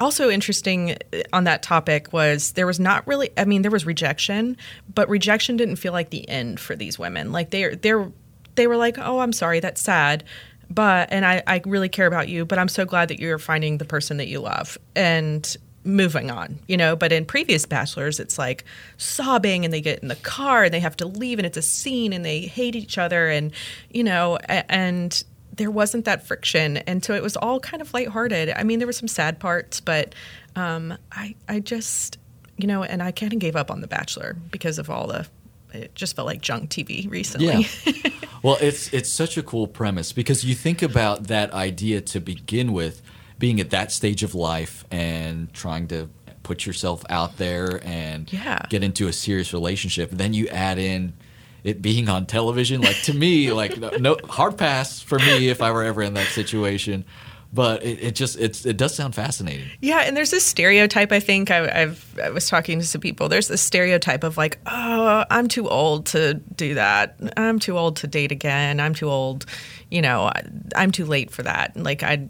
also 0.00 0.28
interesting 0.28 0.92
uh, 1.12 1.22
on 1.32 1.44
that 1.44 1.62
topic 1.62 2.12
was 2.12 2.52
there 2.52 2.66
was 2.66 2.80
not 2.80 3.06
really 3.06 3.30
i 3.36 3.44
mean 3.44 3.62
there 3.62 3.70
was 3.70 3.86
rejection 3.86 4.56
but 4.92 5.08
rejection 5.08 5.56
didn't 5.56 5.76
feel 5.76 5.92
like 5.92 6.10
the 6.10 6.28
end 6.28 6.58
for 6.58 6.76
these 6.76 6.98
women 6.98 7.32
like 7.32 7.50
they 7.50 7.74
they 7.76 7.94
they 8.54 8.66
were 8.66 8.76
like 8.76 8.98
oh 8.98 9.20
i'm 9.20 9.32
sorry 9.32 9.60
that's 9.60 9.80
sad 9.80 10.24
but 10.70 11.08
and 11.12 11.24
I, 11.26 11.42
I 11.46 11.62
really 11.64 11.88
care 11.88 12.06
about 12.06 12.28
you 12.28 12.44
but 12.44 12.58
i'm 12.58 12.68
so 12.68 12.84
glad 12.84 13.08
that 13.08 13.18
you're 13.20 13.38
finding 13.38 13.78
the 13.78 13.84
person 13.84 14.16
that 14.16 14.28
you 14.28 14.40
love 14.40 14.76
and 14.96 15.56
moving 15.84 16.30
on 16.30 16.58
you 16.66 16.76
know 16.76 16.96
but 16.96 17.12
in 17.12 17.26
previous 17.26 17.66
bachelors 17.66 18.18
it's 18.18 18.38
like 18.38 18.64
sobbing 18.96 19.64
and 19.64 19.74
they 19.74 19.82
get 19.82 19.98
in 20.00 20.08
the 20.08 20.16
car 20.16 20.64
and 20.64 20.74
they 20.74 20.80
have 20.80 20.96
to 20.96 21.06
leave 21.06 21.38
and 21.38 21.44
it's 21.44 21.58
a 21.58 21.62
scene 21.62 22.12
and 22.12 22.24
they 22.24 22.40
hate 22.40 22.74
each 22.74 22.96
other 22.96 23.28
and 23.28 23.52
you 23.90 24.02
know 24.02 24.38
and 24.48 25.24
there 25.56 25.70
wasn't 25.70 26.04
that 26.04 26.26
friction, 26.26 26.78
and 26.78 27.04
so 27.04 27.14
it 27.14 27.22
was 27.22 27.36
all 27.36 27.60
kind 27.60 27.80
of 27.80 27.92
lighthearted. 27.92 28.52
I 28.56 28.62
mean, 28.62 28.78
there 28.78 28.86
were 28.86 28.92
some 28.92 29.08
sad 29.08 29.38
parts, 29.38 29.80
but 29.80 30.14
um, 30.56 30.96
I 31.12 31.34
I 31.48 31.60
just 31.60 32.18
you 32.56 32.66
know, 32.66 32.82
and 32.84 33.02
I 33.02 33.10
kind 33.10 33.32
of 33.32 33.38
gave 33.38 33.56
up 33.56 33.70
on 33.70 33.80
The 33.80 33.88
Bachelor 33.88 34.36
because 34.50 34.78
of 34.78 34.88
all 34.88 35.06
the 35.08 35.26
it 35.72 35.94
just 35.94 36.14
felt 36.14 36.26
like 36.26 36.40
junk 36.40 36.70
TV 36.70 37.10
recently. 37.10 37.66
Yeah. 37.84 38.10
well, 38.42 38.56
it's 38.60 38.92
it's 38.92 39.10
such 39.10 39.36
a 39.36 39.42
cool 39.42 39.66
premise 39.66 40.12
because 40.12 40.44
you 40.44 40.54
think 40.54 40.82
about 40.82 41.24
that 41.24 41.52
idea 41.52 42.00
to 42.00 42.20
begin 42.20 42.72
with, 42.72 43.02
being 43.38 43.60
at 43.60 43.70
that 43.70 43.90
stage 43.90 44.22
of 44.22 44.34
life 44.34 44.84
and 44.90 45.52
trying 45.52 45.88
to 45.88 46.08
put 46.44 46.66
yourself 46.66 47.04
out 47.08 47.38
there 47.38 47.80
and 47.84 48.32
yeah. 48.32 48.60
get 48.68 48.84
into 48.84 49.08
a 49.08 49.12
serious 49.12 49.52
relationship. 49.52 50.10
Then 50.10 50.32
you 50.32 50.46
add 50.48 50.78
in 50.78 51.14
it 51.64 51.82
being 51.82 52.08
on 52.08 52.26
television. 52.26 52.80
Like 52.80 53.02
to 53.02 53.14
me, 53.14 53.52
like 53.60 53.78
no 53.78 54.16
hard 54.28 54.56
pass 54.56 55.00
for 55.00 55.18
me 55.18 55.48
if 55.48 55.60
I 55.60 55.72
were 55.72 55.82
ever 55.82 56.02
in 56.02 56.14
that 56.14 56.28
situation 56.28 57.04
but 57.54 57.84
it, 57.84 58.02
it 58.02 58.14
just 58.16 58.36
it's 58.38 58.66
it 58.66 58.76
does 58.76 58.94
sound 58.94 59.14
fascinating. 59.14 59.68
Yeah, 59.80 60.00
and 60.00 60.16
there's 60.16 60.32
this 60.32 60.44
stereotype. 60.44 61.12
I 61.12 61.20
think 61.20 61.52
I, 61.52 61.82
I've 61.82 62.18
I 62.20 62.30
was 62.30 62.48
talking 62.48 62.80
to 62.80 62.86
some 62.86 63.00
people. 63.00 63.28
There's 63.28 63.46
this 63.46 63.62
stereotype 63.62 64.24
of 64.24 64.36
like, 64.36 64.58
oh, 64.66 65.24
I'm 65.30 65.46
too 65.46 65.68
old 65.68 66.06
to 66.06 66.34
do 66.34 66.74
that. 66.74 67.16
I'm 67.36 67.60
too 67.60 67.78
old 67.78 67.96
to 67.98 68.08
date 68.08 68.32
again. 68.32 68.80
I'm 68.80 68.92
too 68.92 69.08
old. 69.08 69.46
You 69.88 70.02
know, 70.02 70.32
I'm 70.74 70.90
too 70.90 71.04
late 71.04 71.30
for 71.30 71.44
that. 71.44 71.76
Like 71.76 72.02
I'd 72.02 72.28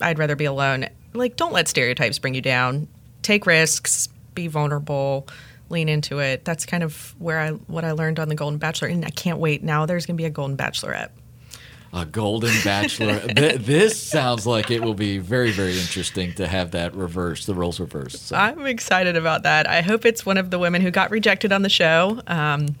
I'd 0.00 0.18
rather 0.20 0.36
be 0.36 0.44
alone. 0.44 0.86
Like 1.12 1.34
don't 1.34 1.52
let 1.52 1.66
stereotypes 1.66 2.20
bring 2.20 2.34
you 2.34 2.42
down. 2.42 2.86
Take 3.22 3.46
risks. 3.46 4.08
Be 4.34 4.46
vulnerable 4.46 5.28
lean 5.72 5.88
into 5.88 6.20
it. 6.20 6.44
That's 6.44 6.66
kind 6.66 6.82
of 6.82 7.14
where 7.18 7.40
I 7.40 7.50
what 7.50 7.84
I 7.84 7.92
learned 7.92 8.20
on 8.20 8.28
the 8.28 8.34
Golden 8.34 8.58
Bachelor, 8.58 8.88
and 8.88 9.04
I 9.04 9.10
can't 9.10 9.38
wait. 9.38 9.62
Now 9.62 9.86
there's 9.86 10.06
going 10.06 10.16
to 10.16 10.20
be 10.22 10.26
a 10.26 10.30
Golden 10.30 10.56
Bachelorette 10.56 11.10
a 11.92 12.06
golden 12.06 12.54
bachelor. 12.64 13.20
Th- 13.36 13.60
this 13.60 14.00
sounds 14.00 14.46
like 14.46 14.70
it 14.70 14.82
will 14.82 14.94
be 14.94 15.18
very, 15.18 15.50
very 15.50 15.78
interesting 15.78 16.32
to 16.34 16.46
have 16.46 16.70
that 16.70 16.94
reverse, 16.94 17.46
the 17.46 17.54
roles 17.54 17.78
reversed. 17.78 18.28
So. 18.28 18.36
I'm 18.36 18.66
excited 18.66 19.16
about 19.16 19.42
that. 19.42 19.68
I 19.68 19.82
hope 19.82 20.06
it's 20.06 20.24
one 20.24 20.38
of 20.38 20.50
the 20.50 20.58
women 20.58 20.80
who 20.80 20.90
got 20.90 21.10
rejected 21.10 21.52
on 21.52 21.62
the 21.62 21.68
show. 21.68 22.20
Um, 22.26 22.76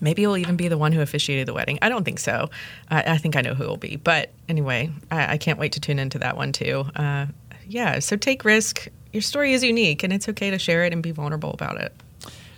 maybe 0.00 0.22
it'll 0.22 0.36
even 0.36 0.56
be 0.56 0.68
the 0.68 0.78
one 0.78 0.92
who 0.92 1.00
officiated 1.00 1.48
the 1.48 1.54
wedding. 1.54 1.78
I 1.82 1.88
don't 1.88 2.04
think 2.04 2.20
so. 2.20 2.48
I, 2.88 3.14
I 3.14 3.18
think 3.18 3.36
I 3.36 3.40
know 3.40 3.54
who 3.54 3.64
it'll 3.64 3.76
be. 3.76 3.96
But 3.96 4.30
anyway, 4.48 4.90
I, 5.10 5.32
I, 5.32 5.38
can't 5.38 5.58
wait 5.58 5.72
to 5.72 5.80
tune 5.80 5.98
into 5.98 6.20
that 6.20 6.36
one 6.36 6.52
too. 6.52 6.84
Uh, 6.94 7.26
yeah, 7.66 7.98
so 7.98 8.16
take 8.16 8.44
risk. 8.44 8.86
Your 9.12 9.22
story 9.22 9.52
is 9.52 9.64
unique, 9.64 10.02
and 10.02 10.12
it's 10.12 10.28
okay 10.28 10.50
to 10.50 10.58
share 10.58 10.84
it 10.84 10.92
and 10.92 11.02
be 11.02 11.10
vulnerable 11.10 11.52
about 11.52 11.80
it. 11.80 11.92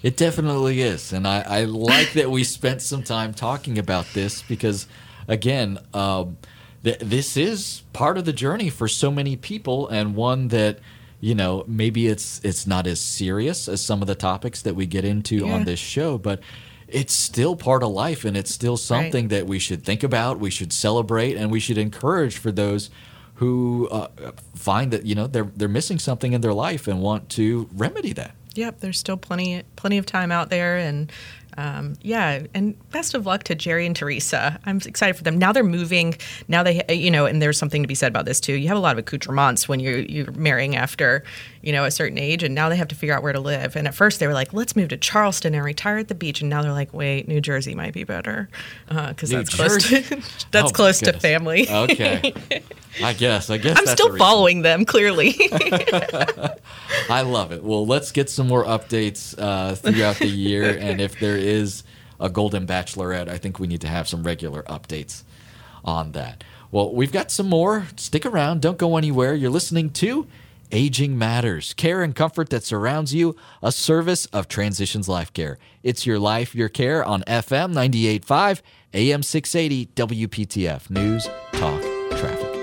It 0.06 0.16
definitely 0.16 0.82
is. 0.82 1.12
And 1.12 1.26
I, 1.26 1.40
I 1.40 1.64
like 1.64 2.12
that 2.12 2.30
we 2.30 2.44
spent 2.44 2.82
some 2.82 3.02
time 3.02 3.34
talking 3.34 3.78
about 3.78 4.06
this 4.14 4.42
because– 4.42 4.86
again, 5.28 5.78
um, 5.94 6.38
th- 6.84 6.98
this 7.00 7.36
is 7.36 7.82
part 7.92 8.18
of 8.18 8.24
the 8.24 8.32
journey 8.32 8.70
for 8.70 8.88
so 8.88 9.10
many 9.10 9.36
people, 9.36 9.88
and 9.88 10.14
one 10.14 10.48
that 10.48 10.78
you 11.20 11.34
know 11.34 11.64
maybe 11.66 12.06
it's 12.06 12.40
it's 12.44 12.66
not 12.66 12.86
as 12.86 13.00
serious 13.00 13.68
as 13.68 13.80
some 13.80 14.02
of 14.02 14.08
the 14.08 14.14
topics 14.14 14.62
that 14.62 14.74
we 14.74 14.86
get 14.86 15.04
into 15.04 15.46
yeah. 15.46 15.54
on 15.54 15.64
this 15.64 15.78
show, 15.78 16.18
but 16.18 16.40
it's 16.88 17.12
still 17.12 17.56
part 17.56 17.82
of 17.82 17.90
life, 17.90 18.24
and 18.24 18.36
it's 18.36 18.52
still 18.52 18.76
something 18.76 19.24
right. 19.24 19.30
that 19.30 19.46
we 19.46 19.58
should 19.58 19.84
think 19.84 20.02
about, 20.02 20.38
we 20.38 20.50
should 20.50 20.72
celebrate, 20.72 21.36
and 21.36 21.50
we 21.50 21.60
should 21.60 21.78
encourage 21.78 22.38
for 22.38 22.52
those 22.52 22.90
who 23.34 23.86
uh, 23.90 24.08
find 24.54 24.92
that 24.92 25.04
you 25.04 25.14
know 25.14 25.26
they're 25.26 25.50
they're 25.56 25.68
missing 25.68 25.98
something 25.98 26.32
in 26.32 26.40
their 26.40 26.54
life 26.54 26.86
and 26.88 27.02
want 27.02 27.28
to 27.30 27.68
remedy 27.74 28.12
that. 28.12 28.34
Yep, 28.56 28.80
there's 28.80 28.98
still 28.98 29.16
plenty 29.16 29.62
plenty 29.76 29.98
of 29.98 30.06
time 30.06 30.32
out 30.32 30.50
there, 30.50 30.76
and 30.76 31.10
um, 31.58 31.94
yeah, 32.02 32.42
and 32.54 32.76
best 32.90 33.14
of 33.14 33.24
luck 33.24 33.44
to 33.44 33.54
Jerry 33.54 33.86
and 33.86 33.96
Teresa. 33.96 34.60
I'm 34.66 34.76
excited 34.84 35.16
for 35.16 35.22
them. 35.22 35.38
Now 35.38 35.52
they're 35.52 35.64
moving. 35.64 36.16
Now 36.48 36.62
they, 36.62 36.82
you 36.90 37.10
know, 37.10 37.24
and 37.24 37.40
there's 37.40 37.58
something 37.58 37.82
to 37.82 37.88
be 37.88 37.94
said 37.94 38.08
about 38.08 38.26
this 38.26 38.40
too. 38.40 38.52
You 38.52 38.68
have 38.68 38.76
a 38.76 38.80
lot 38.80 38.92
of 38.92 38.98
accoutrements 38.98 39.68
when 39.68 39.80
you're 39.80 40.00
you're 40.00 40.30
marrying 40.32 40.76
after, 40.76 41.24
you 41.62 41.72
know, 41.72 41.84
a 41.84 41.90
certain 41.90 42.18
age, 42.18 42.42
and 42.42 42.54
now 42.54 42.68
they 42.68 42.76
have 42.76 42.88
to 42.88 42.94
figure 42.94 43.14
out 43.14 43.22
where 43.22 43.32
to 43.32 43.40
live. 43.40 43.74
And 43.74 43.88
at 43.88 43.94
first 43.94 44.20
they 44.20 44.26
were 44.26 44.34
like, 44.34 44.52
let's 44.52 44.76
move 44.76 44.88
to 44.90 44.98
Charleston 44.98 45.54
and 45.54 45.64
retire 45.64 45.98
at 45.98 46.08
the 46.08 46.14
beach, 46.14 46.42
and 46.42 46.50
now 46.50 46.62
they're 46.62 46.72
like, 46.72 46.92
wait, 46.92 47.26
New 47.26 47.40
Jersey 47.40 47.74
might 47.74 47.94
be 47.94 48.04
better 48.04 48.50
because 48.88 49.32
uh, 49.32 49.38
that's 49.38 49.56
Jersey? 49.56 50.02
close 50.02 50.08
to 50.08 50.46
that's 50.50 50.70
oh 50.70 50.74
close 50.74 50.98
to 51.00 51.18
family. 51.18 51.68
Okay. 51.68 52.34
I 53.02 53.12
guess. 53.12 53.50
I 53.50 53.58
guess 53.58 53.78
I'm 53.78 53.86
still 53.86 54.16
following 54.16 54.62
them. 54.62 54.84
Clearly, 54.84 55.34
I 57.10 57.22
love 57.22 57.52
it. 57.52 57.62
Well, 57.62 57.86
let's 57.86 58.12
get 58.12 58.30
some 58.30 58.48
more 58.48 58.64
updates 58.64 59.34
uh, 59.38 59.74
throughout 59.74 60.16
the 60.16 60.26
year, 60.26 60.76
and 60.78 61.00
if 61.00 61.18
there 61.20 61.36
is 61.36 61.82
a 62.18 62.28
Golden 62.28 62.66
Bachelorette, 62.66 63.28
I 63.28 63.38
think 63.38 63.58
we 63.58 63.66
need 63.66 63.80
to 63.82 63.88
have 63.88 64.08
some 64.08 64.22
regular 64.22 64.62
updates 64.64 65.22
on 65.84 66.12
that. 66.12 66.42
Well, 66.70 66.92
we've 66.92 67.12
got 67.12 67.30
some 67.30 67.48
more. 67.48 67.86
Stick 67.96 68.26
around. 68.26 68.62
Don't 68.62 68.78
go 68.78 68.96
anywhere. 68.96 69.34
You're 69.34 69.50
listening 69.50 69.90
to 69.90 70.26
Aging 70.72 71.16
Matters, 71.16 71.74
care 71.74 72.02
and 72.02 72.14
comfort 72.14 72.50
that 72.50 72.64
surrounds 72.64 73.14
you, 73.14 73.36
a 73.62 73.70
service 73.70 74.26
of 74.26 74.48
Transitions 74.48 75.08
Life 75.08 75.32
Care. 75.32 75.58
It's 75.82 76.06
your 76.06 76.18
life, 76.18 76.54
your 76.54 76.68
care 76.68 77.04
on 77.04 77.22
FM 77.22 77.72
98.5, 77.72 78.62
AM 78.94 79.22
680, 79.22 79.86
WPTF 79.94 80.90
News, 80.90 81.28
Talk, 81.52 81.82
Traffic. 82.18 82.55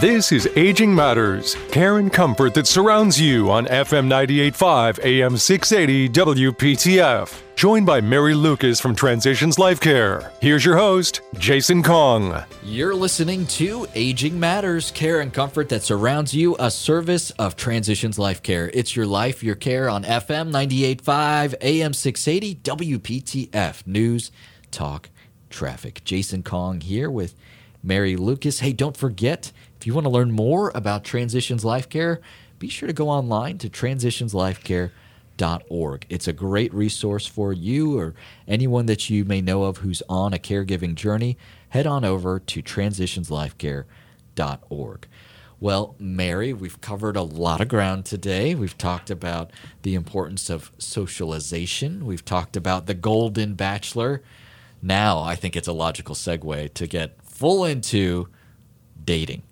This 0.00 0.32
is 0.32 0.48
Aging 0.56 0.92
Matters, 0.92 1.54
care 1.70 1.98
and 1.98 2.12
comfort 2.12 2.52
that 2.54 2.66
surrounds 2.66 3.20
you 3.20 3.48
on 3.48 3.66
FM 3.66 4.08
98.5 4.08 5.04
AM 5.04 5.36
680 5.36 6.08
WPTF. 6.08 7.42
Joined 7.54 7.86
by 7.86 8.00
Mary 8.00 8.34
Lucas 8.34 8.80
from 8.80 8.96
Transitions 8.96 9.56
Life 9.56 9.80
Care. 9.80 10.32
Here's 10.40 10.64
your 10.64 10.76
host, 10.76 11.20
Jason 11.38 11.84
Kong. 11.84 12.42
You're 12.64 12.96
listening 12.96 13.46
to 13.46 13.86
Aging 13.94 14.38
Matters, 14.38 14.90
care 14.90 15.20
and 15.20 15.32
comfort 15.32 15.68
that 15.68 15.84
surrounds 15.84 16.34
you, 16.34 16.56
a 16.58 16.72
service 16.72 17.30
of 17.32 17.54
Transitions 17.54 18.18
Life 18.18 18.42
Care. 18.42 18.72
It's 18.74 18.96
your 18.96 19.06
life, 19.06 19.44
your 19.44 19.54
care 19.54 19.88
on 19.88 20.02
FM 20.02 20.50
98.5 20.50 21.54
AM 21.60 21.92
680 21.92 22.56
WPTF. 22.56 23.86
News, 23.86 24.32
talk, 24.72 25.08
traffic. 25.50 26.02
Jason 26.04 26.42
Kong 26.42 26.80
here 26.80 27.08
with 27.08 27.36
Mary 27.80 28.16
Lucas. 28.16 28.58
Hey, 28.58 28.72
don't 28.72 28.96
forget 28.96 29.52
if 29.84 29.86
you 29.86 29.92
want 29.92 30.06
to 30.06 30.10
learn 30.10 30.32
more 30.32 30.72
about 30.74 31.04
Transitions 31.04 31.62
Life 31.62 31.90
Care, 31.90 32.22
be 32.58 32.70
sure 32.70 32.86
to 32.86 32.94
go 32.94 33.10
online 33.10 33.58
to 33.58 33.68
transitionslifecare.org. 33.68 36.06
It's 36.08 36.26
a 36.26 36.32
great 36.32 36.72
resource 36.72 37.26
for 37.26 37.52
you 37.52 37.98
or 37.98 38.14
anyone 38.48 38.86
that 38.86 39.10
you 39.10 39.26
may 39.26 39.42
know 39.42 39.64
of 39.64 39.76
who's 39.76 40.02
on 40.08 40.32
a 40.32 40.38
caregiving 40.38 40.94
journey. 40.94 41.36
Head 41.68 41.86
on 41.86 42.02
over 42.02 42.40
to 42.40 42.62
transitionslifecare.org. 42.62 45.06
Well, 45.60 45.94
Mary, 45.98 46.54
we've 46.54 46.80
covered 46.80 47.16
a 47.16 47.22
lot 47.22 47.60
of 47.60 47.68
ground 47.68 48.06
today. 48.06 48.54
We've 48.54 48.78
talked 48.78 49.10
about 49.10 49.50
the 49.82 49.94
importance 49.94 50.48
of 50.48 50.72
socialization. 50.78 52.06
We've 52.06 52.24
talked 52.24 52.56
about 52.56 52.86
the 52.86 52.94
Golden 52.94 53.52
Bachelor. 53.52 54.22
Now, 54.80 55.20
I 55.20 55.34
think 55.34 55.54
it's 55.54 55.68
a 55.68 55.74
logical 55.74 56.14
segue 56.14 56.72
to 56.72 56.86
get 56.86 57.22
full 57.22 57.66
into 57.66 58.30
dating. 59.04 59.42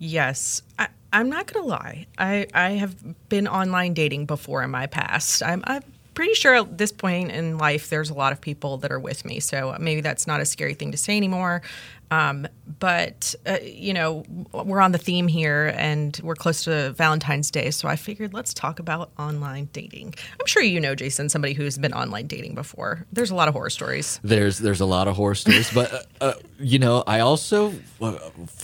Yes. 0.00 0.62
I, 0.78 0.88
am 1.12 1.28
not 1.28 1.52
going 1.52 1.62
to 1.62 1.68
lie. 1.68 2.06
I, 2.16 2.46
I 2.54 2.70
have 2.70 3.28
been 3.28 3.46
online 3.46 3.92
dating 3.92 4.24
before 4.24 4.62
in 4.62 4.70
my 4.70 4.86
past. 4.86 5.42
I'm, 5.42 5.62
I'm 5.66 5.82
pretty 6.14 6.34
sure 6.34 6.54
at 6.54 6.78
this 6.78 6.92
point 6.92 7.30
in 7.30 7.58
life, 7.58 7.88
there's 7.88 8.10
a 8.10 8.14
lot 8.14 8.32
of 8.32 8.40
people 8.40 8.78
that 8.78 8.92
are 8.92 9.00
with 9.00 9.24
me. 9.24 9.40
So 9.40 9.76
maybe 9.78 10.00
that's 10.00 10.26
not 10.26 10.40
a 10.40 10.44
scary 10.44 10.74
thing 10.74 10.92
to 10.92 10.98
say 10.98 11.16
anymore. 11.16 11.62
Um, 12.10 12.48
but 12.80 13.34
uh, 13.46 13.58
you 13.62 13.94
know, 13.94 14.24
we're 14.52 14.80
on 14.80 14.92
the 14.92 14.98
theme 14.98 15.28
here, 15.28 15.72
and 15.76 16.18
we're 16.24 16.34
close 16.34 16.64
to 16.64 16.92
Valentine's 16.92 17.50
Day, 17.50 17.70
so 17.70 17.88
I 17.88 17.94
figured 17.94 18.34
let's 18.34 18.52
talk 18.52 18.80
about 18.80 19.12
online 19.18 19.68
dating. 19.72 20.14
I'm 20.40 20.46
sure 20.46 20.62
you 20.62 20.80
know, 20.80 20.94
Jason, 20.96 21.28
somebody 21.28 21.54
who's 21.54 21.78
been 21.78 21.92
online 21.92 22.26
dating 22.26 22.56
before. 22.56 23.06
There's 23.12 23.30
a 23.30 23.34
lot 23.36 23.46
of 23.46 23.54
horror 23.54 23.70
stories. 23.70 24.18
There's 24.24 24.58
there's 24.58 24.80
a 24.80 24.86
lot 24.86 25.06
of 25.06 25.14
horror 25.16 25.36
stories, 25.36 25.72
but 25.72 25.92
uh, 25.92 25.98
uh, 26.20 26.32
you 26.58 26.80
know, 26.80 27.04
I 27.06 27.20
also 27.20 27.72
uh, 28.00 28.18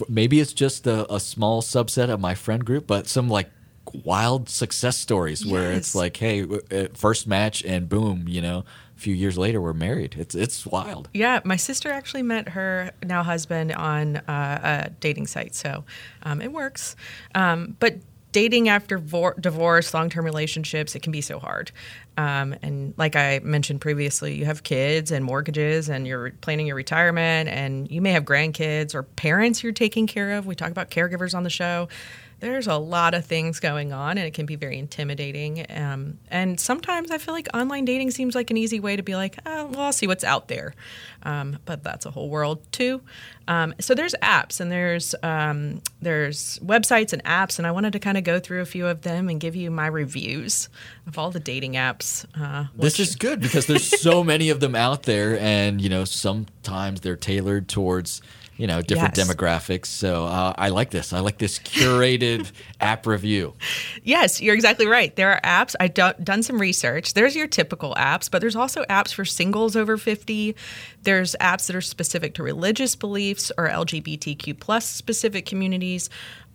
maybe 0.08 0.40
it's 0.40 0.52
just 0.52 0.86
a, 0.88 1.12
a 1.12 1.20
small 1.20 1.62
subset 1.62 2.10
of 2.10 2.18
my 2.18 2.34
friend 2.34 2.64
group, 2.64 2.88
but 2.88 3.06
some 3.06 3.28
like 3.28 3.50
wild 3.92 4.48
success 4.48 4.96
stories 4.96 5.44
yes. 5.44 5.52
where 5.52 5.72
it's 5.72 5.94
like, 5.94 6.16
hey, 6.16 6.42
uh, 6.42 6.88
first 6.94 7.26
match 7.26 7.64
and 7.64 7.88
boom, 7.88 8.26
you 8.28 8.40
know, 8.40 8.64
a 8.96 9.00
few 9.00 9.14
years 9.14 9.36
later 9.36 9.60
we're 9.60 9.72
married. 9.72 10.16
It's 10.18 10.34
it's 10.34 10.66
wild. 10.66 11.08
Yeah, 11.12 11.40
my 11.44 11.56
sister 11.56 11.90
actually 11.90 12.22
met 12.22 12.50
her 12.50 12.92
now 13.04 13.22
husband 13.22 13.72
on 13.72 14.16
uh, 14.16 14.86
a 14.86 14.90
dating 15.00 15.26
site, 15.26 15.54
so 15.54 15.84
um, 16.22 16.40
it 16.40 16.52
works. 16.52 16.96
Um, 17.34 17.76
but 17.78 17.96
dating 18.32 18.68
after 18.68 18.98
vor- 18.98 19.36
divorce, 19.40 19.94
long 19.94 20.10
term 20.10 20.24
relationships, 20.24 20.94
it 20.94 21.00
can 21.00 21.12
be 21.12 21.20
so 21.20 21.38
hard. 21.38 21.72
Um, 22.18 22.54
and 22.62 22.94
like 22.96 23.16
I 23.16 23.40
mentioned 23.42 23.80
previously, 23.80 24.34
you 24.34 24.46
have 24.46 24.62
kids 24.62 25.10
and 25.10 25.24
mortgages, 25.24 25.88
and 25.88 26.06
you're 26.06 26.30
planning 26.40 26.66
your 26.66 26.76
retirement, 26.76 27.48
and 27.48 27.90
you 27.90 28.00
may 28.00 28.12
have 28.12 28.24
grandkids 28.24 28.94
or 28.94 29.02
parents 29.02 29.62
you're 29.62 29.72
taking 29.72 30.06
care 30.06 30.32
of. 30.32 30.46
We 30.46 30.54
talk 30.54 30.70
about 30.70 30.90
caregivers 30.90 31.34
on 31.34 31.44
the 31.44 31.50
show 31.50 31.88
there's 32.40 32.66
a 32.66 32.76
lot 32.76 33.14
of 33.14 33.24
things 33.24 33.60
going 33.60 33.92
on 33.92 34.18
and 34.18 34.26
it 34.26 34.34
can 34.34 34.46
be 34.46 34.56
very 34.56 34.78
intimidating. 34.78 35.64
Um, 35.70 36.18
and 36.30 36.60
sometimes 36.60 37.10
I 37.10 37.18
feel 37.18 37.32
like 37.32 37.48
online 37.54 37.84
dating 37.84 38.10
seems 38.10 38.34
like 38.34 38.50
an 38.50 38.56
easy 38.56 38.78
way 38.78 38.96
to 38.96 39.02
be 39.02 39.14
like, 39.14 39.38
oh, 39.46 39.66
well, 39.66 39.80
I'll 39.80 39.92
see 39.92 40.06
what's 40.06 40.24
out 40.24 40.48
there. 40.48 40.74
Um, 41.22 41.58
but 41.64 41.82
that's 41.82 42.04
a 42.04 42.10
whole 42.10 42.28
world 42.28 42.60
too. 42.72 43.00
Um, 43.48 43.74
so 43.80 43.94
there's 43.94 44.14
apps 44.22 44.60
and 44.60 44.70
there's 44.70 45.14
um, 45.22 45.80
there's 46.02 46.58
websites 46.58 47.12
and 47.12 47.22
apps, 47.24 47.58
and 47.58 47.66
I 47.66 47.70
wanted 47.70 47.92
to 47.92 47.98
kind 47.98 48.18
of 48.18 48.24
go 48.24 48.40
through 48.40 48.60
a 48.60 48.66
few 48.66 48.86
of 48.86 49.02
them 49.02 49.28
and 49.28 49.40
give 49.40 49.54
you 49.54 49.70
my 49.70 49.86
reviews 49.86 50.68
of 51.06 51.18
all 51.18 51.30
the 51.30 51.40
dating 51.40 51.74
apps. 51.74 52.26
Uh, 52.38 52.66
this 52.74 52.98
is 52.98 53.14
good 53.14 53.40
because 53.40 53.66
there's 53.66 54.00
so 54.00 54.24
many 54.24 54.50
of 54.50 54.60
them 54.60 54.74
out 54.74 55.04
there, 55.04 55.38
and 55.38 55.80
you 55.80 55.88
know 55.88 56.04
sometimes 56.04 57.00
they're 57.00 57.16
tailored 57.16 57.68
towards 57.68 58.20
you 58.56 58.66
know 58.66 58.80
different 58.82 59.16
yes. 59.16 59.28
demographics. 59.28 59.86
So 59.86 60.26
uh, 60.26 60.54
I 60.56 60.68
like 60.70 60.90
this. 60.90 61.12
I 61.12 61.20
like 61.20 61.38
this 61.38 61.58
curated 61.58 62.50
app 62.80 63.06
review. 63.06 63.54
Yes, 64.02 64.40
you're 64.40 64.54
exactly 64.54 64.86
right. 64.86 65.14
There 65.14 65.32
are 65.32 65.40
apps. 65.42 65.74
I've 65.78 65.94
done 65.94 66.42
some 66.42 66.58
research. 66.58 67.14
There's 67.14 67.36
your 67.36 67.46
typical 67.46 67.94
apps, 67.94 68.30
but 68.30 68.40
there's 68.40 68.56
also 68.56 68.84
apps 68.84 69.12
for 69.12 69.24
singles 69.24 69.76
over 69.76 69.96
50. 69.96 70.56
There's 71.02 71.36
apps 71.40 71.66
that 71.66 71.76
are 71.76 71.80
specific 71.80 72.34
to 72.34 72.42
religious 72.42 72.96
beliefs 72.96 73.52
or 73.56 73.68
LGBTQ 73.68 74.58
plus 74.58 74.86
specific 74.86 75.46
communities 75.46 76.10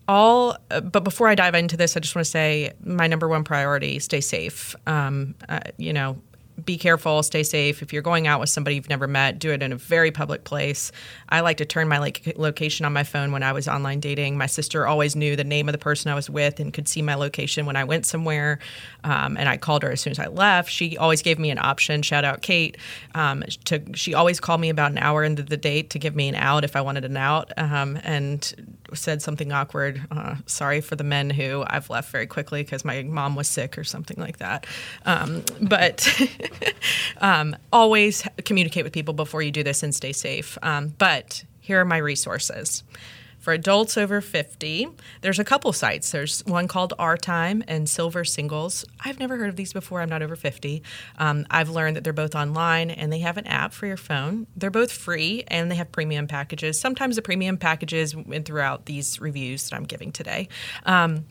all 0.08 0.58
uh, 0.72 0.82
but 0.82 1.04
before 1.04 1.28
i 1.28 1.36
dive 1.36 1.54
into 1.54 1.78
this 1.78 1.96
i 1.96 2.00
just 2.00 2.16
want 2.16 2.26
to 2.26 2.30
say 2.30 2.74
my 2.84 3.06
number 3.06 3.28
one 3.28 3.44
priority 3.44 4.00
stay 4.00 4.20
safe 4.20 4.76
um, 4.88 5.36
uh, 5.48 5.60
you 5.78 5.94
know 5.94 6.18
be 6.64 6.78
careful, 6.78 7.24
stay 7.24 7.44
safe. 7.44 7.82
If 7.82 7.94
you're 7.94 8.02
going 8.02 8.28
out 8.28 8.40
with 8.40 8.50
somebody 8.50 8.76
you've 8.76 8.90
never 8.90 9.08
met, 9.08 9.40
do 9.40 9.52
it 9.52 9.64
in 9.64 9.72
a 9.72 9.76
very 9.76 10.12
public 10.12 10.44
place. 10.44 10.92
I 11.30 11.42
like 11.42 11.58
to 11.58 11.66
turn 11.66 11.88
my 11.88 11.98
like 11.98 12.34
location 12.36 12.86
on 12.86 12.94
my 12.94 13.04
phone 13.04 13.32
when 13.32 13.44
I 13.44 13.52
was 13.52 13.68
online 13.68 14.00
dating. 14.00 14.38
My 14.38 14.46
sister 14.46 14.86
always 14.86 15.16
knew 15.16 15.36
the 15.36 15.44
name 15.44 15.68
of 15.68 15.74
the 15.74 15.80
person 15.80 16.12
I 16.12 16.16
was 16.16 16.30
with 16.30 16.60
and 16.60 16.74
could 16.74 16.88
see 16.88 17.02
my 17.02 17.16
location 17.16 17.66
when 17.66 17.76
I 17.76 17.84
went 17.84 18.06
somewhere. 18.06 18.60
Um, 19.04 19.38
and 19.38 19.50
I 19.50 19.58
called 19.58 19.84
her 19.84 19.92
as 19.92 20.02
soon 20.02 20.12
as 20.12 20.20
I 20.20 20.28
left. 20.28 20.70
She 20.70 20.98
always 20.98 21.22
gave 21.22 21.40
me 21.40 21.50
an 21.50 21.58
option. 21.58 22.02
Shout 22.02 22.26
out 22.26 22.42
Kate. 22.42 22.78
Um, 23.16 23.44
to 23.66 23.82
she 23.94 24.14
always 24.14 24.40
called 24.40 24.62
me 24.62 24.70
about 24.70 24.92
an 24.92 24.98
hour 24.98 25.24
into 25.24 25.44
the 25.44 25.58
date 25.58 25.90
to 25.92 26.00
give 26.00 26.16
me 26.16 26.30
an 26.30 26.36
out 26.36 26.64
if 26.64 26.76
I 26.76 26.82
wanted 26.82 27.06
an 27.06 27.18
out. 27.18 27.52
Um, 27.58 28.00
and 28.04 28.54
said 28.94 29.22
something 29.22 29.52
awkward. 29.52 30.02
Uh, 30.12 30.36
sorry 30.46 30.82
for 30.82 30.96
the 30.96 31.04
men 31.04 31.30
who 31.30 31.64
I've 31.68 31.90
left 31.90 32.12
very 32.12 32.28
quickly 32.28 32.64
because 32.64 32.84
my 32.84 33.04
mom 33.04 33.36
was 33.36 33.48
sick 33.48 33.78
or 33.78 33.84
something 33.84 34.18
like 34.20 34.38
that. 34.38 34.66
Um, 35.06 35.44
but 35.62 36.08
um, 37.18 37.56
always 37.72 38.28
communicate 38.46 38.84
with 38.84 38.94
people 38.94 39.14
before 39.14 39.42
you 39.42 39.52
do 39.52 39.64
this 39.64 39.84
and 39.84 39.94
stay 39.94 40.14
safe. 40.14 40.58
Um, 40.62 40.94
but 40.98 41.44
here 41.60 41.80
are 41.80 41.86
my 41.86 41.98
resources. 41.98 42.84
For 43.42 43.54
adults 43.54 43.98
over 43.98 44.22
50, 44.22 44.88
there's 45.22 45.40
a 45.40 45.44
couple 45.44 45.74
sites. 45.74 46.12
There's 46.12 46.46
one 46.46 46.68
called 46.68 46.94
Our 47.00 47.18
Time 47.18 47.64
and 47.68 47.90
Silver 47.90 48.24
Singles. 48.24 48.86
I've 49.04 49.20
never 49.20 49.36
heard 49.36 49.50
of 49.50 49.56
these 49.56 49.74
before. 49.74 50.00
I'm 50.00 50.10
not 50.10 50.22
over 50.22 50.36
50. 50.36 50.84
Um, 51.18 51.48
I've 51.50 51.70
learned 51.70 51.96
that 51.96 52.04
they're 52.04 52.14
both 52.14 52.36
online 52.36 52.92
and 52.92 53.12
they 53.12 53.18
have 53.20 53.38
an 53.38 53.48
app 53.48 53.74
for 53.74 53.88
your 53.88 53.98
phone. 53.98 54.46
They're 54.56 54.70
both 54.70 54.92
free 54.92 55.44
and 55.48 55.72
they 55.72 55.76
have 55.76 55.92
premium 55.92 56.28
packages. 56.28 56.80
Sometimes 56.80 57.16
the 57.16 57.24
premium 57.24 57.58
packages 57.58 58.16
went 58.16 58.46
throughout 58.46 58.86
these 58.86 59.20
reviews 59.20 59.68
that 59.68 59.76
I'm 59.76 59.86
giving 59.86 60.12
today. 60.12 60.48
Um, 60.86 61.26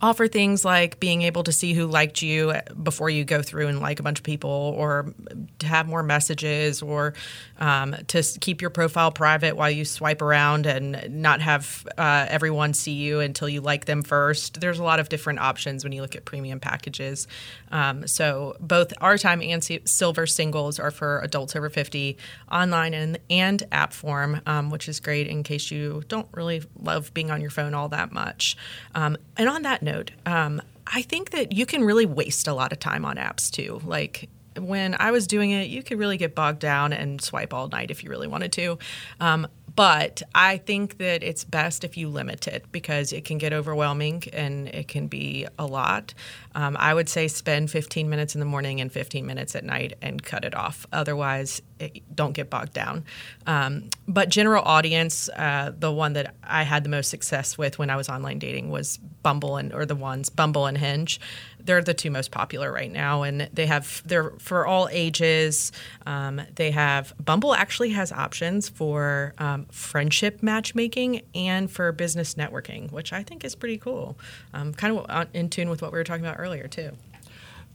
offer 0.00 0.28
things 0.28 0.64
like 0.64 1.00
being 1.00 1.22
able 1.22 1.42
to 1.44 1.52
see 1.52 1.74
who 1.74 1.86
liked 1.86 2.22
you 2.22 2.54
before 2.82 3.10
you 3.10 3.24
go 3.24 3.42
through 3.42 3.66
and 3.66 3.80
like 3.80 4.00
a 4.00 4.02
bunch 4.02 4.18
of 4.18 4.24
people, 4.24 4.74
or 4.76 5.12
to 5.58 5.66
have 5.66 5.88
more 5.88 6.02
messages, 6.02 6.82
or 6.82 7.14
um, 7.58 7.96
to 8.08 8.22
keep 8.40 8.60
your 8.60 8.70
profile 8.70 9.10
private 9.10 9.56
while 9.56 9.70
you 9.70 9.84
swipe 9.84 10.22
around 10.22 10.66
and 10.66 11.22
not 11.22 11.40
have 11.40 11.86
uh, 11.98 12.26
everyone 12.28 12.74
see 12.74 12.92
you 12.92 13.20
until 13.20 13.48
you 13.48 13.60
like 13.60 13.86
them 13.86 14.02
first. 14.02 14.60
There's 14.60 14.78
a 14.78 14.84
lot 14.84 15.00
of 15.00 15.08
different 15.08 15.40
options 15.40 15.84
when 15.84 15.92
you 15.92 16.02
look 16.02 16.14
at 16.14 16.24
premium 16.24 16.60
packages. 16.60 17.26
Um, 17.70 18.06
so 18.06 18.56
both 18.60 18.92
our 19.00 19.18
time 19.18 19.42
and 19.42 19.62
silver 19.84 20.26
singles 20.26 20.78
are 20.78 20.90
for 20.90 21.20
adults 21.20 21.56
over 21.56 21.68
50 21.68 22.16
online 22.50 22.94
and, 22.94 23.18
and 23.28 23.62
app 23.72 23.92
form, 23.92 24.40
um, 24.46 24.70
which 24.70 24.88
is 24.88 25.00
great 25.00 25.26
in 25.26 25.42
case 25.42 25.70
you 25.70 26.02
don't 26.08 26.28
really 26.32 26.62
love 26.80 27.12
being 27.14 27.30
on 27.30 27.40
your 27.40 27.50
phone 27.50 27.74
all 27.74 27.88
that 27.88 28.12
much. 28.12 28.56
Um, 28.94 29.16
and 29.36 29.48
on 29.48 29.62
that 29.62 29.82
note, 29.92 30.10
um, 30.26 30.60
I 30.86 31.02
think 31.02 31.30
that 31.30 31.52
you 31.52 31.66
can 31.66 31.84
really 31.84 32.06
waste 32.06 32.48
a 32.48 32.54
lot 32.54 32.72
of 32.72 32.78
time 32.78 33.04
on 33.04 33.16
apps 33.16 33.50
too. 33.50 33.80
Like 33.84 34.28
when 34.58 34.96
I 34.98 35.10
was 35.10 35.26
doing 35.26 35.50
it, 35.50 35.68
you 35.68 35.82
could 35.82 35.98
really 35.98 36.16
get 36.16 36.34
bogged 36.34 36.60
down 36.60 36.92
and 36.92 37.20
swipe 37.20 37.52
all 37.52 37.68
night 37.68 37.90
if 37.90 38.02
you 38.02 38.10
really 38.10 38.28
wanted 38.28 38.52
to. 38.52 38.78
Um, 39.20 39.46
but 39.74 40.22
I 40.34 40.56
think 40.56 40.98
that 40.98 41.22
it's 41.22 41.44
best 41.44 41.84
if 41.84 41.96
you 41.96 42.08
limit 42.08 42.48
it 42.48 42.64
because 42.72 43.12
it 43.12 43.24
can 43.24 43.38
get 43.38 43.52
overwhelming 43.52 44.24
and 44.32 44.66
it 44.68 44.88
can 44.88 45.06
be 45.06 45.46
a 45.56 45.66
lot. 45.66 46.14
Um, 46.58 46.76
I 46.76 46.92
would 46.92 47.08
say 47.08 47.28
spend 47.28 47.70
15 47.70 48.10
minutes 48.10 48.34
in 48.34 48.40
the 48.40 48.44
morning 48.44 48.80
and 48.80 48.90
15 48.90 49.24
minutes 49.24 49.54
at 49.54 49.62
night 49.62 49.96
and 50.02 50.20
cut 50.20 50.44
it 50.44 50.56
off. 50.56 50.88
Otherwise, 50.92 51.62
it, 51.78 52.02
don't 52.12 52.32
get 52.32 52.50
bogged 52.50 52.72
down. 52.72 53.04
Um, 53.46 53.90
but 54.08 54.28
general 54.28 54.64
audience, 54.64 55.28
uh, 55.28 55.70
the 55.78 55.92
one 55.92 56.14
that 56.14 56.34
I 56.42 56.64
had 56.64 56.82
the 56.82 56.88
most 56.88 57.10
success 57.10 57.56
with 57.56 57.78
when 57.78 57.90
I 57.90 57.96
was 57.96 58.08
online 58.08 58.40
dating 58.40 58.70
was 58.70 58.96
Bumble 59.22 59.56
and 59.56 59.72
or 59.72 59.86
the 59.86 59.94
ones 59.94 60.30
Bumble 60.30 60.66
and 60.66 60.76
Hinge 60.76 61.20
they're 61.68 61.82
the 61.82 61.92
two 61.92 62.10
most 62.10 62.30
popular 62.30 62.72
right 62.72 62.90
now, 62.90 63.22
and 63.22 63.42
they 63.52 63.66
have 63.66 64.02
they're 64.06 64.30
for 64.38 64.66
all 64.66 64.88
ages. 64.90 65.70
Um, 66.06 66.40
they 66.54 66.70
have 66.70 67.12
Bumble 67.22 67.54
actually 67.54 67.90
has 67.90 68.10
options 68.10 68.70
for 68.70 69.34
um, 69.36 69.66
friendship 69.66 70.42
matchmaking 70.42 71.20
and 71.34 71.70
for 71.70 71.92
business 71.92 72.36
networking, 72.36 72.90
which 72.90 73.12
I 73.12 73.22
think 73.22 73.44
is 73.44 73.54
pretty 73.54 73.76
cool. 73.76 74.18
Um, 74.54 74.72
kind 74.72 74.96
of 74.98 75.28
in 75.34 75.50
tune 75.50 75.68
with 75.68 75.82
what 75.82 75.92
we 75.92 75.98
were 75.98 76.04
talking 76.04 76.24
about 76.24 76.38
earlier 76.38 76.47
too. 76.68 76.92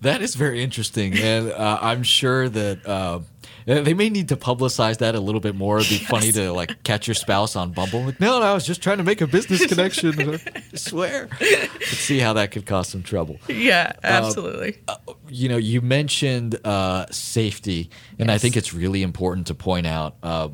That 0.01 0.21
is 0.21 0.35
very 0.35 0.61
interesting, 0.61 1.17
and 1.17 1.49
uh, 1.51 1.79
I'm 1.81 2.03
sure 2.03 2.49
that 2.49 2.85
uh, 2.85 3.19
they 3.65 3.93
may 3.93 4.09
need 4.09 4.29
to 4.29 4.35
publicize 4.35 4.97
that 4.97 5.15
a 5.15 5.19
little 5.19 5.39
bit 5.39 5.55
more. 5.55 5.79
It'd 5.79 5.89
be 5.89 5.95
yes. 6.01 6.09
funny 6.09 6.31
to 6.33 6.51
like 6.51 6.83
catch 6.83 7.07
your 7.07 7.13
spouse 7.13 7.55
on 7.55 7.71
Bumble. 7.71 8.03
Like, 8.03 8.19
no, 8.19 8.39
no, 8.39 8.45
I 8.45 8.53
was 8.53 8.65
just 8.65 8.83
trying 8.83 8.97
to 8.97 9.03
make 9.03 9.21
a 9.21 9.27
business 9.27 9.65
connection. 9.67 10.19
I 10.19 10.39
swear. 10.73 11.29
Let's 11.39 11.97
see 11.97 12.19
how 12.19 12.33
that 12.33 12.51
could 12.51 12.65
cause 12.65 12.89
some 12.89 13.03
trouble. 13.03 13.37
Yeah, 13.47 13.93
uh, 14.03 14.07
absolutely. 14.07 14.81
Uh, 14.87 14.95
you 15.29 15.49
know, 15.49 15.57
you 15.57 15.81
mentioned 15.81 16.59
uh, 16.65 17.05
safety, 17.09 17.89
and 18.19 18.27
yes. 18.27 18.35
I 18.35 18.37
think 18.39 18.57
it's 18.57 18.73
really 18.73 19.03
important 19.03 19.47
to 19.47 19.55
point 19.55 19.87
out. 19.87 20.15
Uh, 20.21 20.49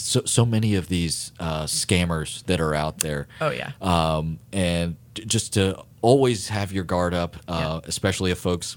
so, 0.00 0.22
so 0.24 0.44
many 0.44 0.74
of 0.74 0.88
these 0.88 1.32
uh, 1.38 1.64
scammers 1.64 2.44
that 2.44 2.60
are 2.60 2.74
out 2.74 2.98
there. 2.98 3.28
Oh 3.40 3.50
yeah. 3.50 3.72
Um, 3.80 4.38
and 4.52 4.96
just 5.14 5.54
to 5.54 5.82
always 6.02 6.48
have 6.48 6.72
your 6.72 6.84
guard 6.84 7.14
up, 7.14 7.36
uh, 7.48 7.80
yeah. 7.82 7.88
especially 7.88 8.30
if 8.30 8.38
folks 8.38 8.76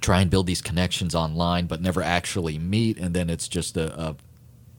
try 0.00 0.20
and 0.20 0.30
build 0.30 0.46
these 0.46 0.60
connections 0.60 1.14
online 1.14 1.66
but 1.66 1.80
never 1.80 2.02
actually 2.02 2.58
meet, 2.58 2.98
and 2.98 3.14
then 3.14 3.30
it's 3.30 3.48
just 3.48 3.76
a, 3.76 4.00
a 4.00 4.16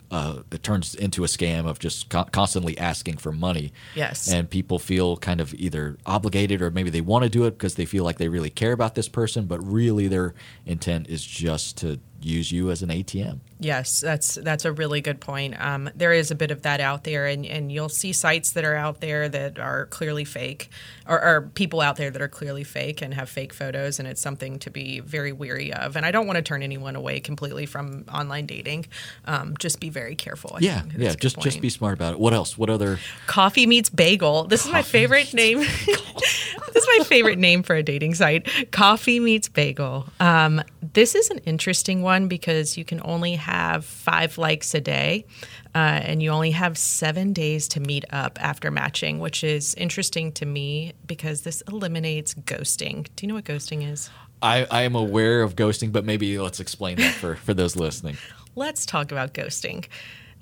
uh, 0.09 0.41
it 0.51 0.63
turns 0.63 0.95
into 0.95 1.23
a 1.23 1.27
scam 1.27 1.67
of 1.67 1.79
just 1.79 2.09
co- 2.09 2.23
constantly 2.25 2.77
asking 2.77 3.17
for 3.17 3.31
money. 3.31 3.73
Yes. 3.95 4.31
And 4.31 4.49
people 4.49 4.79
feel 4.79 5.17
kind 5.17 5.41
of 5.41 5.53
either 5.55 5.97
obligated 6.05 6.61
or 6.61 6.71
maybe 6.71 6.89
they 6.89 7.01
want 7.01 7.23
to 7.23 7.29
do 7.29 7.45
it 7.45 7.51
because 7.51 7.75
they 7.75 7.85
feel 7.85 8.03
like 8.03 8.17
they 8.17 8.29
really 8.29 8.49
care 8.49 8.71
about 8.71 8.95
this 8.95 9.09
person, 9.09 9.45
but 9.45 9.59
really 9.59 10.07
their 10.07 10.33
intent 10.65 11.09
is 11.09 11.23
just 11.25 11.77
to 11.79 11.99
use 12.21 12.51
you 12.51 12.71
as 12.71 12.81
an 12.81 12.89
ATM. 12.89 13.39
Yes, 13.59 14.01
that's 14.01 14.35
that's 14.35 14.65
a 14.65 14.71
really 14.71 15.01
good 15.01 15.19
point. 15.19 15.55
Um, 15.59 15.89
there 15.95 16.13
is 16.13 16.29
a 16.29 16.35
bit 16.35 16.51
of 16.51 16.61
that 16.61 16.79
out 16.79 17.03
there, 17.05 17.25
and, 17.25 17.43
and 17.43 17.71
you'll 17.71 17.89
see 17.89 18.13
sites 18.13 18.51
that 18.51 18.63
are 18.63 18.75
out 18.75 19.01
there 19.01 19.27
that 19.27 19.57
are 19.57 19.87
clearly 19.87 20.25
fake, 20.25 20.69
or, 21.07 21.19
or, 21.19 21.41
people 21.55 21.81
out 21.81 21.95
there 21.95 22.11
that 22.11 22.21
are 22.21 22.27
clearly 22.27 22.63
fake 22.63 23.01
and 23.01 23.15
have 23.15 23.29
fake 23.29 23.53
photos, 23.53 23.97
and 23.97 24.07
it's 24.07 24.21
something 24.21 24.59
to 24.59 24.69
be 24.69 24.99
very 24.99 25.31
weary 25.31 25.73
of. 25.73 25.95
And 25.95 26.05
I 26.05 26.11
don't 26.11 26.27
want 26.27 26.37
to 26.37 26.43
turn 26.43 26.61
anyone 26.61 26.95
away 26.95 27.19
completely 27.19 27.65
from 27.65 28.05
online 28.13 28.45
dating. 28.45 28.85
Um, 29.25 29.55
just 29.57 29.79
be 29.79 29.89
very 29.89 30.15
careful. 30.15 30.51
I 30.53 30.59
yeah, 30.59 30.83
yeah. 30.95 31.15
Just 31.15 31.39
just 31.39 31.59
be 31.59 31.69
smart 31.69 31.95
about 31.95 32.13
it. 32.13 32.19
What 32.19 32.35
else? 32.35 32.59
What 32.59 32.69
other? 32.69 32.99
Coffee 33.25 33.65
meets 33.65 33.89
bagel. 33.89 34.43
This 34.43 34.61
Coffee 34.61 34.69
is 34.69 34.73
my 34.73 34.81
favorite 34.83 35.33
name. 35.33 35.59
this 36.73 36.75
is 36.75 36.87
my 36.97 37.05
favorite 37.05 37.39
name 37.39 37.63
for 37.63 37.75
a 37.75 37.83
dating 37.83 38.13
site. 38.13 38.71
Coffee 38.71 39.19
meets 39.19 39.49
bagel. 39.49 40.07
Um, 40.19 40.61
this 40.93 41.15
is 41.15 41.29
an 41.29 41.39
interesting 41.39 42.01
one 42.01 42.27
because 42.27 42.77
you 42.77 42.85
can 42.85 43.01
only 43.03 43.33
have 43.47 43.85
five 43.85 44.37
likes 44.37 44.73
a 44.73 44.81
day. 44.81 45.25
Uh, 45.73 45.99
and 46.03 46.21
you 46.21 46.31
only 46.31 46.51
have 46.51 46.77
seven 46.77 47.31
days 47.31 47.67
to 47.69 47.79
meet 47.79 48.03
up 48.09 48.37
after 48.41 48.69
matching, 48.69 49.19
which 49.19 49.43
is 49.43 49.73
interesting 49.75 50.33
to 50.33 50.45
me 50.45 50.93
because 51.05 51.41
this 51.41 51.61
eliminates 51.61 52.33
ghosting. 52.33 53.07
Do 53.15 53.25
you 53.25 53.29
know 53.29 53.35
what 53.35 53.45
ghosting 53.45 53.89
is? 53.89 54.09
I, 54.41 54.67
I 54.69 54.81
am 54.81 54.95
aware 54.95 55.41
of 55.43 55.55
ghosting, 55.55 55.91
but 55.91 56.03
maybe 56.03 56.37
let's 56.39 56.59
explain 56.59 56.97
that 56.97 57.13
for, 57.13 57.35
for 57.35 57.53
those 57.53 57.75
listening. 57.75 58.17
let's 58.55 58.85
talk 58.85 59.11
about 59.11 59.33
ghosting. 59.33 59.85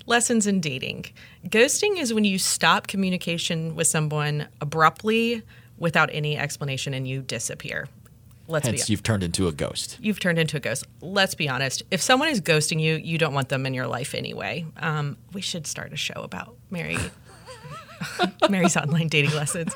Lessons 0.06 0.46
in 0.46 0.60
dating. 0.60 1.06
Ghosting 1.46 1.98
is 1.98 2.12
when 2.12 2.24
you 2.24 2.38
stop 2.38 2.88
communication 2.88 3.76
with 3.76 3.86
someone 3.86 4.48
abruptly 4.60 5.42
without 5.78 6.10
any 6.12 6.36
explanation 6.36 6.92
and 6.92 7.06
you 7.06 7.22
disappear. 7.22 7.88
Let's 8.48 8.66
Hence, 8.66 8.86
be, 8.86 8.92
you've 8.92 9.02
turned 9.02 9.22
into 9.22 9.48
a 9.48 9.52
ghost. 9.52 9.98
You've 10.00 10.20
turned 10.20 10.38
into 10.38 10.56
a 10.56 10.60
ghost. 10.60 10.84
Let's 11.00 11.34
be 11.34 11.48
honest. 11.48 11.82
If 11.90 12.00
someone 12.00 12.28
is 12.28 12.40
ghosting 12.40 12.80
you, 12.80 12.96
you 12.96 13.18
don't 13.18 13.34
want 13.34 13.48
them 13.48 13.66
in 13.66 13.74
your 13.74 13.86
life 13.86 14.14
anyway. 14.14 14.66
Um, 14.76 15.16
we 15.32 15.40
should 15.40 15.66
start 15.66 15.92
a 15.92 15.96
show 15.96 16.22
about 16.22 16.56
Mary 16.70 16.96
Mary's 18.50 18.76
online 18.76 19.08
dating 19.08 19.32
lessons. 19.32 19.74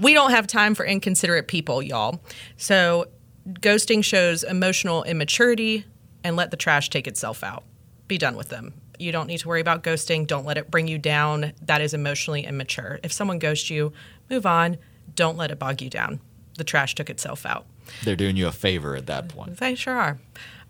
We 0.00 0.14
don't 0.14 0.30
have 0.30 0.46
time 0.46 0.74
for 0.74 0.84
inconsiderate 0.84 1.48
people, 1.48 1.82
y'all. 1.82 2.20
So, 2.56 3.06
ghosting 3.48 4.02
shows 4.02 4.42
emotional 4.42 5.04
immaturity 5.04 5.84
and 6.24 6.36
let 6.36 6.50
the 6.50 6.56
trash 6.56 6.90
take 6.90 7.06
itself 7.06 7.44
out. 7.44 7.64
Be 8.08 8.18
done 8.18 8.36
with 8.36 8.48
them. 8.48 8.74
You 8.98 9.12
don't 9.12 9.26
need 9.26 9.38
to 9.38 9.48
worry 9.48 9.60
about 9.60 9.82
ghosting. 9.82 10.26
Don't 10.26 10.44
let 10.44 10.58
it 10.58 10.70
bring 10.70 10.86
you 10.88 10.98
down. 10.98 11.52
That 11.62 11.80
is 11.80 11.94
emotionally 11.94 12.44
immature. 12.44 13.00
If 13.02 13.12
someone 13.12 13.38
ghosts 13.38 13.70
you, 13.70 13.92
move 14.30 14.46
on. 14.46 14.78
Don't 15.14 15.36
let 15.36 15.50
it 15.50 15.58
bog 15.58 15.82
you 15.82 15.90
down. 15.90 16.20
The 16.56 16.64
trash 16.64 16.94
took 16.94 17.10
itself 17.10 17.46
out. 17.46 17.66
They're 18.04 18.16
doing 18.16 18.36
you 18.36 18.46
a 18.46 18.52
favor 18.52 18.96
at 18.96 19.06
that 19.06 19.28
point. 19.28 19.58
They 19.58 19.74
sure 19.74 19.94
are. 19.94 20.18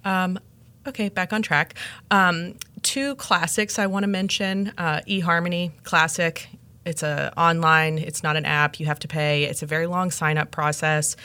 Um, 0.05 0.39
okay, 0.87 1.09
back 1.09 1.33
on 1.33 1.43
track. 1.43 1.75
Um, 2.11 2.55
two 2.83 3.15
classics 3.17 3.79
I 3.79 3.87
want 3.87 4.05
to 4.05 4.09
mention 4.09 4.73
uh, 4.79 5.01
eHarmony, 5.09 5.73
classic. 5.85 6.49
It's 6.85 7.03
a 7.03 7.33
online. 7.37 7.99
It's 7.99 8.23
not 8.23 8.37
an 8.37 8.45
app. 8.45 8.81
You 8.81 8.87
have 8.87 8.99
to 9.01 9.09
pay. 9.09 9.45
It's 9.45 9.63
a 9.63 9.67
very 9.67 9.87
long 9.87 10.11
sign 10.11 10.39
up 10.39 10.51
process 10.51 11.17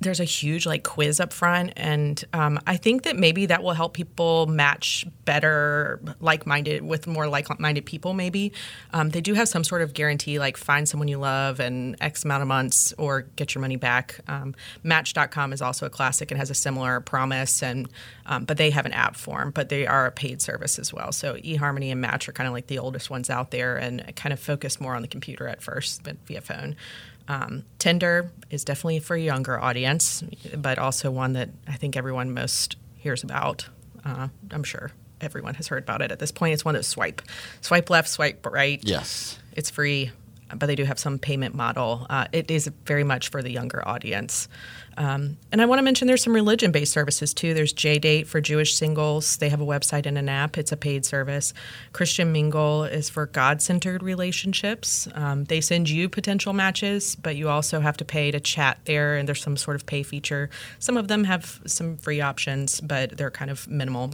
there's 0.00 0.20
a 0.20 0.24
huge 0.24 0.66
like 0.66 0.82
quiz 0.82 1.20
up 1.20 1.32
front 1.32 1.72
and 1.76 2.24
um, 2.32 2.58
i 2.66 2.76
think 2.76 3.02
that 3.02 3.16
maybe 3.16 3.46
that 3.46 3.62
will 3.62 3.72
help 3.72 3.94
people 3.94 4.46
match 4.46 5.06
better 5.30 6.00
like-minded 6.18 6.82
with 6.82 7.06
more 7.06 7.28
like-minded 7.28 7.86
people 7.86 8.14
maybe. 8.14 8.52
Um, 8.92 9.10
they 9.10 9.20
do 9.20 9.34
have 9.34 9.48
some 9.48 9.62
sort 9.62 9.80
of 9.80 9.94
guarantee 9.94 10.40
like 10.40 10.56
find 10.56 10.88
someone 10.88 11.06
you 11.06 11.18
love 11.18 11.60
and 11.60 11.94
x 12.00 12.24
amount 12.24 12.42
of 12.42 12.48
months 12.48 12.92
or 12.98 13.22
get 13.36 13.54
your 13.54 13.60
money 13.62 13.76
back. 13.76 14.18
Um, 14.26 14.56
match.com 14.82 15.52
is 15.52 15.62
also 15.62 15.86
a 15.86 15.90
classic 15.90 16.32
and 16.32 16.38
has 16.38 16.50
a 16.50 16.54
similar 16.54 16.98
promise 16.98 17.62
and 17.62 17.88
um, 18.26 18.44
but 18.44 18.56
they 18.56 18.70
have 18.70 18.86
an 18.86 18.92
app 18.92 19.14
form 19.14 19.52
but 19.52 19.68
they 19.68 19.86
are 19.86 20.06
a 20.06 20.10
paid 20.10 20.42
service 20.42 20.80
as 20.80 20.92
well. 20.92 21.12
So 21.12 21.34
eharmony 21.36 21.92
and 21.92 22.00
match 22.00 22.28
are 22.28 22.32
kind 22.32 22.48
of 22.48 22.52
like 22.52 22.66
the 22.66 22.80
oldest 22.80 23.08
ones 23.08 23.30
out 23.30 23.52
there 23.52 23.76
and 23.76 24.14
kind 24.16 24.32
of 24.32 24.40
focus 24.40 24.80
more 24.80 24.96
on 24.96 25.02
the 25.02 25.08
computer 25.08 25.46
at 25.46 25.62
first 25.62 26.02
but 26.02 26.16
via 26.26 26.40
phone 26.40 26.74
um, 27.30 27.64
Tinder 27.78 28.32
is 28.50 28.64
definitely 28.64 28.98
for 28.98 29.14
a 29.14 29.20
younger 29.20 29.58
audience, 29.58 30.24
but 30.56 30.80
also 30.80 31.12
one 31.12 31.34
that 31.34 31.48
I 31.68 31.74
think 31.74 31.96
everyone 31.96 32.34
most 32.34 32.76
hears 32.96 33.22
about. 33.22 33.68
Uh, 34.04 34.28
I'm 34.50 34.64
sure 34.64 34.90
everyone 35.20 35.54
has 35.54 35.68
heard 35.68 35.84
about 35.84 36.02
it 36.02 36.10
at 36.10 36.18
this 36.18 36.32
point. 36.32 36.54
It's 36.54 36.64
one 36.64 36.74
that 36.74 36.84
swipe, 36.84 37.22
swipe 37.60 37.88
left, 37.88 38.08
swipe 38.08 38.44
right. 38.46 38.80
Yes, 38.82 39.38
it's 39.52 39.70
free, 39.70 40.10
but 40.54 40.66
they 40.66 40.74
do 40.74 40.84
have 40.84 40.98
some 40.98 41.18
payment 41.18 41.54
model. 41.54 42.06
Uh, 42.10 42.26
it 42.32 42.50
is 42.50 42.70
very 42.84 43.04
much 43.04 43.28
for 43.28 43.42
the 43.42 43.50
younger 43.50 43.86
audience. 43.86 44.48
Um, 44.96 45.38
and 45.50 45.62
I 45.62 45.66
want 45.66 45.78
to 45.78 45.82
mention 45.82 46.08
there's 46.08 46.22
some 46.22 46.34
religion 46.34 46.72
based 46.72 46.92
services 46.92 47.32
too. 47.32 47.54
There's 47.54 47.72
JDate 47.72 48.26
for 48.26 48.40
Jewish 48.40 48.74
singles. 48.74 49.36
They 49.38 49.48
have 49.48 49.60
a 49.60 49.64
website 49.64 50.06
and 50.06 50.18
an 50.18 50.28
app. 50.28 50.58
It's 50.58 50.72
a 50.72 50.76
paid 50.76 51.06
service. 51.06 51.54
Christian 51.92 52.32
Mingle 52.32 52.84
is 52.84 53.08
for 53.08 53.26
God 53.26 53.62
centered 53.62 54.02
relationships. 54.02 55.08
Um, 55.14 55.44
they 55.44 55.60
send 55.60 55.88
you 55.88 56.08
potential 56.08 56.52
matches, 56.52 57.16
but 57.16 57.36
you 57.36 57.48
also 57.48 57.80
have 57.80 57.96
to 57.98 58.04
pay 58.04 58.30
to 58.30 58.40
chat 58.40 58.78
there, 58.84 59.16
and 59.16 59.26
there's 59.26 59.42
some 59.42 59.56
sort 59.56 59.76
of 59.76 59.86
pay 59.86 60.02
feature. 60.02 60.50
Some 60.78 60.96
of 60.96 61.08
them 61.08 61.24
have 61.24 61.60
some 61.66 61.96
free 61.96 62.20
options, 62.20 62.80
but 62.80 63.16
they're 63.16 63.30
kind 63.30 63.50
of 63.50 63.68
minimal. 63.68 64.12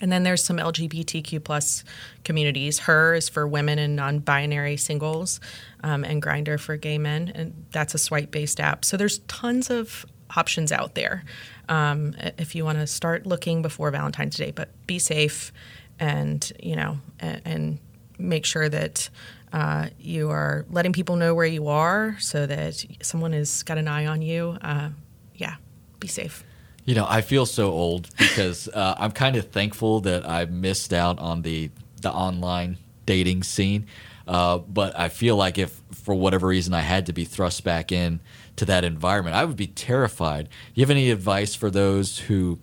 And 0.00 0.10
then 0.10 0.22
there's 0.22 0.42
some 0.42 0.56
LGBTQ 0.56 1.44
plus 1.44 1.84
communities. 2.24 2.80
Her 2.80 3.14
is 3.14 3.28
for 3.28 3.46
women 3.46 3.78
and 3.78 3.94
non-binary 3.94 4.76
singles, 4.76 5.40
um, 5.82 6.04
and 6.04 6.22
Grindr 6.22 6.58
for 6.58 6.76
gay 6.76 6.98
men, 6.98 7.30
and 7.34 7.66
that's 7.70 7.94
a 7.94 7.98
swipe-based 7.98 8.60
app. 8.60 8.84
So 8.84 8.96
there's 8.96 9.18
tons 9.20 9.70
of 9.70 10.06
options 10.34 10.72
out 10.72 10.94
there 10.94 11.24
um, 11.68 12.14
if 12.38 12.54
you 12.54 12.64
want 12.64 12.78
to 12.78 12.86
start 12.86 13.26
looking 13.26 13.60
before 13.62 13.90
Valentine's 13.90 14.36
Day. 14.36 14.50
But 14.50 14.70
be 14.86 14.98
safe, 14.98 15.52
and 16.00 16.50
you 16.60 16.76
know, 16.76 16.98
and, 17.20 17.42
and 17.44 17.78
make 18.18 18.44
sure 18.44 18.68
that. 18.68 19.08
Uh, 19.54 19.90
you 19.98 20.30
are 20.30 20.64
letting 20.70 20.94
people 20.94 21.14
know 21.16 21.34
where 21.34 21.44
you 21.44 21.68
are 21.68 22.16
so 22.18 22.46
that 22.46 22.82
someone 23.02 23.34
has 23.34 23.62
got 23.64 23.76
an 23.76 23.86
eye 23.86 24.06
on 24.06 24.22
you. 24.22 24.56
Uh, 24.62 24.88
yeah, 25.34 25.56
be 26.00 26.08
safe. 26.08 26.42
You 26.84 26.94
know, 26.94 27.06
I 27.08 27.20
feel 27.20 27.46
so 27.46 27.70
old 27.70 28.08
because 28.16 28.68
uh, 28.74 28.94
I'm 28.98 29.12
kind 29.12 29.36
of 29.36 29.50
thankful 29.50 30.00
that 30.00 30.28
I 30.28 30.46
missed 30.46 30.92
out 30.92 31.18
on 31.18 31.42
the 31.42 31.70
the 32.00 32.12
online 32.12 32.78
dating 33.06 33.44
scene. 33.44 33.86
Uh, 34.26 34.58
but 34.58 34.98
I 34.98 35.08
feel 35.08 35.36
like 35.36 35.58
if 35.58 35.80
for 35.92 36.14
whatever 36.14 36.46
reason 36.46 36.74
I 36.74 36.80
had 36.80 37.06
to 37.06 37.12
be 37.12 37.24
thrust 37.24 37.64
back 37.64 37.90
in 37.92 38.20
to 38.56 38.64
that 38.66 38.84
environment, 38.84 39.36
I 39.36 39.44
would 39.44 39.56
be 39.56 39.66
terrified. 39.66 40.48
Do 40.48 40.80
you 40.80 40.82
have 40.82 40.90
any 40.90 41.10
advice 41.10 41.54
for 41.54 41.70
those 41.70 42.18
who, 42.18 42.58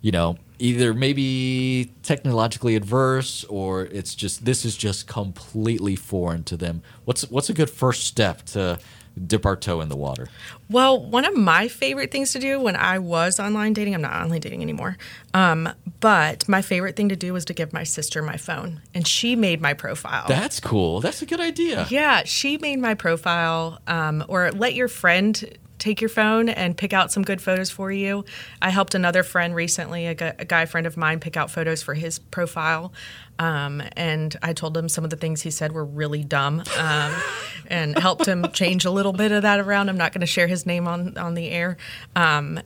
you 0.00 0.12
know, 0.12 0.36
either 0.58 0.92
maybe 0.92 1.92
technologically 2.02 2.76
adverse 2.76 3.44
or 3.44 3.86
it's 3.86 4.14
just 4.14 4.44
this 4.44 4.64
is 4.64 4.76
just 4.76 5.06
completely 5.06 5.96
foreign 5.96 6.44
to 6.44 6.56
them? 6.56 6.82
What's 7.04 7.28
what's 7.30 7.48
a 7.48 7.54
good 7.54 7.70
first 7.70 8.04
step 8.04 8.42
to 8.46 8.78
dip 9.26 9.44
our 9.46 9.56
toe 9.56 9.80
in 9.80 9.88
the 9.88 9.96
water? 9.96 10.28
Well, 10.68 11.00
one 11.00 11.24
of 11.24 11.36
my 11.36 11.68
favorite 11.68 12.10
things 12.10 12.32
to 12.32 12.38
do 12.38 12.60
when 12.60 12.76
I 12.76 12.98
was 12.98 13.40
online 13.40 13.72
dating, 13.72 13.94
I'm 13.94 14.02
not 14.02 14.12
online 14.12 14.40
dating 14.40 14.62
anymore, 14.62 14.96
um, 15.34 15.68
but 16.00 16.48
my 16.48 16.62
favorite 16.62 16.96
thing 16.96 17.08
to 17.08 17.16
do 17.16 17.32
was 17.32 17.44
to 17.46 17.54
give 17.54 17.72
my 17.72 17.84
sister 17.84 18.22
my 18.22 18.36
phone, 18.36 18.80
and 18.94 19.06
she 19.06 19.36
made 19.36 19.60
my 19.60 19.74
profile. 19.74 20.26
That's 20.28 20.60
cool. 20.60 21.00
That's 21.00 21.22
a 21.22 21.26
good 21.26 21.40
idea. 21.40 21.86
Yeah, 21.90 22.22
she 22.24 22.58
made 22.58 22.78
my 22.78 22.94
profile, 22.94 23.80
um, 23.86 24.24
or 24.28 24.50
let 24.52 24.74
your 24.74 24.88
friend 24.88 25.58
take 25.80 26.00
your 26.00 26.10
phone 26.10 26.48
and 26.48 26.76
pick 26.76 26.92
out 26.92 27.10
some 27.10 27.22
good 27.22 27.40
photos 27.40 27.70
for 27.70 27.90
you. 27.90 28.24
I 28.62 28.70
helped 28.70 28.94
another 28.94 29.22
friend 29.22 29.54
recently, 29.54 30.06
a, 30.06 30.34
a 30.38 30.44
guy 30.44 30.66
friend 30.66 30.86
of 30.86 30.96
mine, 30.96 31.18
pick 31.18 31.36
out 31.36 31.50
photos 31.50 31.82
for 31.82 31.94
his 31.94 32.18
profile. 32.18 32.92
Um, 33.38 33.82
and 33.96 34.36
I 34.42 34.52
told 34.52 34.76
him 34.76 34.88
some 34.88 35.02
of 35.02 35.10
the 35.10 35.16
things 35.16 35.42
he 35.42 35.50
said 35.50 35.72
were 35.72 35.84
really 35.84 36.22
dumb 36.22 36.62
um, 36.78 37.14
and 37.66 37.98
helped 37.98 38.26
him 38.26 38.46
change 38.52 38.84
a 38.84 38.90
little 38.90 39.12
bit 39.12 39.32
of 39.32 39.42
that 39.42 39.58
around. 39.58 39.88
I'm 39.88 39.96
not 39.96 40.12
going 40.12 40.20
to 40.20 40.26
share 40.26 40.46
his 40.46 40.66
name 40.66 40.86
on, 40.86 41.16
on 41.16 41.34
the 41.34 41.48
air. 41.48 41.78
Um, 42.14 42.60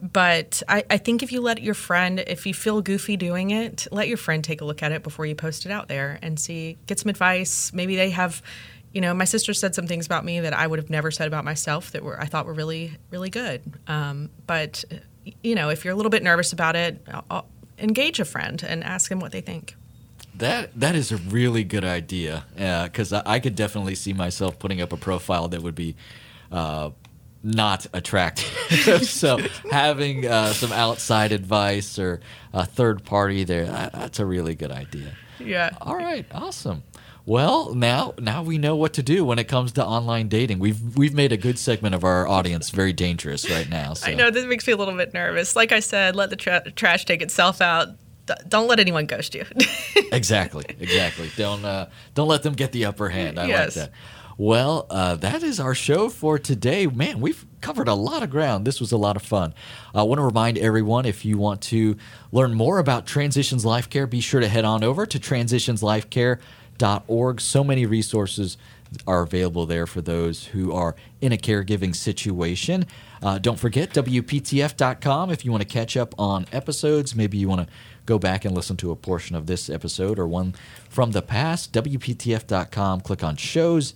but 0.00 0.62
I, 0.68 0.84
I, 0.88 0.96
think 0.96 1.22
if 1.22 1.30
you 1.30 1.42
let 1.42 1.62
your 1.62 1.74
friend, 1.74 2.20
if 2.26 2.46
you 2.46 2.54
feel 2.54 2.80
goofy 2.80 3.18
doing 3.18 3.50
it, 3.50 3.86
let 3.92 4.08
your 4.08 4.16
friend 4.16 4.42
take 4.42 4.62
a 4.62 4.64
look 4.64 4.82
at 4.82 4.92
it 4.92 5.02
before 5.02 5.26
you 5.26 5.34
post 5.34 5.66
it 5.66 5.72
out 5.72 5.88
there 5.88 6.18
and 6.22 6.40
see, 6.40 6.78
get 6.86 6.98
some 6.98 7.10
advice. 7.10 7.72
Maybe 7.74 7.96
they 7.96 8.08
have 8.10 8.42
you 8.92 9.00
know, 9.00 9.14
my 9.14 9.24
sister 9.24 9.54
said 9.54 9.74
some 9.74 9.86
things 9.86 10.06
about 10.06 10.24
me 10.24 10.40
that 10.40 10.52
I 10.52 10.66
would 10.66 10.78
have 10.78 10.90
never 10.90 11.10
said 11.10 11.28
about 11.28 11.44
myself 11.44 11.92
that 11.92 12.02
were 12.02 12.20
I 12.20 12.26
thought 12.26 12.46
were 12.46 12.54
really 12.54 12.96
really 13.10 13.30
good. 13.30 13.62
Um, 13.86 14.30
but 14.46 14.84
you 15.42 15.54
know, 15.54 15.68
if 15.68 15.84
you're 15.84 15.92
a 15.92 15.96
little 15.96 16.10
bit 16.10 16.22
nervous 16.22 16.52
about 16.52 16.76
it, 16.76 17.06
I'll 17.30 17.46
engage 17.78 18.20
a 18.20 18.24
friend 18.24 18.62
and 18.66 18.82
ask 18.84 19.08
them 19.08 19.20
what 19.20 19.32
they 19.32 19.40
think. 19.40 19.76
That 20.34 20.78
that 20.78 20.94
is 20.94 21.12
a 21.12 21.16
really 21.16 21.64
good 21.64 21.84
idea 21.84 22.44
because 22.84 23.12
I, 23.12 23.22
I, 23.26 23.40
could 23.40 23.54
definitely 23.54 23.94
see 23.94 24.12
myself 24.12 24.58
putting 24.58 24.80
up 24.80 24.92
a 24.92 24.96
profile 24.96 25.48
that 25.48 25.62
would 25.62 25.74
be. 25.74 25.96
Uh, 26.50 26.90
not 27.42 27.86
attractive. 27.94 28.44
so 29.08 29.38
having 29.70 30.26
uh, 30.26 30.52
some 30.52 30.72
outside 30.72 31.32
advice 31.32 31.98
or 31.98 32.20
a 32.52 32.66
third 32.66 33.02
party 33.02 33.44
there, 33.44 33.64
that's 33.64 34.18
a 34.18 34.26
really 34.26 34.54
good 34.54 34.70
idea. 34.70 35.14
Yeah. 35.38 35.70
All 35.80 35.96
right. 35.96 36.26
Awesome. 36.32 36.82
Well, 37.30 37.76
now 37.76 38.14
now 38.18 38.42
we 38.42 38.58
know 38.58 38.74
what 38.74 38.94
to 38.94 39.04
do 39.04 39.24
when 39.24 39.38
it 39.38 39.46
comes 39.46 39.70
to 39.74 39.86
online 39.86 40.26
dating. 40.26 40.58
We've 40.58 40.96
we've 40.96 41.14
made 41.14 41.30
a 41.30 41.36
good 41.36 41.60
segment 41.60 41.94
of 41.94 42.02
our 42.02 42.26
audience 42.26 42.70
very 42.70 42.92
dangerous 42.92 43.48
right 43.48 43.68
now. 43.68 43.94
So. 43.94 44.10
I 44.10 44.14
know 44.14 44.32
this 44.32 44.44
makes 44.46 44.66
me 44.66 44.72
a 44.72 44.76
little 44.76 44.96
bit 44.96 45.14
nervous. 45.14 45.54
Like 45.54 45.70
I 45.70 45.78
said, 45.78 46.16
let 46.16 46.30
the 46.30 46.34
tra- 46.34 46.68
trash 46.72 47.04
take 47.04 47.22
itself 47.22 47.60
out. 47.60 47.86
D- 48.26 48.34
don't 48.48 48.66
let 48.66 48.80
anyone 48.80 49.06
ghost 49.06 49.36
you. 49.36 49.44
exactly, 50.10 50.64
exactly. 50.80 51.30
Don't 51.36 51.64
uh, 51.64 51.90
don't 52.14 52.26
let 52.26 52.42
them 52.42 52.54
get 52.54 52.72
the 52.72 52.86
upper 52.86 53.10
hand. 53.10 53.38
I 53.38 53.46
yes. 53.46 53.76
like 53.76 53.86
that. 53.86 53.96
Well, 54.36 54.86
uh, 54.90 55.14
that 55.16 55.44
is 55.44 55.60
our 55.60 55.74
show 55.74 56.08
for 56.08 56.36
today. 56.36 56.88
Man, 56.88 57.20
we've 57.20 57.46
covered 57.60 57.86
a 57.86 57.94
lot 57.94 58.24
of 58.24 58.30
ground. 58.30 58.66
This 58.66 58.80
was 58.80 58.90
a 58.90 58.96
lot 58.96 59.14
of 59.14 59.22
fun. 59.22 59.54
I 59.94 60.02
want 60.02 60.18
to 60.18 60.24
remind 60.24 60.58
everyone 60.58 61.06
if 61.06 61.24
you 61.24 61.38
want 61.38 61.60
to 61.62 61.96
learn 62.32 62.54
more 62.54 62.78
about 62.80 63.06
Transitions 63.06 63.64
Life 63.64 63.88
Care, 63.88 64.08
be 64.08 64.20
sure 64.20 64.40
to 64.40 64.48
head 64.48 64.64
on 64.64 64.82
over 64.82 65.06
to 65.06 65.18
Transitions 65.20 65.80
Life 65.80 66.10
Care 66.10 66.40
org. 66.82 67.40
So 67.40 67.62
many 67.62 67.86
resources 67.86 68.56
are 69.06 69.22
available 69.22 69.66
there 69.66 69.86
for 69.86 70.00
those 70.00 70.46
who 70.46 70.72
are 70.72 70.96
in 71.20 71.32
a 71.32 71.36
caregiving 71.36 71.94
situation. 71.94 72.86
Uh, 73.22 73.38
don't 73.38 73.58
forget 73.58 73.92
WPTF.com 73.92 75.30
if 75.30 75.44
you 75.44 75.50
want 75.50 75.62
to 75.62 75.68
catch 75.68 75.96
up 75.96 76.14
on 76.18 76.46
episodes. 76.52 77.14
Maybe 77.14 77.38
you 77.38 77.48
want 77.48 77.68
to 77.68 77.72
go 78.06 78.18
back 78.18 78.44
and 78.44 78.54
listen 78.54 78.76
to 78.78 78.90
a 78.90 78.96
portion 78.96 79.36
of 79.36 79.46
this 79.46 79.70
episode 79.70 80.18
or 80.18 80.26
one 80.26 80.54
from 80.88 81.12
the 81.12 81.22
past. 81.22 81.72
WPTF.com, 81.72 83.02
click 83.02 83.22
on 83.22 83.36
shows, 83.36 83.94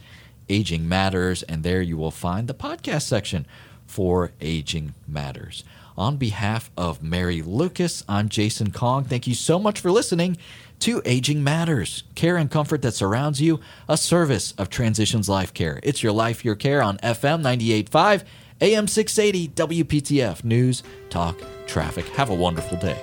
Aging 0.49 0.89
Matters, 0.89 1.43
and 1.45 1.63
there 1.63 1.83
you 1.83 1.97
will 1.97 2.11
find 2.11 2.47
the 2.47 2.55
podcast 2.55 3.03
section 3.03 3.47
for 3.87 4.33
Aging 4.41 4.95
Matters. 5.09 5.65
On 5.97 6.17
behalf 6.17 6.71
of 6.77 7.03
Mary 7.03 7.41
Lucas, 7.41 8.03
I'm 8.09 8.29
Jason 8.29 8.73
Kong. 8.73 9.05
Thank 9.05 9.27
you 9.27 9.35
so 9.35 9.59
much 9.59 9.81
for 9.81 9.93
listening 9.93 10.37
to 10.85 11.03
Aging 11.07 11.43
Matters, 11.43 12.05
care 12.15 12.37
and 12.37 12.51
comfort 12.51 12.83
that 12.83 12.93
surrounds 12.93 13.41
you, 13.41 13.59
a 13.89 13.97
service 13.97 14.53
of 14.59 14.69
Transitions 14.69 15.31
Life 15.31 15.55
Care. 15.55 15.81
It's 15.83 16.03
your 16.03 16.13
life, 16.13 16.45
your 16.45 16.57
care 16.57 16.83
on 16.83 16.99
FM 16.99 17.43
98.5, 17.43 18.25
AM 18.61 18.87
680, 18.87 19.49
WPTF 19.49 20.45
News, 20.45 20.83
Talk, 21.09 21.41
Traffic. 21.67 22.07
Have 22.09 22.29
a 22.29 22.35
wonderful 22.35 22.77
day. 22.77 23.01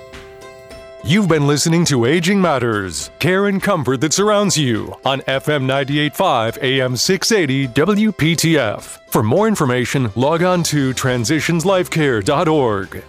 You've 1.02 1.26
been 1.26 1.48
listening 1.48 1.84
to 1.86 2.04
Aging 2.04 2.40
Matters, 2.40 3.10
care 3.18 3.48
and 3.48 3.60
comfort 3.60 4.00
that 4.02 4.12
surrounds 4.12 4.56
you 4.56 4.94
on 5.04 5.20
FM 5.22 5.64
98.5 5.64 6.62
AM 6.62 6.96
680 6.96 7.66
WPTF. 7.66 9.10
For 9.10 9.24
more 9.24 9.48
information, 9.48 10.12
log 10.14 10.44
on 10.44 10.62
to 10.62 10.94
transitionslifecare.org. 10.94 13.02